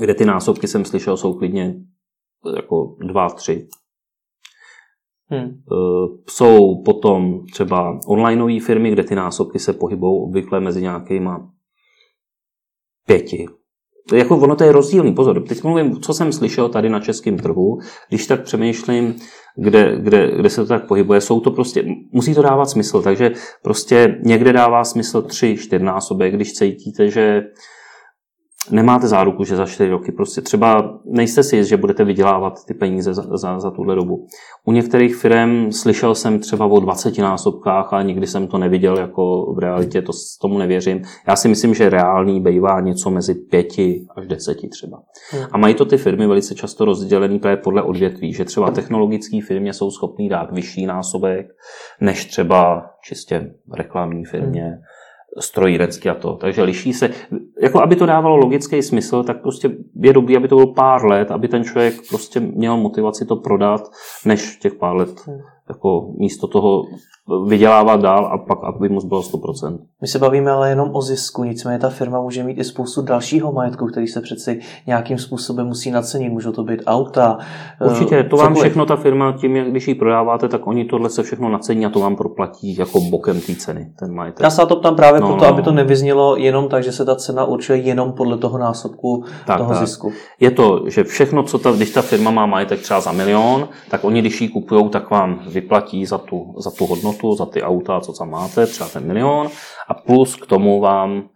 kde 0.00 0.14
ty 0.14 0.24
násobky 0.24 0.68
jsem 0.68 0.84
slyšel 0.84 1.16
jsou 1.16 1.34
klidně 1.34 1.74
jako 2.56 2.96
dva, 3.00 3.28
tři, 3.28 3.68
Hmm. 5.28 5.62
Jsou 6.30 6.82
potom 6.82 7.46
třeba 7.52 7.98
onlineové 8.06 8.60
firmy, 8.60 8.90
kde 8.90 9.04
ty 9.04 9.14
násobky 9.14 9.58
se 9.58 9.72
pohybují 9.72 10.22
obvykle 10.22 10.60
mezi 10.60 10.82
nějakýma 10.82 11.50
pěti. 13.06 13.46
Jako 14.12 14.38
ono 14.38 14.56
to 14.56 14.64
je 14.64 14.72
rozdílný, 14.72 15.14
pozor, 15.14 15.42
teď 15.42 15.62
mluvím, 15.62 16.00
co 16.00 16.14
jsem 16.14 16.32
slyšel 16.32 16.68
tady 16.68 16.88
na 16.88 17.00
českém 17.00 17.38
trhu, 17.38 17.78
když 18.08 18.26
tak 18.26 18.42
přemýšlím, 18.42 19.14
kde, 19.56 19.98
kde, 20.00 20.36
kde 20.36 20.50
se 20.50 20.60
to 20.60 20.66
tak 20.66 20.88
pohybuje, 20.88 21.20
jsou 21.20 21.40
to 21.40 21.50
prostě, 21.50 21.84
musí 22.12 22.34
to 22.34 22.42
dávat 22.42 22.64
smysl, 22.64 23.02
takže 23.02 23.30
prostě 23.62 24.20
někde 24.22 24.52
dává 24.52 24.84
smysl 24.84 25.22
tři, 25.22 25.56
čtyřnásobek, 25.56 26.34
když 26.34 26.52
cítíte, 26.52 27.10
že 27.10 27.42
nemáte 28.70 29.08
záruku, 29.08 29.44
že 29.44 29.56
za 29.56 29.66
4 29.66 29.90
roky 29.90 30.12
prostě 30.12 30.40
třeba 30.40 30.98
nejste 31.04 31.42
si 31.42 31.56
jist, 31.56 31.68
že 31.68 31.76
budete 31.76 32.04
vydělávat 32.04 32.64
ty 32.64 32.74
peníze 32.74 33.14
za, 33.14 33.22
za, 33.36 33.60
za 33.60 33.70
tuhle 33.70 33.94
dobu. 33.94 34.26
U 34.64 34.72
některých 34.72 35.16
firm 35.16 35.72
slyšel 35.72 36.14
jsem 36.14 36.38
třeba 36.38 36.66
o 36.66 36.80
20 36.80 37.18
násobkách, 37.18 37.92
ale 37.92 38.04
nikdy 38.04 38.26
jsem 38.26 38.46
to 38.46 38.58
neviděl 38.58 38.98
jako 38.98 39.54
v 39.54 39.58
realitě, 39.58 40.02
to 40.02 40.12
tomu 40.40 40.58
nevěřím. 40.58 41.02
Já 41.28 41.36
si 41.36 41.48
myslím, 41.48 41.74
že 41.74 41.90
reálný 41.90 42.40
bývá 42.40 42.80
něco 42.80 43.10
mezi 43.10 43.34
5 43.34 43.66
až 44.16 44.26
10 44.26 44.58
třeba. 44.70 45.02
Hmm. 45.30 45.44
A 45.52 45.58
mají 45.58 45.74
to 45.74 45.84
ty 45.84 45.96
firmy 45.96 46.26
velice 46.26 46.54
často 46.54 46.84
rozdělený 46.84 47.38
právě 47.38 47.56
podle 47.56 47.82
odvětví, 47.82 48.32
že 48.32 48.44
třeba 48.44 48.70
technologické 48.70 49.40
firmě 49.46 49.72
jsou 49.72 49.90
schopný 49.90 50.28
dát 50.28 50.52
vyšší 50.52 50.86
násobek, 50.86 51.46
než 52.00 52.24
třeba 52.24 52.86
čistě 53.02 53.50
reklamní 53.74 54.24
firmě. 54.24 54.62
Hmm 54.62 54.82
strojírenský 55.40 56.08
a 56.08 56.14
to. 56.14 56.36
Takže 56.36 56.62
liší 56.62 56.92
se. 56.92 57.10
Jako 57.62 57.82
aby 57.82 57.96
to 57.96 58.06
dávalo 58.06 58.36
logický 58.36 58.82
smysl, 58.82 59.22
tak 59.22 59.42
prostě 59.42 59.70
je 60.00 60.12
dobrý, 60.12 60.36
aby 60.36 60.48
to 60.48 60.56
bylo 60.56 60.74
pár 60.74 61.04
let, 61.04 61.30
aby 61.30 61.48
ten 61.48 61.64
člověk 61.64 61.94
prostě 62.08 62.40
měl 62.40 62.76
motivaci 62.76 63.24
to 63.26 63.36
prodat, 63.36 63.80
než 64.24 64.56
těch 64.56 64.74
pár 64.74 64.96
let 64.96 65.26
hmm. 65.26 65.38
jako 65.68 66.12
místo 66.18 66.46
toho 66.46 66.82
vydělávat 67.48 68.00
dál 68.00 68.26
a 68.26 68.38
pak 68.38 68.58
aby 68.64 68.88
mu 68.88 69.00
zbylo 69.00 69.20
100%. 69.20 69.78
My 70.02 70.08
se 70.08 70.18
bavíme 70.18 70.50
ale 70.50 70.68
jenom 70.68 70.90
o 70.92 71.02
zisku, 71.02 71.44
nicméně 71.44 71.78
ta 71.78 71.88
firma 71.88 72.20
může 72.20 72.42
mít 72.42 72.58
i 72.58 72.64
spoustu 72.64 73.02
dalšího 73.02 73.52
majetku, 73.52 73.86
který 73.86 74.06
se 74.06 74.20
přeci 74.20 74.60
nějakým 74.86 75.18
způsobem 75.18 75.66
musí 75.66 75.90
nacenit. 75.90 76.32
Můžou 76.32 76.52
to 76.52 76.64
být 76.64 76.82
auta. 76.86 77.38
Určitě, 77.86 78.22
to 78.22 78.36
vám 78.36 78.54
všechno 78.54 78.86
ta 78.86 78.96
firma, 78.96 79.32
tím, 79.32 79.56
jak 79.56 79.70
když 79.70 79.88
ji 79.88 79.94
prodáváte, 79.94 80.48
tak 80.48 80.66
oni 80.66 80.84
tohle 80.84 81.10
se 81.10 81.22
všechno 81.22 81.48
nacení 81.48 81.86
a 81.86 81.90
to 81.90 82.00
vám 82.00 82.16
proplatí 82.16 82.76
jako 82.76 83.00
bokem 83.00 83.40
té 83.40 83.54
ceny, 83.54 83.92
ten 83.98 84.14
majetek. 84.14 84.42
Já 84.42 84.50
se 84.50 84.62
na 84.62 84.66
to 84.66 84.76
ptám 84.76 84.96
právě 84.96 85.20
no, 85.20 85.26
proto, 85.26 85.44
no. 85.44 85.50
aby 85.50 85.62
to 85.62 85.72
nevyznělo 85.72 86.36
jenom 86.36 86.68
tak, 86.68 86.84
že 86.84 86.92
se 86.92 87.04
ta 87.04 87.16
cena 87.16 87.44
určuje 87.44 87.78
jenom 87.78 88.12
podle 88.12 88.38
toho 88.38 88.58
násobku 88.58 89.24
tak, 89.46 89.58
toho 89.58 89.72
tak. 89.72 89.86
zisku. 89.86 90.12
Je 90.40 90.50
to, 90.50 90.82
že 90.86 91.04
všechno, 91.04 91.42
co 91.42 91.58
ta, 91.58 91.72
když 91.72 91.90
ta 91.90 92.02
firma 92.02 92.30
má 92.30 92.46
majetek 92.46 92.80
třeba 92.80 93.00
za 93.00 93.12
milion, 93.12 93.68
tak 93.90 94.04
oni, 94.04 94.20
když 94.20 94.40
ji 94.40 94.48
kupují, 94.48 94.88
tak 94.88 95.10
vám 95.10 95.40
vyplatí 95.48 96.06
za 96.06 96.18
tu, 96.18 96.54
za 96.58 96.70
tu 96.70 96.86
hodnotu 96.86 97.15
hodnotu 97.22 97.36
za 97.36 97.46
ty 97.46 97.62
auta, 97.62 98.00
co 98.00 98.12
tam 98.12 98.30
máte, 98.30 98.66
třeba 98.66 98.88
ten 98.88 99.06
milion, 99.06 99.48
a 99.88 99.94
plus 99.94 100.36
k 100.36 100.46
tomu 100.46 100.80
vám 100.80 101.28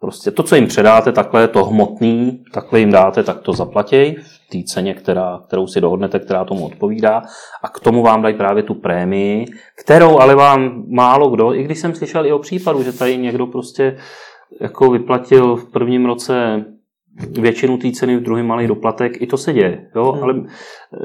prostě 0.00 0.30
to, 0.30 0.42
co 0.42 0.56
jim 0.56 0.66
předáte, 0.66 1.12
takhle 1.12 1.48
to 1.48 1.64
hmotný, 1.64 2.44
takhle 2.54 2.80
jim 2.80 2.90
dáte, 2.90 3.22
tak 3.22 3.40
to 3.40 3.52
zaplatěj 3.52 4.14
v 4.14 4.50
té 4.52 4.58
ceně, 4.72 4.94
která, 4.94 5.40
kterou 5.46 5.66
si 5.66 5.80
dohodnete, 5.80 6.18
která 6.18 6.44
tomu 6.44 6.66
odpovídá 6.66 7.22
a 7.62 7.68
k 7.68 7.80
tomu 7.80 8.02
vám 8.02 8.22
dají 8.22 8.34
právě 8.34 8.62
tu 8.62 8.74
prémii, 8.74 9.46
kterou 9.82 10.18
ale 10.18 10.34
vám 10.34 10.84
málo 10.88 11.30
kdo, 11.30 11.54
i 11.54 11.62
když 11.62 11.78
jsem 11.78 11.94
slyšel 11.94 12.26
i 12.26 12.32
o 12.32 12.38
případu, 12.38 12.82
že 12.82 12.92
tady 12.92 13.16
někdo 13.16 13.46
prostě 13.46 13.96
jako 14.60 14.90
vyplatil 14.90 15.56
v 15.56 15.70
prvním 15.72 16.06
roce 16.06 16.64
většinu 17.40 17.78
té 17.78 17.90
ceny, 17.90 18.16
v 18.16 18.22
druhém 18.22 18.46
malý 18.46 18.66
doplatek, 18.66 19.22
i 19.22 19.26
to 19.26 19.36
se 19.36 19.52
děje. 19.52 19.90
Jo? 19.96 20.12
Hmm. 20.12 20.22
Ale 20.22 20.34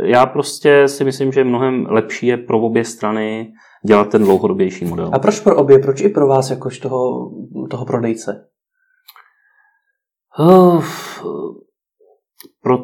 já 0.03 0.25
prostě 0.25 0.87
si 0.87 1.03
myslím, 1.03 1.31
že 1.31 1.43
mnohem 1.43 1.85
lepší 1.89 2.27
je 2.27 2.37
pro 2.37 2.59
obě 2.59 2.85
strany 2.85 3.53
dělat 3.87 4.09
ten 4.09 4.23
dlouhodobější 4.23 4.85
model. 4.85 5.09
A 5.13 5.19
proč 5.19 5.39
pro 5.39 5.55
obě? 5.55 5.79
Proč 5.79 6.01
i 6.01 6.09
pro 6.09 6.27
vás, 6.27 6.49
jakož 6.49 6.79
toho, 6.79 7.31
toho 7.69 7.85
prodejce? 7.85 8.47
Uh, 10.39 10.83
pro, 12.61 12.77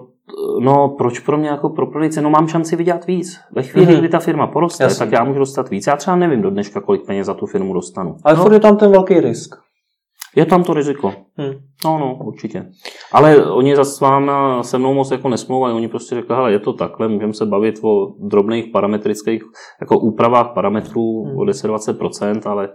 no, 0.60 0.90
proč 0.90 1.20
pro 1.20 1.38
mě 1.38 1.50
jako 1.50 1.70
pro 1.70 1.88
prodejce? 1.88 2.22
No 2.22 2.30
mám 2.30 2.48
šanci 2.48 2.76
vydělat 2.76 3.06
víc. 3.08 3.40
Ve 3.52 3.64
chvíli, 3.64 3.88
mm-hmm. 3.88 4.00
kdy 4.00 4.10
ta 4.10 4.20
firma 4.20 4.48
poroste, 4.48 4.84
Jasně. 4.84 5.06
tak 5.06 5.12
já 5.12 5.24
můžu 5.24 5.40
dostat 5.40 5.70
víc. 5.70 5.88
Já 5.88 5.96
třeba 5.96 6.16
nevím 6.16 6.42
do 6.42 6.50
dneška, 6.50 6.82
kolik 6.82 7.06
peněz 7.06 7.28
za 7.28 7.34
tu 7.34 7.46
firmu 7.46 7.74
dostanu. 7.74 8.16
Ale 8.24 8.36
no. 8.36 8.54
je 8.54 8.60
tam 8.60 8.78
ten 8.78 8.92
velký 8.92 9.20
risk. 9.20 9.56
Je 10.36 10.46
tam 10.46 10.63
to 10.63 10.74
riziko. 10.74 11.13
Hmm. 11.38 11.54
No, 11.86 11.98
no, 11.98 12.18
určitě. 12.24 12.65
Ale 13.12 13.52
oni 13.52 13.76
za 13.76 13.84
s 13.84 14.00
váma 14.00 14.63
se 14.63 14.78
mnou 14.78 14.94
moc 14.94 15.12
jako 15.12 15.30
nesmlouvají. 15.30 15.76
Oni 15.76 15.88
prostě 15.88 16.15
řekli, 16.15 16.36
hele, 16.36 16.52
je 16.52 16.60
to 16.60 16.74
takhle, 16.74 17.08
můžeme 17.08 17.34
se 17.34 17.46
bavit 17.46 17.76
o 17.84 18.08
drobných 18.20 18.65
parametrických, 18.74 19.44
jako 19.82 20.00
úpravách 20.00 20.54
parametrů 20.54 21.24
hmm. 21.24 21.38
o 21.38 21.42
10-20%, 21.42 22.42
ale 22.46 22.70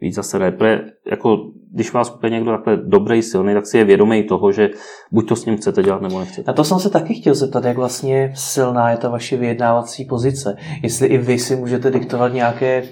víc 0.00 0.14
zase 0.14 0.38
ne. 0.38 0.52
Pre, 0.52 0.80
jako, 1.10 1.38
když 1.72 1.92
vás 1.92 2.10
kupuje 2.10 2.30
někdo 2.30 2.50
takhle 2.50 2.76
dobrý, 2.76 3.22
silný, 3.22 3.54
tak 3.54 3.66
si 3.66 3.78
je 3.78 3.84
vědomý 3.84 4.22
toho, 4.22 4.52
že 4.52 4.70
buď 5.12 5.28
to 5.28 5.36
s 5.36 5.46
ním 5.46 5.56
chcete 5.56 5.82
dělat, 5.82 6.02
nebo 6.02 6.20
nechcete. 6.20 6.50
Na 6.50 6.52
to 6.52 6.64
jsem 6.64 6.78
se 6.78 6.90
taky 6.90 7.14
chtěl 7.14 7.34
zeptat, 7.34 7.64
jak 7.64 7.76
vlastně 7.76 8.32
silná 8.34 8.90
je 8.90 8.96
ta 8.96 9.08
vaše 9.08 9.36
vyjednávací 9.36 10.04
pozice. 10.04 10.56
Jestli 10.82 11.06
i 11.06 11.18
vy 11.18 11.38
si 11.38 11.56
můžete 11.56 11.90
diktovat 11.90 12.32
nějaké 12.32 12.82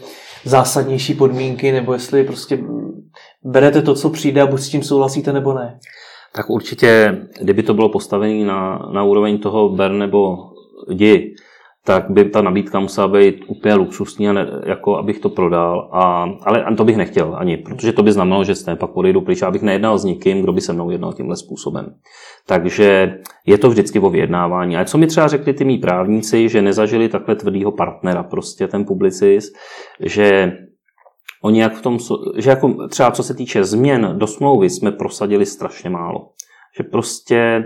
zásadnější 0.44 1.14
podmínky, 1.14 1.72
nebo 1.72 1.92
jestli 1.92 2.24
prostě 2.24 2.58
berete 3.44 3.82
to, 3.82 3.94
co 3.94 4.10
přijde 4.10 4.42
a 4.42 4.46
buď 4.46 4.60
s 4.60 4.68
tím 4.68 4.82
souhlasíte, 4.82 5.32
nebo 5.32 5.52
ne. 5.52 5.78
Tak 6.34 6.50
určitě, 6.50 7.18
kdyby 7.40 7.62
to 7.62 7.74
bylo 7.74 7.88
postavené 7.88 8.44
na, 8.44 8.88
na 8.92 9.04
úroveň 9.04 9.38
toho 9.38 9.68
ber 9.68 9.92
nebo 9.92 10.36
jdi, 10.88 11.34
tak 11.86 12.10
by 12.10 12.24
ta 12.24 12.42
nabídka 12.42 12.80
musela 12.80 13.08
být 13.08 13.44
úplně 13.46 13.74
luxusní, 13.74 14.26
ne, 14.26 14.46
jako 14.66 14.96
abych 14.96 15.18
to 15.18 15.28
prodal. 15.28 15.88
A, 15.92 16.30
ale 16.42 16.76
to 16.76 16.84
bych 16.84 16.96
nechtěl 16.96 17.34
ani, 17.38 17.56
protože 17.56 17.92
to 17.92 18.02
by 18.02 18.12
znamenalo, 18.12 18.44
že 18.44 18.64
té 18.64 18.76
pak 18.76 18.96
odejdu 18.96 19.20
pryč. 19.20 19.42
Abych 19.42 19.62
nejednal 19.62 19.98
s 19.98 20.04
nikým, 20.04 20.42
kdo 20.42 20.52
by 20.52 20.60
se 20.60 20.72
mnou 20.72 20.90
jednal 20.90 21.12
tímhle 21.12 21.36
způsobem. 21.36 21.94
Takže 22.46 23.18
je 23.46 23.58
to 23.58 23.68
vždycky 23.68 24.00
o 24.00 24.10
vyjednávání. 24.10 24.76
A 24.76 24.84
co 24.84 24.98
mi 24.98 25.06
třeba 25.06 25.28
řekli 25.28 25.52
ty 25.52 25.64
mý 25.64 25.78
právníci, 25.78 26.48
že 26.48 26.62
nezažili 26.62 27.08
takhle 27.08 27.36
tvrdýho 27.36 27.72
partnera, 27.72 28.22
prostě 28.22 28.68
ten 28.68 28.84
publicist, 28.84 29.54
že 30.00 30.52
oni 31.44 31.60
jak 31.60 31.74
v 31.74 31.82
tom, 31.82 31.98
že 32.36 32.50
jako 32.50 32.88
třeba 32.88 33.10
co 33.10 33.22
se 33.22 33.34
týče 33.34 33.64
změn 33.64 34.14
do 34.16 34.26
smlouvy 34.26 34.70
jsme 34.70 34.92
prosadili 34.92 35.46
strašně 35.46 35.90
málo. 35.90 36.30
Že 36.76 36.84
prostě 36.84 37.64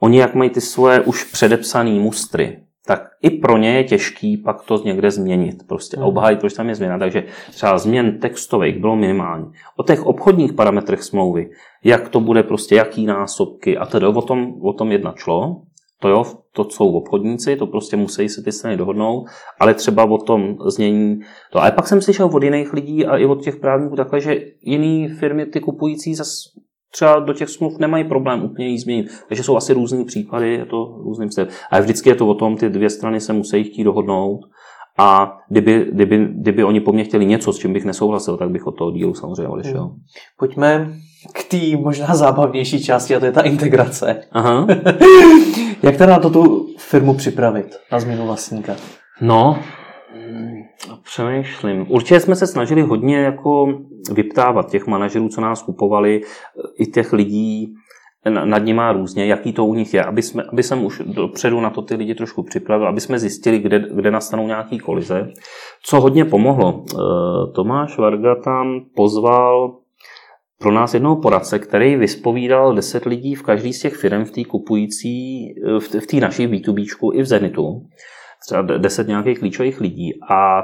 oni 0.00 0.18
jak 0.18 0.34
mají 0.34 0.50
ty 0.50 0.60
svoje 0.60 1.00
už 1.00 1.24
předepsané 1.24 1.90
mustry, 1.90 2.60
tak 2.86 3.02
i 3.22 3.30
pro 3.30 3.58
ně 3.58 3.76
je 3.76 3.84
těžký 3.84 4.36
pak 4.36 4.62
to 4.62 4.82
někde 4.84 5.10
změnit 5.10 5.56
prostě 5.68 5.96
a 5.96 6.00
hmm. 6.00 6.08
obhájit, 6.08 6.40
proč 6.40 6.54
tam 6.54 6.68
je 6.68 6.74
změna. 6.74 6.98
Takže 6.98 7.24
třeba 7.50 7.78
změn 7.78 8.18
textových 8.18 8.78
bylo 8.78 8.96
minimální. 8.96 9.46
O 9.76 9.82
těch 9.82 10.06
obchodních 10.06 10.52
parametrech 10.52 11.02
smlouvy, 11.02 11.50
jak 11.84 12.08
to 12.08 12.20
bude 12.20 12.42
prostě, 12.42 12.74
jaký 12.74 13.06
násobky 13.06 13.78
a 13.78 13.86
tedy 13.86 14.06
o 14.06 14.22
tom, 14.22 14.54
o 14.62 14.72
tom 14.72 14.92
jedna 14.92 15.14
šlo. 15.16 15.62
To 16.00 16.08
jo, 16.08 16.24
to 16.54 16.70
jsou 16.70 16.92
obchodníci, 16.92 17.56
to 17.56 17.66
prostě 17.66 17.96
musí 17.96 18.28
se 18.28 18.42
ty 18.42 18.52
strany 18.52 18.76
dohodnout, 18.76 19.24
ale 19.60 19.74
třeba 19.74 20.04
o 20.04 20.18
tom 20.18 20.56
znění. 20.66 21.20
To. 21.52 21.60
Ale 21.60 21.72
pak 21.72 21.88
jsem 21.88 22.02
slyšel 22.02 22.30
od 22.32 22.42
jiných 22.42 22.72
lidí 22.72 23.06
a 23.06 23.16
i 23.16 23.26
od 23.26 23.42
těch 23.42 23.56
právníků 23.56 23.96
takhle, 23.96 24.20
že 24.20 24.40
jiné 24.62 25.14
firmy 25.14 25.46
ty 25.46 25.60
kupující 25.60 26.14
zase 26.14 26.32
třeba 26.92 27.18
do 27.18 27.32
těch 27.32 27.48
smluv 27.48 27.78
nemají 27.78 28.04
problém 28.04 28.44
úplně 28.44 28.68
jí 28.68 28.78
změnit. 28.78 29.06
Takže 29.28 29.42
jsou 29.42 29.56
asi 29.56 29.72
různý 29.72 30.04
případy, 30.04 30.52
je 30.52 30.66
to 30.66 30.98
různým 31.04 31.30
se. 31.30 31.48
Ale 31.70 31.82
vždycky 31.82 32.08
je 32.08 32.14
to 32.14 32.26
o 32.26 32.34
tom, 32.34 32.56
ty 32.56 32.68
dvě 32.68 32.90
strany 32.90 33.20
se 33.20 33.32
musí 33.32 33.64
chtít 33.64 33.84
dohodnout. 33.84 34.40
A 34.98 35.36
kdyby, 35.48 35.86
kdyby, 35.92 36.28
kdyby 36.32 36.64
oni 36.64 36.80
po 36.80 36.92
mně 36.92 37.04
chtěli 37.04 37.26
něco, 37.26 37.52
s 37.52 37.58
čím 37.58 37.72
bych 37.72 37.84
nesouhlasil, 37.84 38.36
tak 38.36 38.50
bych 38.50 38.66
od 38.66 38.72
toho 38.72 38.90
dílu 38.90 39.14
samozřejmě 39.14 39.48
odešel. 39.48 39.82
Hmm. 39.82 39.96
Pojďme 40.38 40.92
k 41.32 41.44
té 41.44 41.76
možná 41.76 42.14
zábavnější 42.14 42.84
části, 42.84 43.16
a 43.16 43.20
to 43.20 43.26
je 43.26 43.32
ta 43.32 43.40
integrace. 43.40 44.22
Aha. 44.32 44.66
Jak 45.82 45.96
teda 45.96 46.12
na 46.12 46.18
to 46.18 46.30
tu 46.30 46.66
firmu 46.78 47.14
připravit, 47.14 47.76
na 47.92 48.00
změnu 48.00 48.26
vlastníka? 48.26 48.76
No, 49.20 49.58
Přemýšlím. 51.02 51.86
Určitě 51.88 52.20
jsme 52.20 52.36
se 52.36 52.46
snažili 52.46 52.82
hodně 52.82 53.18
jako 53.18 53.66
vyptávat 54.12 54.70
těch 54.70 54.86
manažerů, 54.86 55.28
co 55.28 55.40
nás 55.40 55.62
kupovali, 55.62 56.20
i 56.78 56.86
těch 56.86 57.12
lidí 57.12 57.74
nad 58.44 58.58
nima 58.58 58.92
různě, 58.92 59.26
jaký 59.26 59.52
to 59.52 59.64
u 59.64 59.74
nich 59.74 59.94
je, 59.94 60.04
aby, 60.04 60.22
jsme, 60.22 60.42
aby 60.52 60.62
jsem 60.62 60.84
už 60.84 61.02
dopředu 61.06 61.60
na 61.60 61.70
to 61.70 61.82
ty 61.82 61.94
lidi 61.94 62.14
trošku 62.14 62.42
připravil, 62.42 62.88
aby 62.88 63.00
jsme 63.00 63.18
zjistili, 63.18 63.58
kde, 63.58 63.84
kde 63.94 64.10
nastanou 64.10 64.46
nějaký 64.46 64.78
kolize. 64.78 65.28
Co 65.82 66.00
hodně 66.00 66.24
pomohlo, 66.24 66.84
eh, 66.92 66.96
Tomáš 67.54 67.98
Varga 67.98 68.34
tam 68.34 68.80
pozval 68.96 69.76
pro 70.60 70.72
nás 70.72 70.94
jednoho 70.94 71.16
poradce, 71.16 71.58
který 71.58 71.96
vyspovídal 71.96 72.74
10 72.74 73.04
lidí 73.04 73.34
v 73.34 73.42
každý 73.42 73.72
z 73.72 73.80
těch 73.80 73.94
firm 73.94 74.24
v 74.24 74.30
té 74.30 74.44
kupující, 74.44 75.46
v 75.78 76.06
té 76.06 76.16
naší 76.16 76.48
B2B 76.48 77.10
i 77.14 77.22
v 77.22 77.26
Zenitu 77.26 77.86
třeba 78.46 78.62
deset 78.62 79.08
nějakých 79.08 79.38
klíčových 79.38 79.80
lidí 79.80 80.12
a 80.30 80.62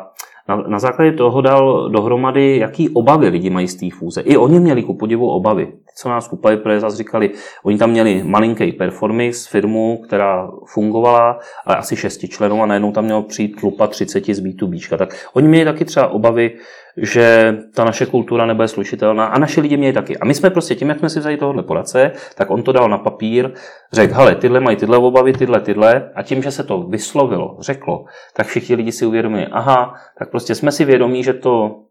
na, 0.48 0.56
na 0.56 0.78
základě 0.78 1.12
toho 1.12 1.40
dal 1.40 1.90
dohromady, 1.90 2.58
jaký 2.58 2.88
obavy 2.88 3.28
lidi 3.28 3.50
mají 3.50 3.68
z 3.68 3.74
té 3.74 3.86
fůze. 3.98 4.20
I 4.20 4.36
oni 4.36 4.60
měli 4.60 4.82
ku 4.82 4.94
podivu 4.94 5.30
obavy. 5.30 5.72
Co 5.96 6.08
nás 6.08 6.28
kupali, 6.28 6.56
protože 6.56 6.80
zase 6.80 6.96
říkali, 6.96 7.30
oni 7.64 7.78
tam 7.78 7.90
měli 7.90 8.22
malinký 8.24 8.72
Performix, 8.72 9.46
firmu, 9.46 10.02
která 10.04 10.50
fungovala, 10.66 11.38
ale 11.66 11.76
asi 11.76 11.96
šesti 11.96 12.28
členů 12.28 12.62
a 12.62 12.66
najednou 12.66 12.92
tam 12.92 13.04
mělo 13.04 13.22
přijít 13.22 13.60
tlupa 13.60 13.86
30 13.86 14.24
z 14.24 14.44
B2B. 14.44 14.98
Tak 14.98 15.28
oni 15.32 15.48
měli 15.48 15.64
taky 15.64 15.84
třeba 15.84 16.08
obavy, 16.08 16.52
že 16.96 17.56
ta 17.74 17.84
naše 17.84 18.06
kultura 18.06 18.46
nebude 18.46 18.68
slušitelná. 18.68 19.26
A 19.26 19.38
naše 19.38 19.60
lidi 19.60 19.76
měli 19.76 19.92
taky. 19.92 20.18
A 20.18 20.24
my 20.24 20.34
jsme 20.34 20.50
prostě 20.50 20.74
tím, 20.74 20.88
jak 20.88 20.98
jsme 20.98 21.10
si 21.10 21.20
vzali 21.20 21.36
tohohle 21.36 21.62
poradce, 21.62 22.12
tak 22.34 22.50
on 22.50 22.62
to 22.62 22.72
dal 22.72 22.88
na 22.88 22.98
papír, 22.98 23.50
řekl, 23.92 24.14
hele, 24.14 24.34
tyhle 24.34 24.60
mají 24.60 24.76
tyhle 24.76 24.98
obavy, 24.98 25.32
tyhle, 25.32 25.60
tyhle. 25.60 26.10
A 26.14 26.22
tím, 26.22 26.42
že 26.42 26.50
se 26.50 26.64
to 26.64 26.82
vyslovilo, 26.82 27.56
řeklo, 27.60 28.04
tak 28.36 28.46
všichni 28.46 28.74
lidi 28.74 28.92
si 28.92 29.06
uvědomili, 29.06 29.46
aha, 29.46 29.94
tak 30.18 30.30
prostě 30.30 30.54
jsme 30.54 30.72
si 30.72 30.84
vědomí, 30.84 31.24
že 31.24 31.32
to 31.32 31.82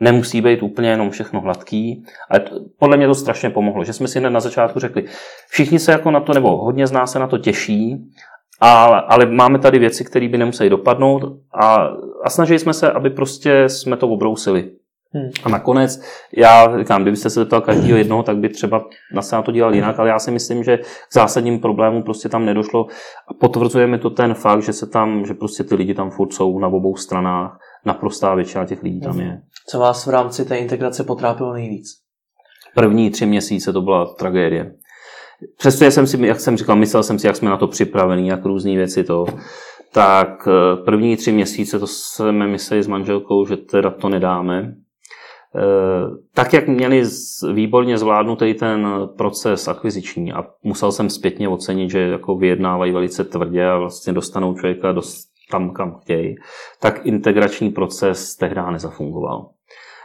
nemusí 0.00 0.40
být 0.40 0.62
úplně 0.62 0.90
jenom 0.90 1.10
všechno 1.10 1.40
hladký, 1.40 2.04
ale 2.30 2.40
to, 2.40 2.60
podle 2.78 2.96
mě 2.96 3.06
to 3.06 3.14
strašně 3.14 3.50
pomohlo, 3.50 3.84
že 3.84 3.92
jsme 3.92 4.08
si 4.08 4.18
hned 4.18 4.30
na 4.30 4.40
začátku 4.40 4.80
řekli, 4.80 5.04
všichni 5.50 5.78
se 5.78 5.92
jako 5.92 6.10
na 6.10 6.20
to, 6.20 6.32
nebo 6.32 6.56
hodně 6.56 6.86
z 6.86 6.92
nás 6.92 7.12
se 7.12 7.18
na 7.18 7.26
to 7.26 7.38
těší 7.38 8.10
ale, 8.60 9.02
ale 9.08 9.26
máme 9.26 9.58
tady 9.58 9.78
věci, 9.78 10.04
které 10.04 10.28
by 10.28 10.38
nemuseli 10.38 10.70
dopadnout 10.70 11.22
a, 11.62 11.88
a 12.24 12.30
snažili 12.30 12.58
jsme 12.58 12.74
se, 12.74 12.92
aby 12.92 13.10
prostě 13.10 13.68
jsme 13.68 13.96
to 13.96 14.08
obrousili. 14.08 14.70
Hmm. 15.14 15.30
A 15.44 15.48
nakonec, 15.48 16.02
já 16.36 16.78
říkám, 16.78 17.02
kdybyste 17.02 17.30
se 17.30 17.40
zeptal 17.40 17.60
každého 17.60 17.98
jednoho, 17.98 18.22
tak 18.22 18.36
by 18.36 18.48
třeba 18.48 18.84
na 19.14 19.42
to 19.42 19.52
dělal 19.52 19.74
jinak, 19.74 19.98
ale 19.98 20.08
já 20.08 20.18
si 20.18 20.30
myslím, 20.30 20.64
že 20.64 20.76
k 20.78 21.14
zásadním 21.14 21.60
problémům 21.60 22.02
prostě 22.02 22.28
tam 22.28 22.44
nedošlo. 22.44 22.86
A 23.28 23.34
potvrzuje 23.40 23.86
mi 23.86 23.98
to 23.98 24.10
ten 24.10 24.34
fakt, 24.34 24.62
že 24.62 24.72
se 24.72 24.86
tam, 24.86 25.26
že 25.26 25.34
prostě 25.34 25.64
ty 25.64 25.74
lidi 25.74 25.94
tam 25.94 26.10
furt 26.10 26.32
jsou 26.32 26.58
na 26.58 26.68
obou 26.68 26.96
stranách, 26.96 27.58
naprostá 27.84 28.34
většina 28.34 28.64
těch 28.64 28.82
lidí 28.82 29.00
tam 29.00 29.20
je. 29.20 29.40
Co 29.70 29.78
vás 29.78 30.06
v 30.06 30.10
rámci 30.10 30.44
té 30.44 30.56
integrace 30.56 31.04
potrápilo 31.04 31.52
nejvíc? 31.52 31.86
První 32.74 33.10
tři 33.10 33.26
měsíce 33.26 33.72
to 33.72 33.82
byla 33.82 34.14
tragédie. 34.14 34.74
Přestože 35.56 35.90
jsem 35.90 36.06
si, 36.06 36.26
jak 36.26 36.40
jsem 36.40 36.56
říkal, 36.56 36.76
myslel 36.76 37.02
jsem 37.02 37.18
si, 37.18 37.26
jak 37.26 37.36
jsme 37.36 37.50
na 37.50 37.56
to 37.56 37.66
připravení, 37.66 38.28
jak 38.28 38.44
různé 38.44 38.76
věci 38.76 39.04
to, 39.04 39.24
tak 39.92 40.48
eh, 40.48 40.84
první 40.84 41.16
tři 41.16 41.32
měsíce 41.32 41.78
to 41.78 41.86
jsme 41.86 42.46
mysleli 42.46 42.82
s 42.82 42.86
manželkou, 42.86 43.46
že 43.46 43.56
teda 43.56 43.90
to 43.90 44.08
nedáme. 44.08 44.74
Eh, 45.56 46.10
tak, 46.34 46.52
jak 46.52 46.68
měli 46.68 47.02
výborně 47.52 47.98
zvládnutý 47.98 48.54
ten 48.54 48.88
proces 49.16 49.68
akviziční 49.68 50.32
a 50.32 50.44
musel 50.62 50.92
jsem 50.92 51.10
zpětně 51.10 51.48
ocenit, 51.48 51.90
že 51.90 52.00
jako 52.00 52.36
vyjednávají 52.36 52.92
velice 52.92 53.24
tvrdě 53.24 53.66
a 53.66 53.78
vlastně 53.78 54.12
dostanou 54.12 54.54
člověka 54.54 54.92
dost 54.92 55.34
tam, 55.50 55.72
kam 55.72 55.98
chtějí, 56.02 56.34
tak 56.80 57.06
integrační 57.06 57.70
proces 57.70 58.36
tehdy 58.36 58.60
nezafungoval 58.70 59.48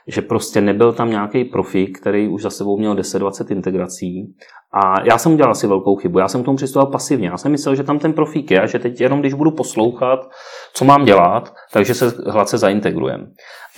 že 0.10 0.22
prostě 0.22 0.62
nebyl 0.62 0.93
tam 0.93 1.10
nějaký 1.10 1.43
profík, 1.43 1.99
který 1.99 2.28
už 2.28 2.41
za 2.41 2.49
sebou 2.49 2.78
měl 2.78 2.95
10-20 2.95 3.51
integrací. 3.51 4.36
A 4.74 5.01
já 5.03 5.18
jsem 5.18 5.34
udělal 5.34 5.51
asi 5.51 5.68
velkou 5.68 5.95
chybu. 5.95 6.20
Já 6.20 6.28
jsem 6.28 6.41
k 6.41 6.45
tomu 6.45 6.57
přistupoval 6.57 6.91
pasivně. 6.91 7.28
Já 7.28 7.38
jsem 7.38 7.51
myslel, 7.51 7.76
že 7.76 7.84
tam 7.84 7.99
ten 7.99 8.14
profík 8.14 8.51
je 8.51 8.62
a 8.62 8.66
že 8.66 8.80
teď 8.80 9.01
jenom 9.01 9.20
když 9.20 9.34
budu 9.34 9.51
poslouchat, 9.51 10.30
co 10.74 10.86
mám 10.86 11.05
dělat, 11.05 11.53
takže 11.74 11.93
se 11.93 12.14
hladce 12.28 12.57
zaintegrujeme. 12.57 13.28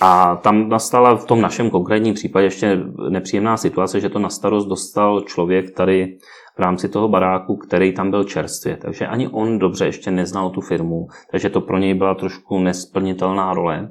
A 0.00 0.36
tam 0.36 0.68
nastala 0.68 1.16
v 1.16 1.26
tom 1.26 1.40
našem 1.40 1.70
konkrétním 1.70 2.14
případě 2.14 2.46
ještě 2.46 2.78
nepříjemná 3.08 3.56
situace, 3.56 4.00
že 4.00 4.08
to 4.08 4.18
na 4.18 4.28
starost 4.28 4.68
dostal 4.68 5.20
člověk 5.20 5.74
tady 5.74 6.18
v 6.56 6.60
rámci 6.60 6.88
toho 6.88 7.08
baráku, 7.08 7.56
který 7.56 7.92
tam 7.92 8.10
byl 8.10 8.24
čerstvě. 8.24 8.76
Takže 8.76 9.06
ani 9.06 9.28
on 9.28 9.58
dobře 9.58 9.86
ještě 9.86 10.10
neznal 10.10 10.50
tu 10.50 10.60
firmu, 10.60 11.06
takže 11.30 11.50
to 11.50 11.60
pro 11.60 11.78
něj 11.78 11.94
byla 11.94 12.14
trošku 12.14 12.58
nesplnitelná 12.58 13.54
role. 13.54 13.90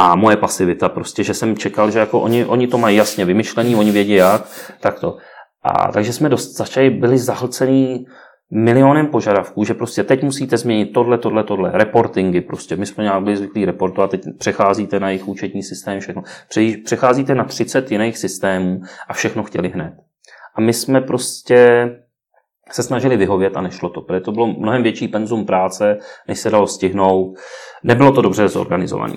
A 0.00 0.14
moje 0.14 0.36
pasivita 0.36 0.88
prostě, 0.88 1.24
že 1.24 1.34
jsem 1.34 1.56
čekal, 1.56 1.90
že 1.90 1.98
jako 1.98 2.20
oni, 2.20 2.44
oni 2.44 2.66
to 2.66 2.78
mají 2.78 2.96
jasně 2.96 3.24
vymyšlený, 3.24 3.76
oni 3.76 3.90
vědí 3.90 4.12
jak, 4.12 4.72
tak 4.80 5.00
to. 5.00 5.16
A 5.62 5.92
takže 5.92 6.12
jsme 6.12 6.28
dost 6.28 6.56
začali, 6.56 6.90
byli 6.90 7.18
zahlcený 7.18 8.06
milionem 8.50 9.06
požadavků, 9.06 9.64
že 9.64 9.74
prostě 9.74 10.04
teď 10.04 10.22
musíte 10.22 10.56
změnit 10.56 10.86
tohle, 10.86 11.18
tohle, 11.18 11.44
tohle, 11.44 11.70
reportingy 11.74 12.40
prostě. 12.40 12.76
My 12.76 12.86
jsme 12.86 13.04
nějak 13.04 13.22
byli 13.22 13.36
zvyklí 13.36 13.64
reportovat, 13.64 14.10
teď 14.10 14.20
přecházíte 14.38 15.00
na 15.00 15.08
jejich 15.08 15.28
účetní 15.28 15.62
systém, 15.62 16.00
všechno. 16.00 16.22
Přecházíte 16.84 17.34
na 17.34 17.44
30 17.44 17.92
jiných 17.92 18.18
systémů 18.18 18.80
a 19.08 19.12
všechno 19.12 19.42
chtěli 19.42 19.68
hned. 19.68 19.94
A 20.54 20.60
my 20.60 20.72
jsme 20.72 21.00
prostě 21.00 21.90
se 22.70 22.82
snažili 22.82 23.16
vyhovět 23.16 23.56
a 23.56 23.60
nešlo 23.60 23.88
to, 23.88 24.00
protože 24.00 24.20
to 24.20 24.32
bylo 24.32 24.46
mnohem 24.46 24.82
větší 24.82 25.08
penzum 25.08 25.46
práce, 25.46 25.98
než 26.28 26.38
se 26.38 26.50
dalo 26.50 26.66
stihnout. 26.66 27.34
Nebylo 27.82 28.12
to 28.12 28.22
dobře 28.22 28.48
zorganizované. 28.48 29.16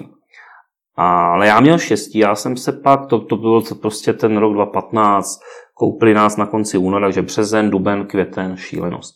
Ale 1.03 1.47
já 1.47 1.59
měl 1.59 1.77
štěstí, 1.77 2.19
já 2.19 2.35
jsem 2.35 2.57
se 2.57 2.71
pak, 2.71 3.05
to, 3.05 3.19
to 3.19 3.37
byl 3.37 3.61
prostě 3.81 4.13
ten 4.13 4.37
rok 4.37 4.53
2015, 4.53 5.39
koupili 5.73 6.13
nás 6.13 6.37
na 6.37 6.45
konci 6.45 6.77
února, 6.77 7.07
takže 7.07 7.21
březen, 7.21 7.69
duben, 7.69 8.05
květen, 8.05 8.57
šílenost. 8.57 9.13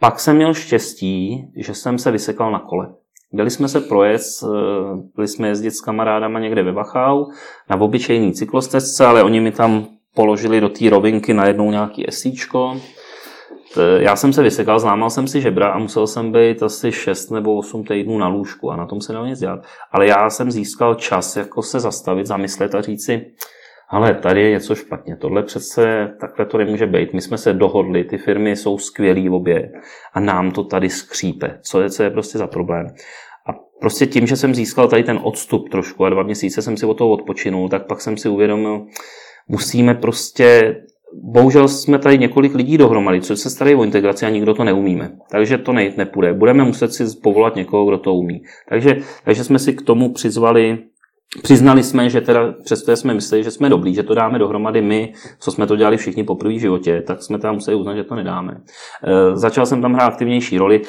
Pak 0.00 0.20
jsem 0.20 0.36
měl 0.36 0.54
štěstí, 0.54 1.44
že 1.56 1.74
jsem 1.74 1.98
se 1.98 2.10
vysekal 2.10 2.52
na 2.52 2.58
kole. 2.58 2.94
Byli 3.32 3.50
jsme 3.50 3.68
se 3.68 3.80
projet, 3.80 4.22
eh, 4.42 4.46
byli 5.14 5.28
jsme 5.28 5.48
jezdit 5.48 5.70
s 5.70 5.80
kamarádama 5.80 6.40
někde 6.40 6.62
ve 6.62 6.72
Vachau 6.72 7.26
na 7.70 7.80
obyčejný 7.80 8.32
cyklostezce, 8.32 9.06
ale 9.06 9.22
oni 9.22 9.40
mi 9.40 9.52
tam 9.52 9.86
položili 10.14 10.60
do 10.60 10.68
té 10.68 10.90
rovinky 10.90 11.34
najednou 11.34 11.70
nějaký 11.70 12.08
esíčko, 12.08 12.76
já 13.98 14.16
jsem 14.16 14.32
se 14.32 14.42
vysekal, 14.42 14.78
zlámal 14.78 15.10
jsem 15.10 15.28
si 15.28 15.40
žebra 15.40 15.68
a 15.68 15.78
musel 15.78 16.06
jsem 16.06 16.32
být 16.32 16.62
asi 16.62 16.92
6 16.92 17.30
nebo 17.30 17.56
8 17.56 17.84
týdnů 17.84 18.18
na 18.18 18.28
lůžku 18.28 18.70
a 18.70 18.76
na 18.76 18.86
tom 18.86 19.00
se 19.00 19.12
dalo 19.12 19.26
nic 19.26 19.38
dělat. 19.38 19.60
Ale 19.92 20.06
já 20.06 20.30
jsem 20.30 20.50
získal 20.50 20.94
čas 20.94 21.36
jako 21.36 21.62
se 21.62 21.80
zastavit, 21.80 22.26
zamyslet 22.26 22.74
a 22.74 22.80
říct 22.80 23.04
si, 23.04 23.26
ale 23.90 24.14
tady 24.14 24.42
je 24.42 24.50
něco 24.50 24.74
špatně, 24.74 25.16
tohle 25.16 25.42
přece 25.42 26.08
takhle 26.20 26.46
to 26.46 26.58
nemůže 26.58 26.86
být. 26.86 27.12
My 27.12 27.20
jsme 27.20 27.38
se 27.38 27.52
dohodli, 27.52 28.04
ty 28.04 28.18
firmy 28.18 28.56
jsou 28.56 28.78
skvělý 28.78 29.30
obě 29.30 29.72
a 30.12 30.20
nám 30.20 30.50
to 30.50 30.64
tady 30.64 30.90
skřípe. 30.90 31.58
Co 31.62 31.80
je, 31.80 31.90
co 31.90 32.02
je 32.02 32.10
prostě 32.10 32.38
za 32.38 32.46
problém? 32.46 32.86
A 33.46 33.52
prostě 33.80 34.06
tím, 34.06 34.26
že 34.26 34.36
jsem 34.36 34.54
získal 34.54 34.88
tady 34.88 35.02
ten 35.02 35.20
odstup 35.22 35.68
trošku 35.68 36.04
a 36.04 36.10
dva 36.10 36.22
měsíce 36.22 36.62
jsem 36.62 36.76
si 36.76 36.86
o 36.86 36.94
toho 36.94 37.10
odpočinul, 37.10 37.68
tak 37.68 37.86
pak 37.86 38.00
jsem 38.00 38.16
si 38.16 38.28
uvědomil, 38.28 38.86
musíme 39.48 39.94
prostě 39.94 40.76
bohužel 41.22 41.68
jsme 41.68 41.98
tady 41.98 42.18
několik 42.18 42.54
lidí 42.54 42.78
dohromady, 42.78 43.20
co 43.20 43.36
se 43.36 43.50
starají 43.50 43.76
o 43.76 43.84
integraci 43.84 44.26
a 44.26 44.30
nikdo 44.30 44.54
to 44.54 44.64
neumíme. 44.64 45.12
Takže 45.30 45.58
to 45.58 45.72
ne, 45.72 45.92
nepůjde. 45.96 46.34
Budeme 46.34 46.64
muset 46.64 46.92
si 46.92 47.04
povolat 47.22 47.56
někoho, 47.56 47.86
kdo 47.86 47.98
to 47.98 48.14
umí. 48.14 48.42
Takže, 48.68 48.96
takže 49.24 49.44
jsme 49.44 49.58
si 49.58 49.72
k 49.72 49.82
tomu 49.82 50.12
přizvali 50.12 50.78
Přiznali 51.42 51.82
jsme, 51.82 52.10
že 52.10 52.20
teda 52.20 52.54
přesto 52.64 52.96
jsme 52.96 53.14
mysleli, 53.14 53.44
že 53.44 53.50
jsme 53.50 53.68
dobrý, 53.68 53.94
že 53.94 54.02
to 54.02 54.14
dáme 54.14 54.38
dohromady 54.38 54.82
my, 54.82 55.12
co 55.38 55.50
jsme 55.50 55.66
to 55.66 55.76
dělali 55.76 55.96
všichni 55.96 56.24
po 56.24 56.34
první 56.34 56.60
životě, 56.60 57.02
tak 57.06 57.22
jsme 57.22 57.38
tam 57.38 57.54
museli 57.54 57.76
uznat, 57.76 57.94
že 57.94 58.04
to 58.04 58.14
nedáme. 58.14 58.60
E, 59.04 59.36
začal 59.36 59.66
jsem 59.66 59.82
tam 59.82 59.94
hrát 59.94 60.06
aktivnější 60.06 60.58
roli 60.58 60.82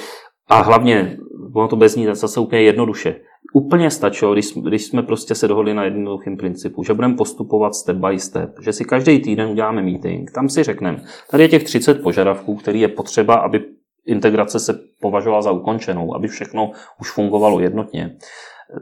a 0.48 0.62
hlavně, 0.62 1.18
ono 1.54 1.68
to 1.68 1.76
bez 1.76 1.96
ní 1.96 2.06
zase 2.06 2.40
úplně 2.40 2.62
jednoduše. 2.62 3.16
Úplně 3.54 3.92
stačilo, 3.92 4.34
když, 4.34 4.54
když 4.54 4.86
jsme 4.86 5.04
prostě 5.04 5.36
se 5.36 5.48
dohodli 5.48 5.74
na 5.74 5.84
jednoduchém 5.84 6.38
principu, 6.38 6.84
že 6.84 6.94
budeme 6.94 7.16
postupovat 7.16 7.76
step 7.76 7.98
by 7.98 8.20
step, 8.20 8.50
že 8.62 8.74
si 8.74 8.86
každý 8.86 9.20
týden 9.20 9.50
uděláme 9.50 9.82
meeting, 9.82 10.32
tam 10.32 10.50
si 10.50 10.64
řekneme, 10.64 11.04
tady 11.32 11.44
je 11.44 11.50
těch 11.50 11.64
30 11.64 12.04
požadavků, 12.04 12.56
který 12.56 12.82
je 12.82 12.88
potřeba, 12.88 13.36
aby 13.36 13.66
integrace 14.06 14.60
se 14.60 14.80
považovala 15.02 15.42
za 15.42 15.52
ukončenou, 15.52 16.16
aby 16.16 16.28
všechno 16.28 16.72
už 17.00 17.12
fungovalo 17.12 17.60
jednotně 17.60 18.16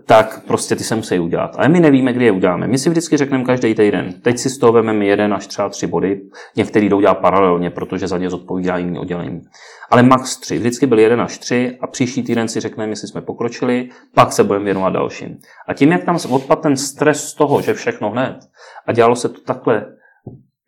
tak 0.05 0.43
prostě 0.47 0.75
ty 0.75 0.83
se 0.83 0.95
musí 0.95 1.19
udělat. 1.19 1.55
Ale 1.57 1.69
my 1.69 1.79
nevíme, 1.79 2.13
kdy 2.13 2.25
je 2.25 2.31
uděláme. 2.31 2.67
My 2.67 2.77
si 2.77 2.89
vždycky 2.89 3.17
řekneme 3.17 3.43
každý 3.43 3.75
týden. 3.75 4.13
Teď 4.21 4.37
si 4.37 4.49
z 4.49 4.57
toho 4.57 4.73
vezmeme 4.73 5.05
jeden 5.05 5.33
až 5.33 5.47
třeba 5.47 5.69
tři 5.69 5.87
body. 5.87 6.21
Některý 6.55 6.89
jdou 6.89 7.01
dělat 7.01 7.17
paralelně, 7.17 7.69
protože 7.69 8.07
za 8.07 8.17
ně 8.17 8.29
zodpovídá 8.29 8.77
jiný 8.77 8.99
oddělení. 8.99 9.41
Ale 9.89 10.03
max 10.03 10.37
tři. 10.37 10.57
Vždycky 10.57 10.85
byl 10.85 10.99
jeden 10.99 11.21
až 11.21 11.37
tři 11.37 11.77
a 11.81 11.87
příští 11.87 12.23
týden 12.23 12.47
si 12.47 12.59
řekneme, 12.59 12.91
jestli 12.91 13.07
jsme 13.07 13.21
pokročili, 13.21 13.89
pak 14.15 14.33
se 14.33 14.43
budeme 14.43 14.65
věnovat 14.65 14.93
dalším. 14.93 15.37
A 15.67 15.73
tím, 15.73 15.91
jak 15.91 16.03
tam 16.03 16.17
odpad 16.29 16.61
ten 16.61 16.77
stres 16.77 17.27
z 17.27 17.33
toho, 17.33 17.61
že 17.61 17.73
všechno 17.73 18.09
hned 18.09 18.39
a 18.87 18.91
dělalo 18.91 19.15
se 19.15 19.29
to 19.29 19.41
takhle, 19.41 19.85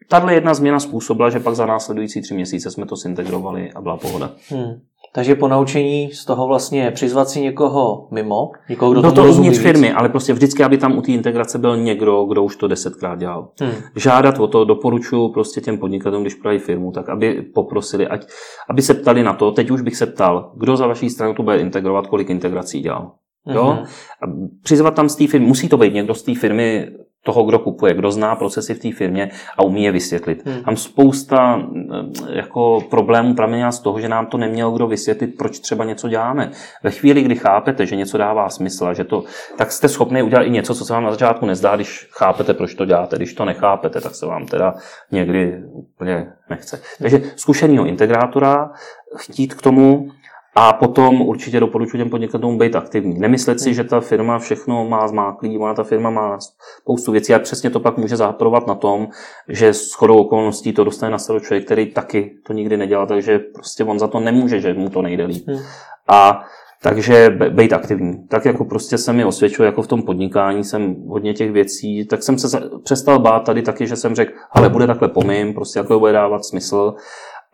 tahle 0.07 0.33
jedna 0.33 0.53
změna 0.53 0.79
způsobila, 0.79 1.29
že 1.29 1.39
pak 1.39 1.55
za 1.55 1.65
následující 1.65 2.21
tři 2.21 2.33
měsíce 2.33 2.71
jsme 2.71 2.85
to 2.85 2.95
zintegrovali 2.95 3.71
a 3.71 3.81
byla 3.81 3.97
pohoda. 3.97 4.31
Hmm. 4.49 4.79
Takže 5.13 5.35
po 5.35 5.47
naučení 5.47 6.11
z 6.11 6.25
toho 6.25 6.47
vlastně 6.47 6.91
přizvat 6.91 7.29
si 7.29 7.41
někoho 7.41 8.07
mimo, 8.11 8.51
někoho, 8.69 8.91
kdo 8.91 9.01
no 9.01 9.11
to 9.11 9.23
uvnitř 9.23 9.59
firmy, 9.59 9.91
ale 9.91 10.09
prostě 10.09 10.33
vždycky, 10.33 10.63
aby 10.63 10.77
tam 10.77 10.97
u 10.97 11.01
té 11.01 11.11
integrace 11.11 11.57
byl 11.57 11.77
někdo, 11.77 12.23
kdo 12.23 12.43
už 12.43 12.55
to 12.55 12.67
desetkrát 12.67 13.19
dělal. 13.19 13.49
Hmm. 13.61 13.71
Žádat 13.95 14.39
o 14.39 14.47
to 14.47 14.65
doporučuji 14.65 15.29
prostě 15.29 15.61
těm 15.61 15.77
podnikatelům, 15.77 16.23
když 16.23 16.35
prodají 16.35 16.59
firmu, 16.59 16.91
tak 16.91 17.09
aby 17.09 17.41
poprosili, 17.41 18.07
ať, 18.07 18.27
aby 18.69 18.81
se 18.81 18.93
ptali 18.93 19.23
na 19.23 19.33
to, 19.33 19.51
teď 19.51 19.71
už 19.71 19.81
bych 19.81 19.95
se 19.95 20.05
ptal, 20.05 20.51
kdo 20.55 20.77
za 20.77 20.87
vaší 20.87 21.09
stranu 21.09 21.33
to 21.33 21.43
bude 21.43 21.57
integrovat, 21.59 22.07
kolik 22.07 22.29
integrací 22.29 22.81
dělal. 22.81 23.11
Jo? 23.47 23.63
Mm-hmm. 23.63 23.85
A 24.21 24.25
přizvat 24.63 24.95
tam 24.95 25.09
z 25.09 25.15
té 25.15 25.27
firmy, 25.27 25.47
musí 25.47 25.69
to 25.69 25.77
být 25.77 25.93
někdo 25.93 26.13
z 26.13 26.23
té 26.23 26.35
firmy 26.35 26.87
toho, 27.25 27.43
kdo 27.43 27.59
kupuje, 27.59 27.93
kdo 27.93 28.11
zná 28.11 28.35
procesy 28.35 28.73
v 28.73 28.79
té 28.79 28.91
firmě 28.91 29.31
a 29.57 29.63
umí 29.63 29.83
je 29.83 29.91
vysvětlit. 29.91 30.45
Hmm. 30.45 30.63
Tam 30.63 30.77
spousta 30.77 31.59
eh, 31.59 32.37
jako 32.37 32.81
problémů 32.89 33.33
pramená 33.33 33.71
z 33.71 33.79
toho, 33.79 33.99
že 33.99 34.09
nám 34.09 34.25
to 34.25 34.37
neměl 34.37 34.71
kdo 34.71 34.87
vysvětlit, 34.87 35.27
proč 35.37 35.59
třeba 35.59 35.85
něco 35.85 36.09
děláme. 36.09 36.51
Ve 36.83 36.91
chvíli, 36.91 37.23
kdy 37.23 37.35
chápete, 37.35 37.85
že 37.85 37.95
něco 37.95 38.17
dává 38.17 38.49
smysl, 38.49 38.93
že 38.93 39.03
to, 39.03 39.23
tak 39.57 39.71
jste 39.71 39.89
schopni 39.89 40.23
udělat 40.23 40.43
i 40.43 40.49
něco, 40.49 40.75
co 40.75 40.85
se 40.85 40.93
vám 40.93 41.03
na 41.03 41.11
začátku 41.11 41.45
nezdá, 41.45 41.75
když 41.75 42.07
chápete, 42.11 42.53
proč 42.53 42.73
to 42.73 42.85
děláte. 42.85 43.15
Když 43.15 43.33
to 43.33 43.45
nechápete, 43.45 44.01
tak 44.01 44.15
se 44.15 44.25
vám 44.25 44.45
teda 44.45 44.73
někdy 45.11 45.63
úplně 45.71 46.27
nechce. 46.49 46.81
Takže 47.01 47.21
zkušenýho 47.35 47.85
integrátora 47.85 48.71
chtít 49.17 49.53
k 49.53 49.61
tomu 49.61 50.09
a 50.57 50.73
potom 50.73 51.21
určitě 51.21 51.59
doporučuji 51.59 51.97
těm 51.97 52.09
podnikatelům 52.09 52.57
být 52.57 52.75
aktivní. 52.75 53.19
Nemyslet 53.19 53.59
si, 53.59 53.73
že 53.73 53.83
ta 53.83 53.99
firma 53.99 54.39
všechno 54.39 54.85
má 54.85 55.07
zmáklý, 55.07 55.57
ona 55.57 55.73
ta 55.73 55.83
firma 55.83 56.09
má 56.09 56.37
spoustu 56.81 57.11
věcí 57.11 57.33
a 57.33 57.39
přesně 57.39 57.69
to 57.69 57.79
pak 57.79 57.97
může 57.97 58.17
záporovat 58.17 58.67
na 58.67 58.75
tom, 58.75 59.07
že 59.49 59.73
s 59.73 59.93
chodou 59.93 60.17
okolností 60.17 60.73
to 60.73 60.83
dostane 60.83 61.11
na 61.11 61.17
starost 61.17 61.45
člověk, 61.45 61.65
který 61.65 61.85
taky 61.85 62.31
to 62.47 62.53
nikdy 62.53 62.77
nedělal, 62.77 63.07
takže 63.07 63.39
prostě 63.39 63.83
on 63.83 63.99
za 63.99 64.07
to 64.07 64.19
nemůže, 64.19 64.61
že 64.61 64.73
mu 64.73 64.89
to 64.89 65.01
nejde 65.01 65.25
líp. 65.25 65.47
Hmm. 65.47 65.59
A 66.07 66.43
takže 66.83 67.37
být 67.49 67.73
aktivní. 67.73 68.27
Tak 68.27 68.45
jako 68.45 68.65
prostě 68.65 68.97
se 68.97 69.13
mi 69.13 69.25
osvědčuje, 69.25 69.65
jako 69.65 69.81
v 69.81 69.87
tom 69.87 70.03
podnikání 70.03 70.63
jsem 70.63 70.95
hodně 71.07 71.33
těch 71.33 71.51
věcí, 71.51 72.05
tak 72.05 72.23
jsem 72.23 72.37
se 72.37 72.69
přestal 72.83 73.19
bát 73.19 73.39
tady 73.39 73.61
taky, 73.61 73.87
že 73.87 73.95
jsem 73.95 74.15
řekl, 74.15 74.31
ale 74.51 74.69
bude 74.69 74.87
takhle 74.87 75.07
pomím, 75.07 75.53
prostě 75.53 75.79
jako 75.79 75.99
bude 75.99 76.11
dávat 76.11 76.45
smysl. 76.45 76.93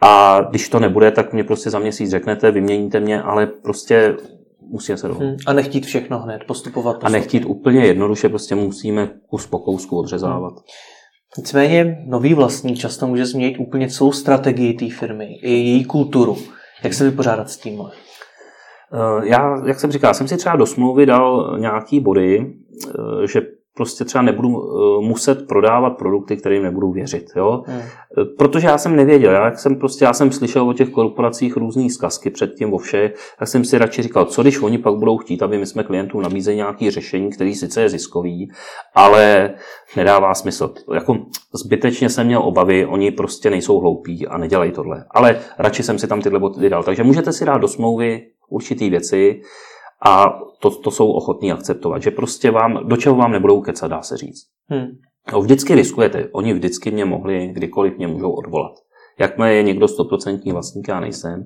A 0.01 0.41
když 0.49 0.69
to 0.69 0.79
nebude, 0.79 1.11
tak 1.11 1.33
mě 1.33 1.43
prostě 1.43 1.69
za 1.69 1.79
měsíc 1.79 2.09
řeknete, 2.09 2.51
vyměníte 2.51 2.99
mě, 2.99 3.21
ale 3.21 3.47
prostě 3.47 4.17
musí 4.71 4.97
se 4.97 5.07
dohodnout. 5.07 5.29
Hmm. 5.29 5.37
A 5.47 5.53
nechtít 5.53 5.85
všechno 5.85 6.19
hned, 6.19 6.43
postupovat 6.47 6.93
postupně. 6.93 7.17
A 7.17 7.19
nechtít 7.19 7.45
úplně 7.45 7.85
jednoduše, 7.85 8.29
prostě 8.29 8.55
musíme 8.55 9.09
kus 9.29 9.47
po 9.47 9.59
kousku 9.59 9.99
odřezávat. 9.99 10.53
Hmm. 10.53 10.63
Nicméně 11.37 11.97
nový 12.07 12.33
vlastník 12.33 12.77
často 12.77 13.07
může 13.07 13.25
změnit 13.25 13.57
úplně 13.59 13.89
celou 13.89 14.11
strategii 14.11 14.73
té 14.73 14.89
firmy, 14.89 15.25
i 15.43 15.51
její 15.51 15.85
kulturu. 15.85 16.37
Jak 16.83 16.93
se 16.93 17.09
vypořádat 17.09 17.49
s 17.49 17.57
tím? 17.57 17.81
Eh, 18.93 19.27
já, 19.27 19.67
jak 19.67 19.79
jsem 19.79 19.91
říkal, 19.91 20.13
jsem 20.13 20.27
si 20.27 20.37
třeba 20.37 20.55
do 20.55 20.65
smlouvy 20.65 21.05
dal 21.05 21.57
nějaký 21.59 21.99
body, 21.99 22.53
eh, 22.87 23.27
že 23.27 23.41
prostě 23.75 24.05
třeba 24.05 24.21
nebudu 24.21 24.49
uh, 24.49 25.03
muset 25.03 25.47
prodávat 25.47 25.89
produkty, 25.89 26.37
kterým 26.37 26.63
nebudu 26.63 26.91
věřit. 26.91 27.25
Jo? 27.35 27.63
Hmm. 27.65 27.81
Protože 28.37 28.67
já 28.67 28.77
jsem 28.77 28.95
nevěděl, 28.95 29.31
já, 29.31 29.55
jsem 29.55 29.75
prostě, 29.75 30.05
já 30.05 30.13
jsem 30.13 30.31
slyšel 30.31 30.69
o 30.69 30.73
těch 30.73 30.89
korporacích 30.89 31.57
různé 31.57 31.89
zkazky 31.89 32.29
předtím 32.29 32.73
o 32.73 32.77
vše, 32.77 33.11
tak 33.39 33.47
jsem 33.47 33.65
si 33.65 33.77
radši 33.77 34.01
říkal, 34.01 34.25
co 34.25 34.41
když 34.41 34.61
oni 34.61 34.77
pak 34.77 34.95
budou 34.95 35.17
chtít, 35.17 35.43
aby 35.43 35.57
my 35.57 35.65
jsme 35.65 35.83
klientům 35.83 36.21
nabízeli 36.21 36.55
nějaké 36.55 36.91
řešení, 36.91 37.29
který 37.29 37.55
sice 37.55 37.81
je 37.81 37.89
ziskový, 37.89 38.51
ale 38.95 39.53
nedává 39.97 40.33
smysl. 40.33 40.73
Jako 40.93 41.17
zbytečně 41.53 42.09
jsem 42.09 42.27
měl 42.27 42.41
obavy, 42.43 42.85
oni 42.85 43.11
prostě 43.11 43.49
nejsou 43.49 43.79
hloupí 43.79 44.27
a 44.27 44.37
nedělají 44.37 44.71
tohle. 44.71 45.05
Ale 45.11 45.39
radši 45.59 45.83
jsem 45.83 45.99
si 45.99 46.07
tam 46.07 46.21
tyhle 46.21 46.39
body 46.39 46.69
dal. 46.69 46.83
Takže 46.83 47.03
můžete 47.03 47.33
si 47.33 47.45
dát 47.45 47.57
do 47.57 47.67
smlouvy 47.67 48.21
určitý 48.49 48.89
věci, 48.89 49.41
a 50.05 50.39
to, 50.59 50.69
to 50.69 50.91
jsou 50.91 51.11
ochotní 51.11 51.51
akceptovat, 51.51 52.01
že 52.01 52.11
prostě 52.11 52.51
vám, 52.51 52.87
do 52.87 52.97
čeho 52.97 53.15
vám 53.15 53.31
nebudou 53.31 53.61
kecat, 53.61 53.91
dá 53.91 54.01
se 54.01 54.17
říct. 54.17 54.47
Hmm. 54.69 54.87
No, 55.33 55.41
vždycky 55.41 55.75
riskujete, 55.75 56.29
oni 56.31 56.53
vždycky 56.53 56.91
mě 56.91 57.05
mohli, 57.05 57.47
kdykoliv 57.47 57.97
mě 57.97 58.07
můžou 58.07 58.31
odvolat. 58.31 58.73
Jakmile 59.19 59.53
je 59.53 59.63
někdo 59.63 59.87
stoprocentní 59.87 60.51
vlastník, 60.51 60.87
já 60.87 60.99
nejsem. 60.99 61.45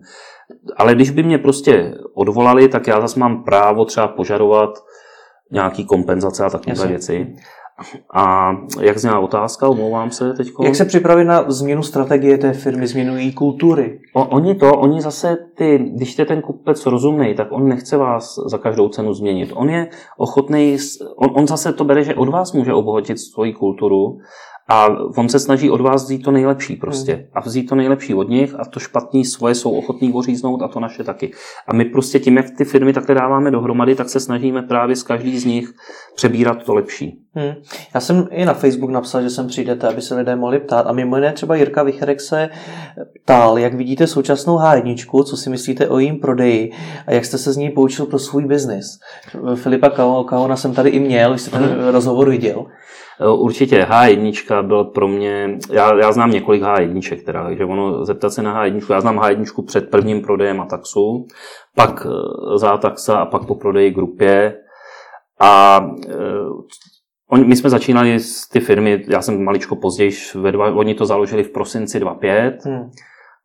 Ale 0.77 0.95
když 0.95 1.09
by 1.09 1.23
mě 1.23 1.37
prostě 1.37 1.97
odvolali, 2.13 2.67
tak 2.67 2.87
já 2.87 3.01
zase 3.01 3.19
mám 3.19 3.43
právo 3.43 3.85
třeba 3.85 4.07
požadovat 4.07 4.69
nějaký 5.51 5.85
kompenzace 5.85 6.45
a 6.45 6.49
takové 6.49 6.87
věci. 6.87 7.35
A 8.13 8.55
jak 8.81 8.97
zněla 8.97 9.19
otázka, 9.19 9.67
omlouvám 9.67 10.11
se 10.11 10.33
teď. 10.33 10.51
Jak 10.63 10.75
se 10.75 10.85
připravit 10.85 11.25
na 11.25 11.51
změnu 11.51 11.83
strategie 11.83 12.37
té 12.37 12.53
firmy, 12.53 12.87
změnu 12.87 13.17
její 13.17 13.33
kultury? 13.33 13.99
O, 14.13 14.25
oni 14.25 14.55
to, 14.55 14.71
oni 14.71 15.01
zase 15.01 15.37
ty, 15.55 15.77
když 15.77 16.19
je 16.19 16.25
ten 16.25 16.41
kupec 16.41 16.85
rozumný, 16.85 17.35
tak 17.35 17.47
on 17.51 17.67
nechce 17.67 17.97
vás 17.97 18.39
za 18.45 18.57
každou 18.57 18.89
cenu 18.89 19.13
změnit. 19.13 19.51
On 19.53 19.69
je 19.69 19.87
ochotný, 20.17 20.77
on, 21.15 21.29
on 21.33 21.47
zase 21.47 21.73
to 21.73 21.83
bere, 21.83 22.03
že 22.03 22.15
od 22.15 22.29
vás 22.29 22.53
může 22.53 22.73
obohatit 22.73 23.19
svoji 23.19 23.53
kulturu 23.53 24.17
a 24.67 24.87
on 25.17 25.29
se 25.29 25.39
snaží 25.39 25.69
od 25.69 25.81
vás 25.81 26.03
vzít 26.03 26.23
to 26.23 26.31
nejlepší 26.31 26.75
prostě. 26.75 27.13
Hmm. 27.13 27.25
A 27.33 27.39
vzít 27.39 27.63
to 27.63 27.75
nejlepší 27.75 28.13
od 28.13 28.29
nich 28.29 28.55
a 28.59 28.65
to 28.65 28.79
špatný 28.79 29.25
svoje 29.25 29.55
jsou 29.55 29.71
ochotní 29.71 30.13
oříznout 30.13 30.61
a 30.61 30.67
to 30.67 30.79
naše 30.79 31.03
taky. 31.03 31.31
A 31.67 31.73
my 31.73 31.85
prostě 31.85 32.19
tím, 32.19 32.37
jak 32.37 32.45
ty 32.57 32.65
firmy 32.65 32.93
takhle 32.93 33.15
dáváme 33.15 33.51
dohromady, 33.51 33.95
tak 33.95 34.09
se 34.09 34.19
snažíme 34.19 34.61
právě 34.61 34.95
z 34.95 35.03
každý 35.03 35.39
z 35.39 35.45
nich 35.45 35.73
přebírat 36.15 36.63
to 36.63 36.73
lepší. 36.73 37.19
Hmm. 37.33 37.53
Já 37.93 37.99
jsem 37.99 38.27
i 38.31 38.45
na 38.45 38.53
Facebook 38.53 38.91
napsal, 38.91 39.21
že 39.21 39.29
sem 39.29 39.47
přijdete, 39.47 39.87
aby 39.87 40.01
se 40.01 40.15
lidé 40.15 40.35
mohli 40.35 40.59
ptát. 40.59 40.87
A 40.87 40.91
mimo 40.91 41.15
jiné 41.15 41.33
třeba 41.33 41.55
Jirka 41.55 41.83
Vicherek 41.83 42.21
se 42.21 42.49
ptal, 43.23 43.59
jak 43.59 43.73
vidíte 43.73 44.07
současnou 44.07 44.57
H1, 44.57 45.23
co 45.23 45.37
si 45.37 45.49
myslíte 45.49 45.87
o 45.87 45.99
jejím 45.99 46.19
prodeji 46.19 46.71
a 47.07 47.13
jak 47.13 47.25
jste 47.25 47.37
se 47.37 47.53
z 47.53 47.57
ní 47.57 47.69
poučil 47.69 48.05
pro 48.05 48.19
svůj 48.19 48.45
biznis. 48.45 48.85
Filipa 49.55 49.89
Kaona 50.23 50.55
jsem 50.55 50.73
tady 50.73 50.89
i 50.89 50.99
měl, 50.99 51.29
když 51.29 51.41
jste 51.41 51.51
ten 51.51 51.63
hmm. 51.63 51.87
rozhovor 51.91 52.29
viděl. 52.29 52.65
Eh, 53.21 53.29
určitě 53.29 53.83
H1 53.83 54.67
byl 54.67 54.83
pro 54.83 55.07
mě, 55.07 55.57
já, 55.71 55.97
já 55.97 56.11
znám 56.11 56.31
několik 56.31 56.61
H1, 56.61 57.23
teda, 57.25 57.43
takže 57.43 57.65
ono 57.65 58.05
zeptat 58.05 58.29
se 58.29 58.41
na 58.41 58.63
H1, 58.63 58.93
já 58.93 59.01
znám 59.01 59.19
H1 59.19 59.65
před 59.65 59.89
prvním 59.89 60.21
prodejem 60.21 60.61
Ataxu, 60.61 61.27
pak 61.75 62.07
eh, 62.09 62.57
za 62.57 62.71
Ataxa 62.71 63.17
a 63.17 63.25
pak 63.25 63.45
po 63.45 63.55
prodeji 63.55 63.91
grupě. 63.91 64.57
A 65.39 65.79
uh, 67.31 67.45
my 67.47 67.55
jsme 67.55 67.69
začínali 67.69 68.19
s 68.19 68.49
ty 68.49 68.59
firmy, 68.59 69.05
já 69.07 69.21
jsem 69.21 69.43
maličko 69.43 69.75
později, 69.75 70.11
ve 70.35 70.51
dva, 70.51 70.75
oni 70.75 70.95
to 70.95 71.05
založili 71.05 71.43
v 71.43 71.51
prosinci 71.51 71.99
2005, 71.99 72.65
hmm. 72.65 72.89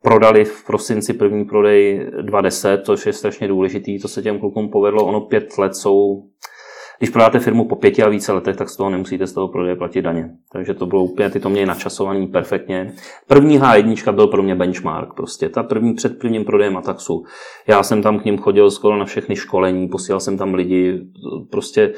prodali 0.03 0.45
v 0.45 0.67
prosinci 0.67 1.13
první 1.13 1.45
prodej 1.45 2.11
2010, 2.23 2.81
což 2.85 3.07
je 3.07 3.13
strašně 3.13 3.49
důležitý, 3.49 3.99
to 3.99 4.09
se 4.09 4.23
těm 4.23 4.39
klukům 4.39 4.71
povedlo, 4.71 5.07
ono 5.07 5.21
pět 5.21 5.59
let 5.59 5.75
jsou 5.75 6.23
Když 7.01 7.11
prodáte 7.11 7.39
firmu 7.39 7.65
po 7.65 7.77
pěti 7.77 8.03
a 8.03 8.09
více 8.09 8.33
letech, 8.33 8.57
tak 8.57 8.69
z 8.69 8.77
toho 8.77 8.91
nemusíte 8.91 9.27
z 9.27 9.33
toho 9.33 9.49
prodeje 9.49 9.77
platit 9.77 10.03
daně. 10.03 10.31
Takže 10.53 10.75
to 10.75 10.87
bylo 10.87 11.05
úplně, 11.05 11.31
ty 11.31 11.41
to 11.41 11.51
měli 11.51 11.67
načasovaný 11.67 12.27
perfektně. 12.27 12.93
První 13.27 13.61
H1 13.61 14.13
byl 14.13 14.27
pro 14.27 14.43
mě 14.43 14.55
benchmark, 14.55 15.15
prostě 15.15 15.49
ta 15.49 15.63
první 15.63 15.95
před 15.95 16.19
prvním 16.19 16.45
prodejem 16.45 16.77
Ataxu. 16.77 17.25
Já 17.67 17.83
jsem 17.83 18.03
tam 18.03 18.21
k 18.21 18.25
ním 18.25 18.39
chodil 18.39 18.71
skoro 18.71 18.97
na 18.97 19.05
všechny 19.05 19.37
školení, 19.37 19.89
posílal 19.89 20.21
jsem 20.21 20.39
tam 20.39 20.55
lidi, 20.55 21.01
prostě 21.51 21.83
eh, 21.83 21.95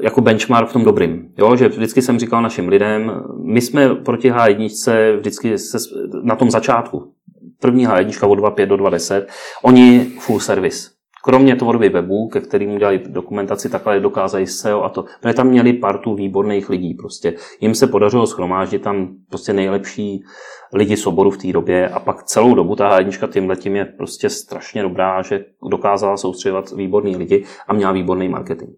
jako 0.00 0.20
benchmark 0.20 0.68
v 0.68 0.72
tom 0.72 0.84
dobrým. 0.84 1.32
Jo? 1.38 1.56
Že 1.56 1.68
vždycky 1.68 2.02
jsem 2.02 2.18
říkal 2.18 2.42
našim 2.42 2.68
lidem, 2.68 3.12
my 3.44 3.60
jsme 3.60 3.94
proti 3.94 4.32
H1 4.32 5.16
vždycky 5.16 5.58
se, 5.58 5.78
na 6.22 6.36
tom 6.36 6.50
začátku, 6.50 7.12
první 7.60 7.88
H1 7.88 8.28
od 8.28 8.38
2.5 8.38 8.66
do 8.66 8.76
2.10, 8.76 9.26
oni 9.62 10.00
full 10.18 10.40
service 10.40 10.97
kromě 11.24 11.56
tvorby 11.56 11.88
webu, 11.88 12.28
ke 12.28 12.40
kterým 12.40 12.78
dělali 12.78 13.00
dokumentaci, 13.06 13.68
takhle 13.68 14.00
dokázají 14.00 14.46
SEO 14.46 14.82
a 14.82 14.88
to. 14.88 15.04
Protože 15.20 15.34
tam 15.34 15.46
měli 15.46 15.72
partu 15.72 16.14
výborných 16.14 16.70
lidí. 16.70 16.94
Prostě 16.94 17.34
jim 17.60 17.74
se 17.74 17.86
podařilo 17.86 18.26
schromáždit 18.26 18.82
tam 18.82 19.08
prostě 19.28 19.52
nejlepší 19.52 20.24
lidi 20.72 20.96
z 20.96 21.06
oboru 21.06 21.30
v 21.30 21.38
té 21.38 21.52
době 21.52 21.88
a 21.88 22.00
pak 22.00 22.22
celou 22.22 22.54
dobu 22.54 22.76
ta 22.76 22.88
hájnička 22.88 23.26
tímhle 23.26 23.56
tím 23.56 23.76
je 23.76 23.84
prostě 23.84 24.30
strašně 24.30 24.82
dobrá, 24.82 25.22
že 25.22 25.44
dokázala 25.70 26.16
soustředovat 26.16 26.70
výborný 26.70 27.16
lidi 27.16 27.44
a 27.68 27.72
měla 27.72 27.92
výborný 27.92 28.28
marketing. 28.28 28.70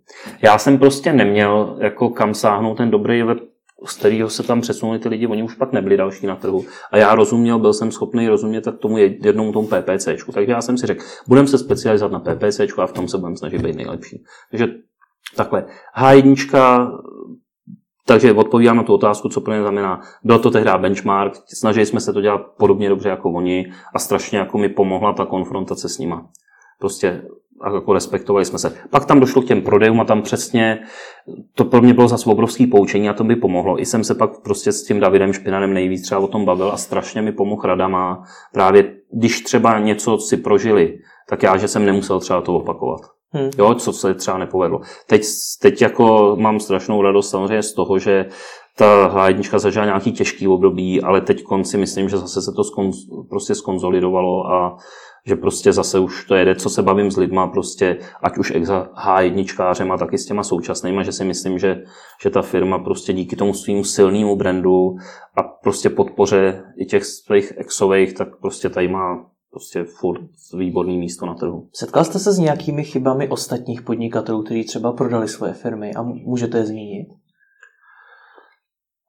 Já 0.43 0.59
jsem 0.59 0.79
prostě 0.79 1.13
neměl 1.13 1.77
jako 1.81 2.09
kam 2.09 2.35
sáhnout 2.35 2.77
ten 2.77 2.91
dobrý 2.91 3.23
web 3.23 3.39
z 3.85 3.97
kterého 3.97 4.31
se 4.31 4.43
tam 4.43 4.61
přesunuli 4.61 4.99
ty 4.99 5.09
lidi, 5.09 5.27
oni 5.27 5.43
už 5.43 5.55
pak 5.55 5.73
nebyli 5.73 5.97
další 5.97 6.27
na 6.27 6.37
trhu. 6.37 6.65
A 6.93 6.97
já 6.97 7.15
rozuměl, 7.15 7.59
byl 7.59 7.73
jsem 7.73 7.91
schopný 7.93 8.29
rozumět 8.29 8.61
tak 8.61 8.79
tomu 8.79 8.99
jednomu 8.99 9.53
tomu 9.53 9.67
PPC. 9.67 10.09
Takže 10.35 10.53
já 10.53 10.63
jsem 10.63 10.79
si 10.79 10.87
řekl, 10.87 11.05
budeme 11.29 11.49
se 11.49 11.59
specializovat 11.59 12.13
na 12.13 12.21
PPC 12.35 12.61
a 12.79 12.87
v 12.87 12.93
tom 12.93 13.09
se 13.09 13.19
budeme 13.19 13.37
snažit 13.37 13.63
být 13.63 13.77
nejlepší. 13.77 14.25
Takže 14.51 14.67
takhle. 15.37 15.67
H1, 15.99 16.99
takže 18.07 18.33
odpovídám 18.33 18.77
na 18.77 18.83
tu 18.83 18.95
otázku, 18.95 19.29
co 19.29 19.41
pro 19.41 19.55
ně 19.55 19.61
znamená. 19.61 20.01
Byl 20.25 20.39
to 20.39 20.51
tehdy 20.51 20.71
benchmark, 20.79 21.35
snažili 21.55 21.87
jsme 21.87 22.01
se 22.01 22.13
to 22.13 22.21
dělat 22.21 22.43
podobně 22.59 22.89
dobře 22.89 23.09
jako 23.09 23.33
oni 23.33 23.73
a 23.95 23.99
strašně 23.99 24.39
jako 24.39 24.59
mi 24.59 24.69
pomohla 24.69 25.13
ta 25.13 25.27
konfrontace 25.27 25.89
s 25.89 25.99
nima. 25.99 26.29
Prostě 26.79 27.23
a 27.61 27.75
jako 27.75 27.93
respektovali 27.93 28.45
jsme 28.45 28.59
se. 28.59 28.77
Pak 28.91 29.05
tam 29.05 29.21
došlo 29.21 29.43
k 29.43 29.47
těm 29.47 29.63
prodejům 29.63 30.01
a 30.01 30.05
tam 30.05 30.23
přesně, 30.23 30.79
to 31.55 31.65
pro 31.65 31.83
mě 31.83 31.95
bylo 31.95 32.09
zase 32.09 32.31
obrovský 32.31 32.67
poučení 32.67 33.09
a 33.09 33.13
to 33.13 33.25
by 33.25 33.37
pomohlo. 33.37 33.81
I 33.81 33.87
jsem 33.87 34.05
se 34.05 34.15
pak 34.15 34.31
prostě 34.43 34.73
s 34.73 34.85
tím 34.85 35.01
Davidem 35.01 35.33
Špinanem 35.33 35.75
nejvíc 35.75 36.03
třeba 36.03 36.21
o 36.21 36.27
tom 36.27 36.45
bavil 36.45 36.71
a 36.73 36.77
strašně 36.77 37.23
mi 37.23 37.33
pomohl 37.33 37.63
radama. 37.65 38.23
Právě 38.53 38.95
když 39.13 39.41
třeba 39.41 39.79
něco 39.79 40.19
si 40.19 40.37
prožili, 40.37 40.99
tak 41.29 41.43
já, 41.43 41.57
že 41.57 41.69
jsem 41.69 41.87
nemusel 41.87 42.21
třeba 42.21 42.41
to 42.41 42.57
opakovat. 42.57 43.01
Hmm. 43.33 43.51
Jo, 43.59 43.75
co 43.75 43.93
se 43.93 44.15
třeba 44.15 44.39
nepovedlo. 44.39 44.81
Teď, 45.07 45.23
teď 45.63 45.83
jako 45.83 46.37
mám 46.41 46.61
strašnou 46.61 47.03
radost 47.03 47.31
samozřejmě 47.31 47.63
z 47.63 47.73
toho, 47.73 47.99
že 47.99 48.27
ta 48.77 49.09
H1 49.15 49.59
zažila 49.59 49.85
nějaký 49.85 50.13
těžký 50.13 50.49
období, 50.49 51.03
ale 51.03 51.21
teď 51.21 51.43
konci 51.43 51.77
myslím, 51.79 52.09
že 52.09 52.17
zase 52.17 52.43
se 52.43 52.53
to 52.57 52.65
skon, 52.65 52.91
prostě 53.29 53.55
skonzolidovalo 53.55 54.47
a 54.47 54.77
že 55.27 55.37
prostě 55.37 55.73
zase 55.73 55.99
už 55.99 56.25
to 56.25 56.35
jede, 56.35 56.55
co 56.55 56.71
se 56.71 56.83
bavím 56.83 57.11
s 57.11 57.17
lidma, 57.17 57.47
prostě 57.47 57.99
ať 58.23 58.39
už 58.39 58.53
exa 58.55 58.89
H1 59.07 59.99
tak 59.99 60.13
i 60.13 60.19
s 60.19 60.27
těma 60.27 60.43
současnýma, 60.43 61.03
že 61.03 61.13
si 61.13 61.25
myslím, 61.25 61.59
že, 61.59 61.83
že 62.23 62.31
ta 62.31 62.43
firma 62.43 62.79
prostě 62.79 63.13
díky 63.13 63.37
tomu 63.37 63.55
svým 63.55 63.85
silnému 63.85 64.37
brandu 64.37 64.97
a 65.37 65.43
prostě 65.43 65.91
podpoře 65.91 66.63
i 66.77 66.85
těch 66.85 67.05
svých 67.05 67.53
exových, 67.57 68.15
tak 68.15 68.29
prostě 68.41 68.69
tady 68.69 68.89
má 68.89 69.31
prostě 69.51 69.85
furt 69.85 70.21
výborný 70.59 70.99
místo 70.99 71.27
na 71.27 71.35
trhu. 71.35 71.69
Setkal 71.73 72.05
jste 72.05 72.19
se 72.19 72.33
s 72.33 72.39
nějakými 72.39 72.85
chybami 72.85 73.29
ostatních 73.29 73.83
podnikatelů, 73.83 74.43
kteří 74.43 74.65
třeba 74.65 74.93
prodali 74.93 75.29
svoje 75.29 75.53
firmy 75.53 75.95
a 75.95 76.03
můžete 76.03 76.59
je 76.59 76.67
zmínit? 76.67 77.09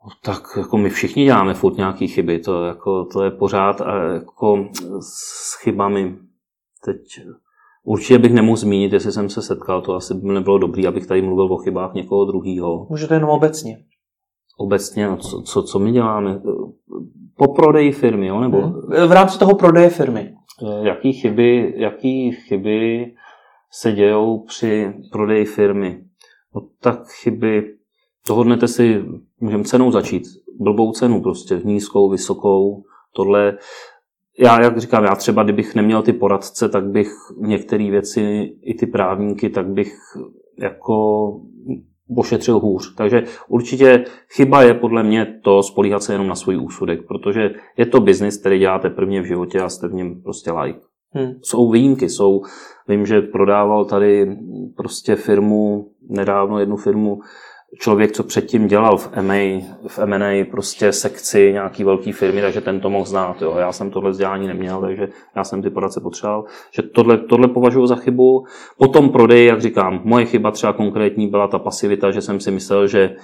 No, 0.03 0.09
tak 0.23 0.43
jako 0.57 0.77
my 0.77 0.89
všichni 0.89 1.25
děláme 1.25 1.53
furt 1.53 1.77
nějaké 1.77 2.07
chyby, 2.07 2.39
to, 2.39 2.65
jako, 2.65 3.05
to 3.05 3.23
je 3.23 3.31
pořád 3.31 3.81
a 3.81 4.03
jako 4.13 4.69
s 4.99 5.55
chybami. 5.63 6.17
Teď 6.85 6.97
určitě 7.83 8.19
bych 8.19 8.33
nemohl 8.33 8.57
zmínit, 8.57 8.93
jestli 8.93 9.11
jsem 9.11 9.29
se 9.29 9.41
setkal, 9.41 9.81
to 9.81 9.95
asi 9.95 10.13
by 10.13 10.33
nebylo 10.33 10.57
dobré, 10.57 10.87
abych 10.87 11.07
tady 11.07 11.21
mluvil 11.21 11.53
o 11.53 11.57
chybách 11.57 11.93
někoho 11.93 12.25
druhého. 12.25 12.87
Můžete 12.89 13.13
jenom 13.13 13.29
obecně. 13.29 13.77
Obecně, 14.57 15.07
no, 15.07 15.17
co, 15.17 15.41
co, 15.41 15.63
co 15.63 15.79
my 15.79 15.91
děláme? 15.91 16.41
Po 17.37 17.53
prodeji 17.53 17.91
firmy, 17.91 18.27
jo? 18.27 18.39
Nebo... 18.39 18.61
Hmm. 18.61 19.07
V 19.07 19.11
rámci 19.11 19.39
toho 19.39 19.55
prodeje 19.55 19.89
firmy. 19.89 20.33
Eh, 20.63 20.87
jaký 20.87 21.13
chyby, 21.13 21.73
jaký 21.77 22.31
chyby 22.31 23.13
se 23.71 23.91
dějou 23.91 24.39
při 24.39 24.93
prodeji 25.11 25.45
firmy? 25.45 26.03
No, 26.55 26.61
tak 26.79 27.07
chyby, 27.07 27.75
dohodnete 28.27 28.67
si 28.67 29.05
můžeme 29.41 29.63
cenou 29.63 29.91
začít. 29.91 30.23
Blbou 30.59 30.91
cenu 30.91 31.21
prostě, 31.21 31.61
nízkou, 31.63 32.09
vysokou, 32.09 32.83
tohle. 33.13 33.57
Já, 34.39 34.61
jak 34.61 34.77
říkám, 34.77 35.03
já 35.03 35.15
třeba, 35.15 35.43
kdybych 35.43 35.75
neměl 35.75 36.01
ty 36.01 36.13
poradce, 36.13 36.69
tak 36.69 36.85
bych 36.87 37.07
některé 37.37 37.91
věci, 37.91 38.53
i 38.61 38.73
ty 38.73 38.85
právníky, 38.85 39.49
tak 39.49 39.67
bych 39.67 39.93
jako 40.59 40.95
ošetřil 42.17 42.59
hůř. 42.59 42.95
Takže 42.95 43.23
určitě 43.47 44.05
chyba 44.29 44.61
je 44.61 44.73
podle 44.73 45.03
mě 45.03 45.39
to 45.43 45.63
spolíhat 45.63 46.03
se 46.03 46.13
jenom 46.13 46.27
na 46.27 46.35
svůj 46.35 46.57
úsudek, 46.57 47.07
protože 47.07 47.49
je 47.77 47.85
to 47.85 47.99
biznis, 47.99 48.37
který 48.37 48.59
děláte 48.59 48.89
prvně 48.89 49.21
v 49.21 49.25
životě 49.25 49.61
a 49.61 49.69
jste 49.69 49.87
v 49.87 49.93
něm 49.93 50.21
prostě 50.21 50.51
like. 50.51 50.79
Hmm. 51.13 51.33
Jsou 51.41 51.71
výjimky, 51.71 52.09
jsou, 52.09 52.41
vím, 52.87 53.05
že 53.05 53.21
prodával 53.21 53.85
tady 53.85 54.37
prostě 54.77 55.15
firmu, 55.15 55.91
nedávno 56.09 56.59
jednu 56.59 56.77
firmu, 56.77 57.19
člověk, 57.79 58.11
co 58.11 58.23
předtím 58.23 58.67
dělal 58.67 58.97
v 58.97 59.09
MA, 59.21 59.65
v 59.87 59.99
M&A 59.99 60.45
prostě 60.51 60.91
sekci 60.91 61.53
nějaký 61.53 61.83
velký 61.83 62.11
firmy, 62.11 62.41
takže 62.41 62.61
ten 62.61 62.79
to 62.79 62.89
mohl 62.89 63.05
znát. 63.05 63.41
Jo. 63.41 63.55
Já 63.57 63.71
jsem 63.71 63.91
tohle 63.91 64.11
vzdělání 64.11 64.47
neměl, 64.47 64.81
takže 64.81 65.07
já 65.35 65.43
jsem 65.43 65.61
ty 65.61 65.69
poradce 65.69 65.99
potřeboval. 66.01 66.45
Že 66.75 66.81
tohle, 66.81 67.17
tohle 67.17 67.47
považuji 67.47 67.87
za 67.87 67.95
chybu. 67.95 68.45
Potom 68.77 69.09
prodej, 69.09 69.45
jak 69.45 69.61
říkám, 69.61 70.01
moje 70.03 70.25
chyba 70.25 70.51
třeba 70.51 70.73
konkrétní 70.73 71.27
byla 71.27 71.47
ta 71.47 71.59
pasivita, 71.59 72.11
že 72.11 72.21
jsem 72.21 72.39
si 72.39 72.51
myslel, 72.51 72.87
že 72.87 73.15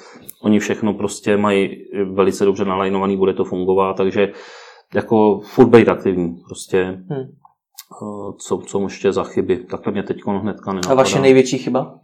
oni 0.44 0.60
všechno 0.60 0.94
prostě 0.94 1.38
mají 1.38 1.70
velice 2.14 2.46
dobře 2.46 2.66
nalajnovaný, 2.66 3.18
bude 3.18 3.34
to 3.34 3.44
fungovat, 3.44 3.98
takže 3.98 4.32
jako 4.96 5.40
furt 5.40 5.68
být 5.68 5.90
aktivní. 5.90 6.36
Prostě 6.48 6.84
hmm. 6.84 7.28
co, 8.38 8.58
co 8.58 8.82
ještě 8.82 9.12
za 9.14 9.24
chyby. 9.24 9.58
Takhle 9.58 9.94
mě 9.94 10.04
teď 10.04 10.18
hnedka 10.26 10.74
nenapadá. 10.74 10.92
A 10.92 10.96
vaše 10.96 11.20
největší 11.20 11.58
chyba? 11.58 12.00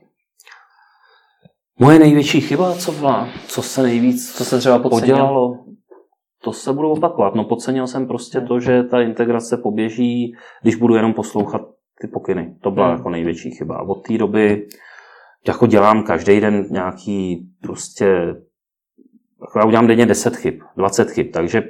Moje 1.80 2.00
největší 2.00 2.42
chyba, 2.42 2.76
co 2.76 2.92
byla? 2.92 3.30
Co 3.48 3.62
se 3.62 3.84
nejvíc 3.84 4.34
co 4.34 4.46
se 4.46 4.60
třeba 4.60 4.80
podělalo? 4.80 5.66
To 6.44 6.54
se 6.54 6.74
budu 6.74 6.90
opakovat. 6.90 7.36
No 7.36 7.44
podcenil 7.44 7.88
jsem 7.88 8.08
prostě 8.08 8.42
to, 8.42 8.60
že 8.60 8.84
ta 8.84 9.02
integrace 9.02 9.58
poběží, 9.58 10.34
když 10.62 10.76
budu 10.76 10.96
jenom 10.96 11.14
poslouchat 11.14 11.62
ty 12.02 12.08
pokyny. 12.08 12.56
To 12.62 12.72
byla 12.72 12.88
hmm. 12.88 12.98
jako 12.98 13.10
největší 13.10 13.52
chyba. 13.52 13.76
A 13.76 13.82
od 13.82 14.08
té 14.08 14.18
doby 14.18 14.68
jako 15.48 15.68
dělám 15.68 16.04
každý 16.04 16.40
den 16.40 16.66
nějaký 16.70 17.48
prostě 17.62 18.06
jako 19.42 19.60
já 19.60 19.66
udělám 19.66 19.88
denně 19.88 20.06
10 20.06 20.36
chyb, 20.36 20.62
20 20.78 21.12
chyb, 21.12 21.28
takže 21.34 21.64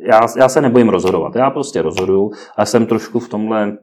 já, 0.00 0.20
já 0.38 0.48
se 0.48 0.60
nebojím 0.60 0.88
rozhodovat. 0.88 1.36
Já 1.36 1.50
prostě 1.50 1.82
rozhoduju 1.82 2.30
a 2.56 2.66
jsem 2.66 2.86
trošku 2.86 3.18
v 3.18 3.28
tomhle, 3.28 3.78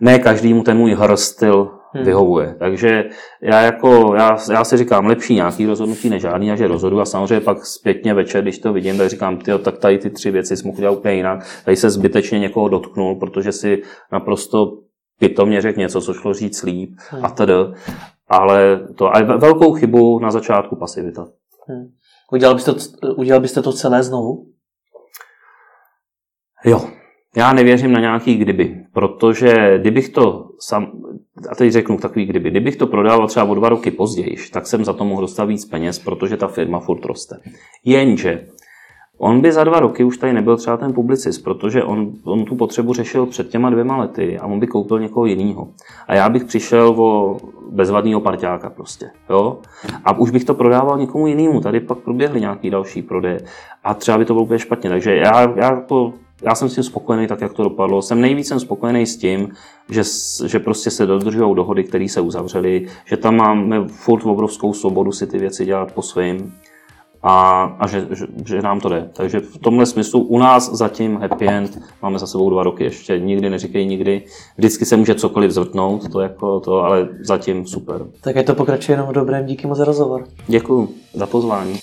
ne 0.00 0.18
každému 0.18 0.62
ten 0.62 0.76
můj 0.76 0.94
hr 0.94 1.16
styl 1.16 1.70
hmm. 1.96 2.06
vyhovuje. 2.06 2.56
Takže 2.58 3.04
já, 3.42 3.60
jako, 3.60 4.14
já, 4.16 4.36
já 4.52 4.64
si 4.64 4.76
říkám, 4.76 5.06
lepší 5.06 5.34
nějaký 5.34 5.66
rozhodnutí 5.66 6.08
než 6.08 6.22
žádný, 6.22 6.52
a 6.52 6.56
že 6.56 6.66
rozhodu 6.66 7.00
a 7.00 7.04
samozřejmě 7.04 7.40
pak 7.40 7.66
zpětně 7.66 8.14
večer, 8.14 8.42
když 8.42 8.58
to 8.58 8.72
vidím, 8.72 8.98
tak 8.98 9.08
říkám, 9.08 9.36
tyjo, 9.36 9.58
tak 9.58 9.78
tady 9.78 9.98
ty 9.98 10.10
tři 10.10 10.30
věci 10.30 10.56
jsem 10.56 10.66
mohl 10.66 10.80
dělat 10.80 10.98
úplně 10.98 11.14
jinak. 11.14 11.46
Tady 11.64 11.76
se 11.76 11.90
zbytečně 11.90 12.38
někoho 12.38 12.68
dotknul, 12.68 13.14
protože 13.14 13.52
si 13.52 13.82
naprosto 14.12 14.72
pitomně 15.18 15.60
řekl 15.60 15.80
něco, 15.80 16.00
co 16.00 16.14
šlo 16.14 16.34
říct 16.34 16.62
líp 16.62 16.90
hmm. 17.10 17.24
a 17.24 17.30
tedy. 17.30 17.54
Ale 18.28 18.80
to 18.96 19.16
a 19.16 19.22
velkou 19.22 19.72
chybu 19.72 20.18
na 20.18 20.30
začátku 20.30 20.76
pasivita. 20.76 21.26
Hmm. 21.68 21.86
Udělal, 22.32 22.54
byste 22.54 22.72
to, 22.72 23.14
udělal 23.14 23.40
byste 23.40 23.62
to 23.62 23.72
celé 23.72 24.02
znovu? 24.02 24.46
Jo, 26.64 26.80
já 27.36 27.52
nevěřím 27.52 27.92
na 27.92 28.00
nějaký 28.00 28.36
kdyby, 28.36 28.76
protože 28.92 29.78
kdybych 29.80 30.08
to 30.08 30.48
sam, 30.58 30.86
a 31.50 31.54
teď 31.54 31.72
řeknu 31.72 31.98
takový 31.98 32.26
kdyby, 32.26 32.50
kdybych 32.50 32.76
to 32.76 32.86
prodával 32.86 33.28
třeba 33.28 33.46
o 33.46 33.54
dva 33.54 33.68
roky 33.68 33.90
později, 33.90 34.36
tak 34.52 34.66
jsem 34.66 34.84
za 34.84 34.92
to 34.92 35.04
mohl 35.04 35.20
dostat 35.20 35.44
víc 35.44 35.64
peněz, 35.64 35.98
protože 35.98 36.36
ta 36.36 36.48
firma 36.48 36.80
furt 36.80 37.04
roste. 37.04 37.36
Jenže 37.84 38.46
On 39.18 39.40
by 39.40 39.52
za 39.52 39.64
dva 39.64 39.80
roky 39.80 40.04
už 40.04 40.18
tady 40.18 40.32
nebyl 40.32 40.56
třeba 40.56 40.76
ten 40.76 40.92
publicist, 40.92 41.38
protože 41.38 41.84
on, 41.84 42.12
on 42.24 42.44
tu 42.44 42.56
potřebu 42.56 42.92
řešil 42.92 43.26
před 43.26 43.48
těma 43.48 43.70
dvěma 43.70 43.96
lety 43.96 44.38
a 44.38 44.46
on 44.46 44.60
by 44.60 44.66
koupil 44.66 45.00
někoho 45.00 45.26
jiného. 45.26 45.68
A 46.08 46.14
já 46.14 46.28
bych 46.28 46.44
přišel 46.44 46.88
o 46.88 47.38
bezvadného 47.70 48.20
parťáka 48.20 48.70
prostě. 48.70 49.10
Jo? 49.30 49.58
A 50.04 50.18
už 50.18 50.30
bych 50.30 50.44
to 50.44 50.54
prodával 50.54 50.98
někomu 50.98 51.26
jinému. 51.26 51.60
Tady 51.60 51.80
pak 51.80 51.98
proběhly 51.98 52.40
nějaký 52.40 52.70
další 52.70 53.02
prodeje. 53.02 53.40
A 53.84 53.94
třeba 53.94 54.18
by 54.18 54.24
to 54.24 54.34
bylo 54.34 54.44
úplně 54.44 54.58
špatně. 54.58 54.90
Takže 54.90 55.16
já, 55.16 55.52
já 55.56 55.80
to 55.80 56.12
já 56.42 56.54
jsem 56.54 56.68
s 56.68 56.74
tím 56.74 56.84
spokojený 56.84 57.26
tak, 57.26 57.40
jak 57.40 57.52
to 57.52 57.62
dopadlo. 57.62 58.02
Jsem 58.02 58.20
nejvíc 58.20 58.48
jsem 58.48 58.60
spokojený 58.60 59.06
s 59.06 59.16
tím, 59.16 59.48
že, 59.90 60.02
že 60.46 60.58
prostě 60.58 60.90
se 60.90 61.06
dodržují 61.06 61.54
dohody, 61.54 61.84
které 61.84 62.08
se 62.08 62.20
uzavřely, 62.20 62.86
že 63.04 63.16
tam 63.16 63.36
máme 63.36 63.88
furt 63.88 64.26
obrovskou 64.26 64.72
svobodu 64.72 65.12
si 65.12 65.26
ty 65.26 65.38
věci 65.38 65.64
dělat 65.64 65.92
po 65.92 66.02
svým 66.02 66.52
a, 67.22 67.62
a 67.78 67.86
že, 67.86 68.06
že, 68.10 68.26
že 68.46 68.62
nám 68.62 68.80
to 68.80 68.88
jde. 68.88 69.10
Takže 69.12 69.40
v 69.40 69.58
tomhle 69.58 69.86
smyslu 69.86 70.20
u 70.20 70.38
nás 70.38 70.72
zatím 70.72 71.16
happy 71.16 71.48
end, 71.48 71.78
máme 72.02 72.18
za 72.18 72.26
sebou 72.26 72.50
dva 72.50 72.62
roky 72.62 72.84
ještě, 72.84 73.18
nikdy 73.18 73.50
neříkej 73.50 73.86
nikdy, 73.86 74.22
vždycky 74.56 74.84
se 74.84 74.96
může 74.96 75.14
cokoliv 75.14 75.50
zvrtnout, 75.50 76.12
to 76.12 76.20
jako 76.20 76.60
to, 76.60 76.84
ale 76.84 77.08
zatím 77.20 77.66
super. 77.66 78.06
Tak 78.20 78.36
je 78.36 78.42
to 78.42 78.54
pokračuje 78.54 78.94
jenom 78.94 79.08
v 79.08 79.12
dobrém, 79.12 79.46
díky 79.46 79.66
moc 79.66 79.78
za 79.78 79.84
rozhovor. 79.84 80.24
Děkuji 80.46 80.88
za 81.14 81.26
pozvání. 81.26 81.78